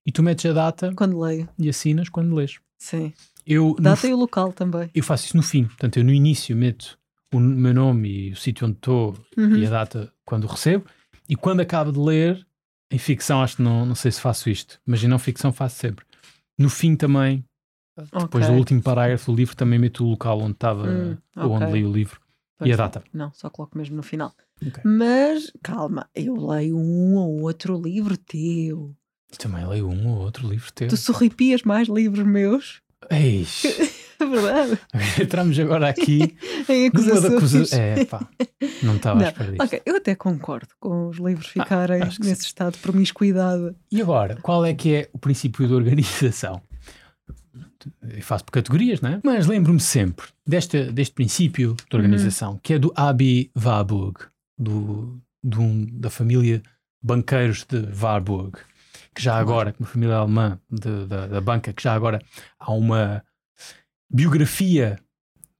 e 0.06 0.12
tu 0.12 0.22
metes 0.22 0.44
a 0.50 0.52
data 0.52 0.92
Quando 0.94 1.18
leio. 1.20 1.48
e 1.58 1.68
assinas 1.68 2.08
quando 2.10 2.34
lês. 2.34 2.58
Sim. 2.78 3.12
Eu, 3.46 3.68
no 3.78 3.82
Data 3.82 4.06
e 4.06 4.12
o 4.12 4.16
local 4.16 4.52
também. 4.52 4.88
eu 4.94 5.02
faço 5.02 5.26
isso 5.26 5.36
no 5.36 5.42
fim. 5.42 5.64
Portanto, 5.64 5.96
eu 5.96 6.04
no 6.04 6.12
início 6.12 6.54
meto 6.56 6.96
o 7.32 7.40
meu 7.40 7.72
nome 7.74 8.28
e 8.28 8.32
o 8.32 8.36
sítio 8.36 8.66
onde 8.66 8.76
estou 8.76 9.16
Uhum. 9.36 9.56
e 9.56 9.66
a 9.66 9.70
data 9.70 10.12
quando 10.24 10.46
recebo. 10.46 10.84
E 11.28 11.34
quando 11.36 11.60
acabo 11.60 11.90
de 11.92 11.98
ler, 11.98 12.46
em 12.90 12.98
ficção, 12.98 13.42
acho 13.42 13.56
que 13.56 13.62
não, 13.62 13.86
não 13.86 13.94
sei 13.94 14.10
se 14.12 14.20
faço 14.20 14.50
isto, 14.50 14.78
mas 14.86 15.02
em 15.02 15.08
não 15.08 15.18
ficção 15.18 15.52
faço 15.52 15.76
sempre. 15.76 16.04
No 16.58 16.68
fim 16.68 16.94
também, 16.96 17.44
depois 17.96 18.44
Ok. 18.44 18.46
do 18.46 18.52
último 18.58 18.82
parágrafo 18.82 19.30
do 19.32 19.36
livro, 19.36 19.56
também 19.56 19.78
meto 19.78 20.04
o 20.04 20.10
local 20.10 20.40
onde 20.40 20.52
estava 20.52 20.88
Hum, 20.88 21.16
ou 21.36 21.50
onde 21.52 21.72
li 21.72 21.84
o 21.84 21.92
livro 21.92 22.20
Pois 22.58 22.68
e 22.68 22.72
a 22.72 22.76
data. 22.76 23.02
Não, 23.12 23.32
só 23.32 23.48
coloco 23.48 23.76
mesmo 23.78 23.96
no 23.96 24.02
final. 24.02 24.34
Ok. 24.66 24.82
Mas, 24.84 25.50
calma, 25.62 26.08
eu 26.14 26.34
leio 26.34 26.76
um 26.76 27.14
ou 27.16 27.40
outro 27.42 27.80
livro 27.80 28.16
teu. 28.16 28.94
Também 29.38 29.66
leio 29.66 29.88
um 29.88 30.08
ou 30.08 30.18
outro 30.18 30.46
livro 30.46 30.70
teu. 30.72 30.88
Tu 30.88 30.96
sorripias 30.96 31.62
mais 31.62 31.88
livros 31.88 32.24
meus. 32.26 32.82
Eis, 33.10 33.62
É 34.22 34.26
verdade. 34.26 34.78
entramos 35.22 35.58
agora 35.58 35.88
aqui 35.88 36.36
Em 36.68 36.86
acusações. 36.88 37.24
acusa... 37.34 37.76
É, 37.76 38.04
pá, 38.04 38.26
não 38.82 38.96
estava 38.96 39.18
à 39.18 39.22
Não, 39.22 39.28
espera 39.28 39.50
disto. 39.50 39.64
Ok, 39.64 39.82
eu 39.84 39.96
até 39.96 40.14
concordo 40.14 40.68
com 40.80 41.08
os 41.08 41.16
livros 41.18 41.46
ficarem 41.48 42.02
Ah, 42.02 42.06
acho 42.06 42.20
que 42.20 42.26
nesse 42.26 42.44
estado 42.46 42.74
de 42.74 42.78
promiscuidade. 42.78 43.74
E 43.90 44.00
agora, 44.00 44.36
qual 44.42 44.64
é 44.64 44.72
que 44.74 44.94
é 44.94 45.08
o 45.12 45.18
princípio 45.18 45.66
de 45.66 45.74
organização? 45.74 46.60
Eu 48.02 48.22
faço 48.22 48.44
por 48.44 48.52
categorias, 48.52 49.00
não 49.00 49.10
é? 49.10 49.20
Mas 49.24 49.46
lembro-me 49.46 49.80
sempre 49.80 50.26
deste, 50.46 50.84
deste 50.92 51.14
princípio 51.14 51.74
de 51.90 51.96
organização, 51.96 52.58
que 52.62 52.74
é 52.74 52.78
do 52.78 52.92
Abi 52.94 53.50
Warburg, 53.60 54.20
do, 54.56 55.20
um- 55.44 55.86
da 55.90 56.08
família 56.08 56.62
banqueiros 57.02 57.64
de 57.64 57.84
Warburg, 58.00 58.52
que 59.14 59.20
já 59.22 59.36
agora, 59.36 59.74
uma 59.80 59.86
família 59.88 60.14
alemã 60.16 60.58
de- 60.70 61.06
da, 61.06 61.26
da 61.26 61.40
banca, 61.40 61.72
que 61.72 61.82
já 61.82 61.92
agora 61.92 62.20
há 62.58 62.72
uma 62.72 63.24
biografia 64.12 64.98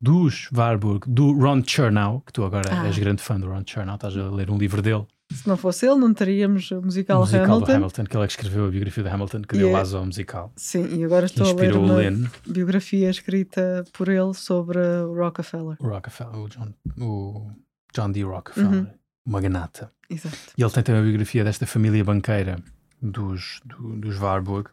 dos 0.01 0.49
Warburg, 0.53 1.05
do 1.09 1.33
Ron 1.33 1.63
Chernow, 1.65 2.21
que 2.27 2.33
tu 2.33 2.45
agora 2.45 2.69
Ah. 2.73 2.87
és 2.87 2.99
grande 2.99 3.23
fã 3.23 3.39
do 3.39 3.49
Ron 3.49 3.63
Chernow, 3.67 3.95
estás 3.95 4.17
a 4.17 4.29
ler 4.31 4.51
um 4.51 4.59
livro 4.59 4.83
dele, 4.83 5.07
Se 5.33 5.49
não 5.49 5.57
fosse 5.57 5.87
ele, 5.87 5.95
não 5.99 6.13
teríamos 6.13 6.71
o 6.73 6.83
musical, 6.83 7.19
o 7.19 7.21
musical 7.21 7.45
Hamilton. 7.47 7.65
do 7.65 7.73
Hamilton, 7.73 8.05
que 8.05 8.17
ele 8.17 8.25
é 8.25 8.27
que 8.27 8.33
escreveu 8.33 8.67
a 8.67 8.71
biografia 8.71 9.03
do 9.05 9.09
Hamilton, 9.09 9.43
que 9.43 9.57
E 9.57 9.59
deu 9.61 9.77
asa 9.77 9.97
ao 9.99 10.05
musical, 10.05 10.53
Sim, 10.57 10.87
e 10.99 11.05
agora 11.05 11.25
estou 11.27 11.47
a 11.49 11.55
ler 11.55 11.75
uma 11.77 12.31
biografia 12.47 13.09
escrita 13.09 13.85
por 13.95 14.09
ele 14.09 14.35
sobre 14.35 14.79
o 14.79 15.15
Rockefeller. 15.15 15.77
o 15.81 15.89
Rockefeller, 15.89 16.35
o 16.37 16.49
John, 16.49 16.75
o 16.99 17.51
John 17.95 18.11
D. 18.11 18.23
Rockefeller, 18.25 18.81
Uhum. 18.81 18.87
magnata. 19.27 19.91
Exato. 20.11 20.37
E 20.59 20.63
ele 20.63 20.71
tem 20.71 20.83
também 20.83 21.01
a 21.01 21.05
biografia 21.05 21.45
desta 21.45 21.67
família 21.67 22.05
banqueira 22.05 22.57
dos, 23.01 23.61
do- 23.65 23.97
dos 23.97 24.19
Warburg. 24.21 24.69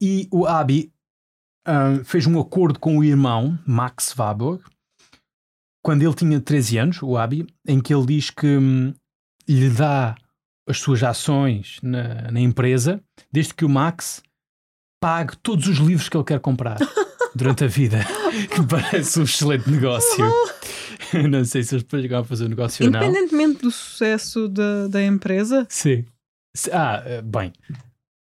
E 0.00 0.26
o 0.32 0.46
Abi 0.46 0.92
ah, 1.66 2.00
fez 2.04 2.26
um 2.26 2.40
acordo 2.40 2.78
com 2.78 2.98
o 2.98 3.04
irmão, 3.04 3.58
Max 3.66 4.14
Warburg, 4.16 4.62
quando 5.82 6.02
ele 6.02 6.14
tinha 6.14 6.40
13 6.40 6.78
anos, 6.78 7.02
o 7.02 7.16
Abi, 7.16 7.46
em 7.66 7.80
que 7.80 7.92
ele 7.92 8.06
diz 8.06 8.30
que 8.30 8.46
hum, 8.46 8.94
lhe 9.48 9.68
dá 9.68 10.14
as 10.68 10.78
suas 10.78 11.02
ações 11.02 11.78
na, 11.82 12.30
na 12.30 12.40
empresa, 12.40 13.02
desde 13.32 13.52
que 13.52 13.64
o 13.64 13.68
Max 13.68 14.22
pague 15.00 15.36
todos 15.38 15.66
os 15.66 15.78
livros 15.78 16.08
que 16.08 16.16
ele 16.16 16.24
quer 16.24 16.38
comprar 16.38 16.78
durante 17.34 17.64
a 17.64 17.66
vida, 17.66 18.04
que 18.54 18.64
parece 18.66 19.18
um 19.18 19.24
excelente 19.24 19.68
negócio. 19.68 20.24
não 21.28 21.44
sei 21.44 21.64
se 21.64 21.74
eles 21.74 21.82
depois 21.82 22.02
chegaram 22.02 22.22
a 22.22 22.26
fazer 22.26 22.44
o 22.44 22.48
negócio 22.48 22.86
ou 22.86 22.92
não. 22.92 23.02
Independentemente 23.02 23.62
do 23.62 23.70
sucesso 23.70 24.48
da, 24.48 24.86
da 24.86 25.04
empresa, 25.04 25.66
Sim. 25.68 26.04
Ah, 26.70 27.02
eh, 27.04 27.22
bem. 27.22 27.52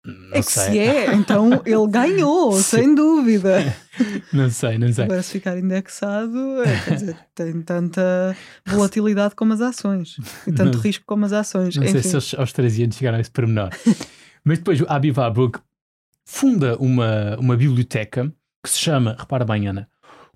Não 0.07 0.29
é 0.33 0.41
que 0.43 0.53
sei. 0.53 0.73
se 0.73 0.79
é, 0.79 1.15
então 1.15 1.51
ele 1.67 1.87
ganhou, 1.91 2.53
sem 2.63 2.95
dúvida. 2.95 3.75
Não 4.33 4.51
sei, 4.51 4.77
não 4.77 4.93
sei. 4.93 5.05
Agora, 5.05 5.23
se 5.23 5.33
ficar 5.33 5.57
indexado, 5.57 6.63
é, 6.63 6.81
quer 6.85 6.95
dizer, 6.97 7.17
tem 7.35 7.63
tanta 7.63 8.37
volatilidade 8.67 9.35
como 9.35 9.55
as 9.55 9.63
ações 9.63 10.17
e 10.47 10.53
tanto 10.53 10.77
Não- 10.77 10.83
risco 10.83 11.03
como 11.07 11.25
as 11.25 11.33
ações. 11.33 11.75
Não 11.77 11.83
sei 11.83 11.93
Enfim, 12.01 12.09
se 12.09 12.15
eles 12.15 12.35
aos 12.35 12.53
13 12.53 12.83
anos 12.85 12.97
chegaram 12.97 13.17
a 13.17 13.21
esse 13.23 13.31
pormenor. 13.31 13.71
Mas 14.45 14.59
depois 14.59 14.81
o 14.83 14.87
Abi 14.87 15.11
Warburg 15.11 15.59
funda 16.27 16.77
uma, 16.77 17.37
uma 17.39 17.57
biblioteca 17.57 18.31
que 18.63 18.69
se 18.71 18.79
chama, 18.79 19.17
repara 19.19 19.47
bem, 19.47 19.67
Ana, 19.67 19.89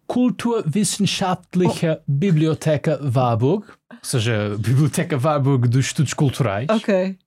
Kulturwissenschaftliche 0.07 1.99
Bibliotheca 2.09 2.99
Warburg, 3.15 3.65
ou 3.91 3.99
seja, 4.03 4.57
Biblioteca 4.59 5.19
Warburg 5.23 5.69
dos 5.69 5.87
Estudos 5.87 6.15
Culturais. 6.15 6.67
ok. 6.71 7.19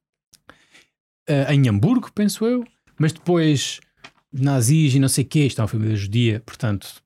Eh, 1.28 1.54
em 1.54 1.68
Hamburgo, 1.70 2.12
penso 2.14 2.46
eu, 2.46 2.64
mas 3.00 3.12
depois 3.14 3.80
nazis 4.32 4.96
e 4.96 5.00
não 5.00 5.10
sei 5.10 5.24
o 5.24 5.28
quê. 5.28 5.46
Isto 5.46 5.60
é 5.60 5.62
uma 5.64 5.68
família 5.68 5.96
judia, 5.96 6.42
portanto, 6.46 7.02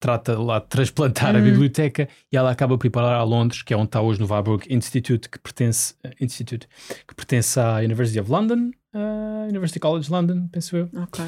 trata 0.00 0.38
lá 0.38 0.58
de 0.58 0.66
transplantar 0.66 1.34
a 1.34 1.38
Uhum. 1.38 1.44
biblioteca 1.44 2.08
e 2.32 2.36
ela 2.36 2.50
acaba 2.50 2.76
por 2.76 2.86
ir 2.86 2.98
a 2.98 3.22
Londres, 3.22 3.62
que 3.62 3.72
é 3.72 3.76
onde 3.76 3.86
está 3.86 4.00
hoje 4.00 4.20
no 4.20 4.26
Warburg 4.26 4.66
Institute, 4.72 5.28
que 5.28 5.38
pertence, 5.38 5.94
eh, 6.04 6.12
Institute, 6.20 6.68
que 7.06 7.14
pertence 7.14 7.58
à 7.58 7.76
University 7.78 8.20
of 8.20 8.30
London, 8.30 8.70
uh, 8.94 9.48
University 9.48 9.80
College 9.80 10.10
London, 10.10 10.48
penso 10.48 10.76
eu. 10.76 10.90
Ok. 11.02 11.24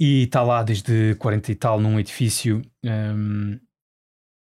E 0.00 0.22
está 0.24 0.42
lá 0.42 0.62
desde 0.62 1.16
40 1.16 1.50
e 1.50 1.54
tal 1.56 1.80
num 1.80 1.98
edifício. 1.98 2.62
hum, 2.84 3.58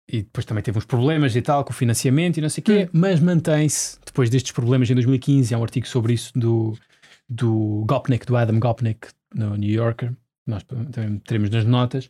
e 0.09 0.23
depois 0.23 0.45
também 0.45 0.63
teve 0.63 0.77
uns 0.77 0.85
problemas 0.85 1.35
e 1.35 1.41
tal 1.41 1.63
com 1.63 1.71
o 1.71 1.75
financiamento 1.75 2.37
e 2.37 2.41
não 2.41 2.49
sei 2.49 2.61
o 2.61 2.65
quê, 2.65 2.89
mas 2.91 3.19
mantém-se 3.19 3.97
depois 4.05 4.29
destes 4.29 4.51
problemas 4.51 4.89
em 4.89 4.93
2015. 4.95 5.53
Há 5.53 5.57
um 5.57 5.63
artigo 5.63 5.87
sobre 5.87 6.13
isso 6.13 6.31
do, 6.35 6.77
do 7.29 7.83
Gopnik, 7.87 8.25
do 8.25 8.35
Adam 8.35 8.59
Gopnik, 8.59 9.07
no 9.33 9.55
New 9.55 9.69
Yorker, 9.69 10.11
nós 10.45 10.63
também 10.63 11.19
teremos 11.19 11.49
nas 11.49 11.63
notas, 11.65 12.09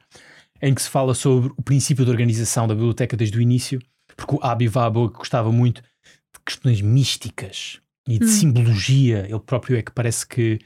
em 0.62 0.74
que 0.74 0.82
se 0.82 0.90
fala 0.90 1.14
sobre 1.14 1.52
o 1.58 1.62
princípio 1.62 2.04
de 2.06 2.12
organização 2.12 2.68
da 2.68 2.74
biblioteca 2.74 3.16
desde 3.16 3.38
o 3.38 3.42
início, 3.42 3.80
porque 4.16 4.36
o 4.36 4.40
Abi 4.42 4.68
Warburg 4.68 5.14
gostava 5.16 5.52
muito 5.52 5.82
de 5.82 6.40
questões 6.46 6.82
místicas 6.82 7.80
e 8.08 8.18
de 8.18 8.26
Hum. 8.26 8.28
simbologia. 8.28 9.26
Ele 9.30 9.40
próprio 9.40 9.78
é 9.78 9.82
que 9.82 9.92
parece 9.92 10.26
que 10.26 10.60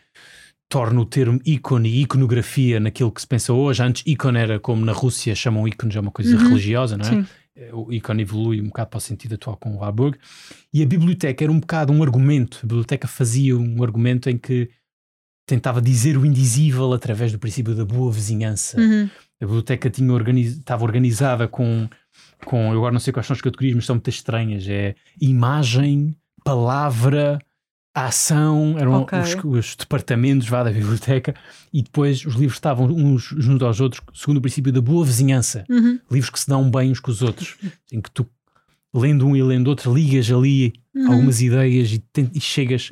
torna 0.70 1.00
o 1.00 1.06
termo 1.06 1.40
ícone 1.46 1.90
e 1.90 2.02
iconografia 2.02 2.80
naquilo 2.80 3.12
que 3.12 3.22
se 3.22 3.28
pensa 3.28 3.54
hoje. 3.54 3.82
Antes, 3.84 4.04
ícone 4.06 4.40
era 4.40 4.60
como 4.60 4.84
na 4.86 4.92
Rússia 4.92 5.36
chamam 5.36 5.68
ícones, 5.68 5.96
é 5.96 6.00
uma 6.00 6.12
coisa 6.12 6.36
Uhum. 6.36 6.48
religiosa, 6.50 6.98
não 6.98 7.06
é? 7.06 7.10
Sim. 7.10 7.26
O 7.72 7.94
ícone 7.94 8.24
evolui 8.24 8.60
um 8.60 8.66
bocado 8.66 8.90
para 8.90 8.98
o 8.98 9.02
sentido 9.02 9.36
atual 9.36 9.56
com 9.56 9.72
o 9.76 9.78
Warburg. 9.78 10.18
E 10.74 10.84
a 10.84 10.86
biblioteca 10.86 11.44
era 11.44 11.52
um 11.52 11.60
bocado 11.60 11.94
um 11.94 12.04
argumento. 12.04 12.60
A 12.64 12.68
biblioteca 12.68 13.08
fazia 13.08 13.58
um 13.58 13.82
argumento 13.82 14.30
em 14.30 14.38
que 14.38 14.70
tentava 15.48 15.82
dizer 15.82 16.18
o 16.18 16.26
indizível 16.26 16.92
através 16.92 17.32
do 17.32 17.40
princípio 17.40 17.74
da 17.74 17.86
boa 17.86 18.12
vizinhança. 18.12 18.78
Uhum. 18.78 19.10
A 19.40 19.46
biblioteca 19.46 19.90
tinha 19.90 20.12
organiz... 20.12 20.58
estava 20.58 20.84
organizada 20.84 21.48
com, 21.48 21.88
com. 22.44 22.72
Eu 22.74 22.78
agora 22.80 22.92
não 22.92 23.00
sei 23.00 23.14
quais 23.14 23.26
são 23.28 23.36
as 23.36 23.42
categorias, 23.42 23.76
mas 23.76 23.86
são 23.86 23.96
muito 23.96 24.10
estranhas. 24.10 24.68
É 24.68 24.96
imagem, 25.22 26.14
palavra, 26.44 27.40
ação. 27.96 28.76
Eram 28.78 28.94
Ok. 29.02 29.18
os, 29.20 29.36
os 29.44 29.76
departamentos 29.76 30.48
vá, 30.48 30.64
da 30.64 30.72
biblioteca. 30.72 31.34
E 31.74 31.82
depois 31.82 32.26
os 32.26 32.36
livros 32.36 32.58
estavam 32.58 32.88
uns 32.88 33.24
junto 33.38 33.66
aos 33.66 33.80
outros, 33.80 34.02
segundo 34.14 34.38
o 34.38 34.42
princípio 34.42 34.72
da 34.74 34.82
boa 34.82 35.06
vizinhança. 35.06 35.64
Uhum. 35.70 36.00
Livros 36.12 36.30
que 36.30 36.40
se 36.40 36.48
dão 36.48 36.70
bem 36.70 36.92
uns 36.92 37.00
com 37.00 37.12
os 37.12 37.22
outros. 37.22 37.56
em 37.92 38.02
que 38.02 38.12
tu, 38.12 38.28
lendo 38.94 39.26
um 39.28 39.36
e 39.36 39.42
lendo 39.44 39.68
outro, 39.68 39.94
ligas 39.94 40.30
ali 40.32 40.74
Uhum. 40.96 41.12
algumas 41.12 41.42
ideias 41.42 41.92
e, 41.92 42.00
ten- 42.00 42.30
e 42.34 42.40
chegas. 42.40 42.92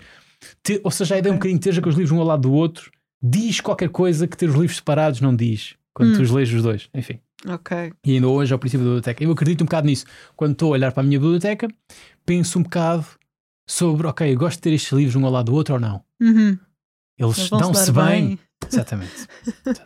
Ter- 0.62 0.82
ou 0.84 0.92
seja, 0.92 1.16
a 1.16 1.20
ideia 1.20 1.32
é 1.32 1.34
um 1.34 1.38
bocadinho 1.38 1.58
de 1.60 1.72
ter 1.72 1.82
com 1.82 1.90
os 1.90 1.96
livros 1.96 2.12
um 2.12 2.20
ao 2.20 2.26
lado 2.28 2.42
do 2.42 2.52
outro 2.52 2.92
diz 3.26 3.62
qualquer 3.62 3.88
coisa 3.88 4.28
que 4.28 4.36
ter 4.36 4.50
os 4.50 4.56
livros 4.56 4.76
separados 4.76 5.22
não 5.22 5.34
diz. 5.34 5.76
Quando 5.94 6.10
Hum. 6.12 6.16
tu 6.18 6.22
os 6.24 6.30
lês 6.32 6.52
os 6.54 6.62
dois. 6.62 6.90
Enfim. 6.94 7.20
Ok. 7.48 7.94
E 8.06 8.12
ainda 8.16 8.28
hoje, 8.28 8.52
ao 8.52 8.60
princípio 8.60 8.84
da 8.84 8.90
biblioteca. 8.90 9.24
Eu 9.24 9.32
acredito 9.32 9.62
um 9.62 9.66
bocado 9.66 9.88
nisso. 9.88 10.06
Quando 10.36 10.52
estou 10.52 10.70
a 10.70 10.72
olhar 10.74 10.92
para 10.92 11.02
a 11.02 11.06
minha 11.06 11.20
biblioteca, 11.20 11.68
penso 12.26 12.60
um 12.60 12.64
bocado 12.64 13.06
sobre, 13.66 14.08
ok, 14.08 14.32
eu 14.34 14.38
gosto 14.38 14.58
de 14.58 14.62
ter 14.62 14.74
estes 14.74 14.92
livros 14.92 15.16
um 15.16 15.26
ao 15.26 15.32
lado 15.32 15.46
do 15.48 15.54
outro 15.56 15.76
ou 15.76 15.80
não. 15.80 16.04
Uhum. 16.22 16.58
Eles 17.18 17.50
dão-se 17.50 17.92
dar 17.92 18.10
bem. 18.10 18.40
Exatamente. 18.70 19.28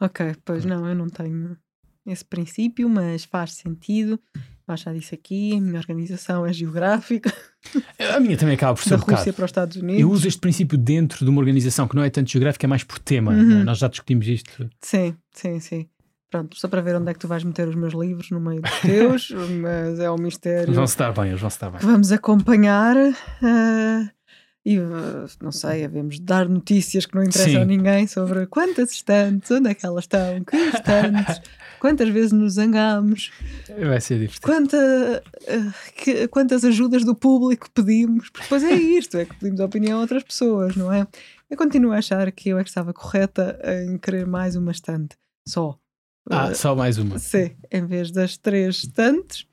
Ok, 0.00 0.34
pois 0.44 0.64
não, 0.64 0.84
eu 0.88 0.96
não 0.96 1.08
tenho 1.08 1.56
esse 2.04 2.24
princípio, 2.24 2.88
mas 2.88 3.22
faz 3.22 3.52
sentido. 3.52 4.18
Eu 4.66 4.76
já 4.76 4.92
disse 4.92 5.14
aqui, 5.14 5.54
a 5.56 5.60
minha 5.60 5.78
organização 5.78 6.44
é 6.44 6.52
geográfica, 6.52 7.32
A 8.12 8.18
minha 8.18 8.36
também 8.36 8.56
acaba 8.56 8.74
por 8.74 8.82
ser 8.84 8.96
da 8.96 9.04
um. 9.04 9.14
Rússia 9.14 9.32
para 9.32 9.44
os 9.44 9.50
Estados 9.50 9.76
Unidos. 9.76 10.00
Eu 10.00 10.10
uso 10.10 10.26
este 10.26 10.40
princípio 10.40 10.76
dentro 10.76 11.24
de 11.24 11.30
uma 11.30 11.38
organização 11.38 11.86
que 11.86 11.94
não 11.94 12.02
é 12.02 12.10
tanto 12.10 12.30
geográfica, 12.30 12.66
é 12.66 12.68
mais 12.68 12.82
por 12.82 12.98
tema. 12.98 13.30
Uhum. 13.32 13.42
não 13.44 13.60
é? 13.60 13.64
Nós 13.64 13.78
já 13.78 13.86
discutimos 13.86 14.26
isto. 14.26 14.68
Sim, 14.80 15.14
sim, 15.32 15.60
sim. 15.60 15.86
Pronto, 16.32 16.58
só 16.58 16.66
para 16.66 16.80
ver 16.80 16.96
onde 16.96 17.10
é 17.10 17.12
que 17.14 17.20
tu 17.20 17.28
vais 17.28 17.44
meter 17.44 17.68
os 17.68 17.74
meus 17.76 17.92
livros 17.92 18.30
no 18.30 18.40
meio 18.40 18.62
dos 18.62 18.80
teus, 18.80 19.30
mas 19.60 19.98
é 20.00 20.10
um 20.10 20.16
mistério 20.16 20.72
Vão-se 20.72 20.96
dar 20.96 21.12
bem, 21.12 21.28
eles 21.28 21.40
vão-se 21.40 21.60
dar 21.60 21.70
bem. 21.70 21.78
que 21.80 21.86
vamos 21.86 22.10
acompanhar. 22.10 22.96
ah, 23.42 24.10
e 24.64 24.78
ah, 24.78 25.26
não 25.42 25.50
sei, 25.52 25.84
havemos 25.84 26.16
de 26.16 26.22
dar 26.22 26.48
notícias 26.48 27.04
que 27.04 27.14
não 27.16 27.22
interessam 27.22 27.52
Sim. 27.52 27.60
a 27.60 27.64
ninguém 27.64 28.06
sobre 28.06 28.46
quantas 28.46 28.92
estantes, 28.92 29.50
onde 29.50 29.68
é 29.68 29.74
que 29.74 29.84
elas 29.84 30.04
estão, 30.04 30.42
que 30.44 30.56
estantes, 30.56 31.40
quantas 31.80 32.08
vezes 32.08 32.32
nos 32.32 32.54
zangamos, 32.54 33.30
Vai 33.68 34.00
ser 34.00 34.20
divertido. 34.20 34.46
quanta, 34.46 35.22
ah, 35.48 35.74
que- 36.02 36.28
quantas 36.28 36.64
ajudas 36.64 37.04
do 37.04 37.14
público 37.14 37.68
pedimos, 37.74 38.30
porque 38.30 38.44
depois 38.44 38.62
é 38.64 38.72
isto, 38.72 39.18
é 39.18 39.24
que 39.26 39.34
pedimos 39.34 39.60
a 39.60 39.64
opinião 39.66 39.98
a 39.98 40.02
outras 40.02 40.22
pessoas, 40.22 40.76
não 40.76 40.92
é? 40.92 41.06
Eu 41.50 41.58
continuo 41.58 41.92
a 41.92 41.98
achar 41.98 42.30
que 42.32 42.48
eu 42.48 42.58
é 42.58 42.62
que 42.62 42.70
estava 42.70 42.94
correta 42.94 43.58
em 43.86 43.98
querer 43.98 44.26
mais 44.26 44.54
uma 44.56 44.70
estante, 44.72 45.16
só. 45.46 45.76
Ah, 46.30 46.54
só 46.54 46.74
mais 46.76 46.98
uma. 46.98 47.18
Sim, 47.18 47.56
em 47.70 47.84
vez 47.86 48.10
das 48.10 48.36
três 48.36 48.76
estantes, 48.84 49.46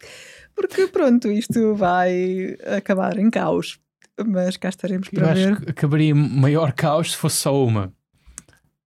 porque 0.55 0.87
pronto, 0.87 1.31
isto 1.31 1.73
vai 1.75 2.55
acabar 2.77 3.17
em 3.17 3.29
caos. 3.29 3.79
Mas 4.25 4.57
cá 4.57 4.67
estaremos 4.69 5.07
Eu 5.11 5.19
para 5.19 5.31
acho 5.31 5.41
ver. 5.41 5.61
que 5.61 5.69
acabaria 5.71 6.13
maior 6.13 6.73
caos 6.73 7.11
se 7.11 7.17
fosse 7.17 7.37
só 7.37 7.65
uma. 7.65 7.91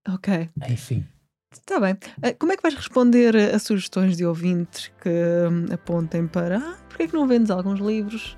Ok, 0.08 0.50
Enfim. 0.70 1.04
está 1.52 1.80
bem. 1.80 1.98
Ah, 2.22 2.34
Como 2.38 2.52
é 2.52 2.56
que 2.58 2.62
vais 2.62 2.76
responder 2.76 3.36
a 3.36 3.58
sugestões 3.58 4.16
de 4.16 4.26
ouvintes 4.26 4.92
que 5.02 5.10
hum, 5.10 5.66
apontem 5.74 6.28
para 6.28 6.58
ah, 6.60 6.78
porque 6.88 7.04
é 7.04 7.08
que 7.08 7.14
não 7.16 7.28
vendes 7.28 7.50
alguns 7.50 7.80
livros? 7.80 8.38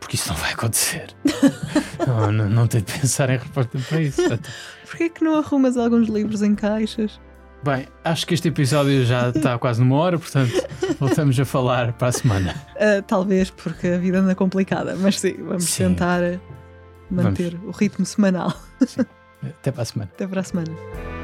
Porque 0.00 0.16
isso 0.16 0.30
não 0.30 0.36
vai 0.36 0.52
acontecer. 0.52 1.14
não, 2.06 2.32
não, 2.32 2.48
não 2.50 2.66
tenho 2.66 2.82
de 2.84 2.92
pensar 2.98 3.28
em 3.30 3.36
resposta 3.38 3.78
para 3.88 4.00
isso. 4.00 4.22
Porquê 4.88 5.04
é 5.04 5.08
que 5.10 5.22
não 5.22 5.36
arrumas 5.38 5.76
alguns 5.76 6.08
livros 6.08 6.42
em 6.42 6.54
caixas? 6.54 7.20
Bem, 7.64 7.86
acho 8.04 8.26
que 8.26 8.34
este 8.34 8.48
episódio 8.48 9.04
já 9.04 9.28
está 9.28 9.56
quase 9.60 9.80
numa 9.80 9.96
hora, 9.96 10.18
portanto, 10.18 10.52
voltamos 10.98 11.38
a 11.38 11.44
falar 11.44 11.92
para 11.92 12.08
a 12.08 12.12
semana. 12.12 12.54
Ah, 12.78 13.02
talvez 13.06 13.50
porque 13.50 13.86
a 13.86 13.98
vida 13.98 14.18
anda 14.18 14.34
complicada, 14.34 14.96
mas 14.96 15.20
sim, 15.20 15.34
vamos 15.38 15.64
Sim. 15.64 15.84
tentar 15.88 16.22
ah, 16.24 16.40
manter 17.08 17.54
o 17.64 17.70
ritmo 17.70 18.04
semanal. 18.04 18.52
Até 19.42 19.70
para 19.70 19.82
a 19.82 19.84
semana. 19.84 20.10
Até 20.12 20.26
para 20.26 20.40
a 20.40 20.44
semana. 20.44 21.21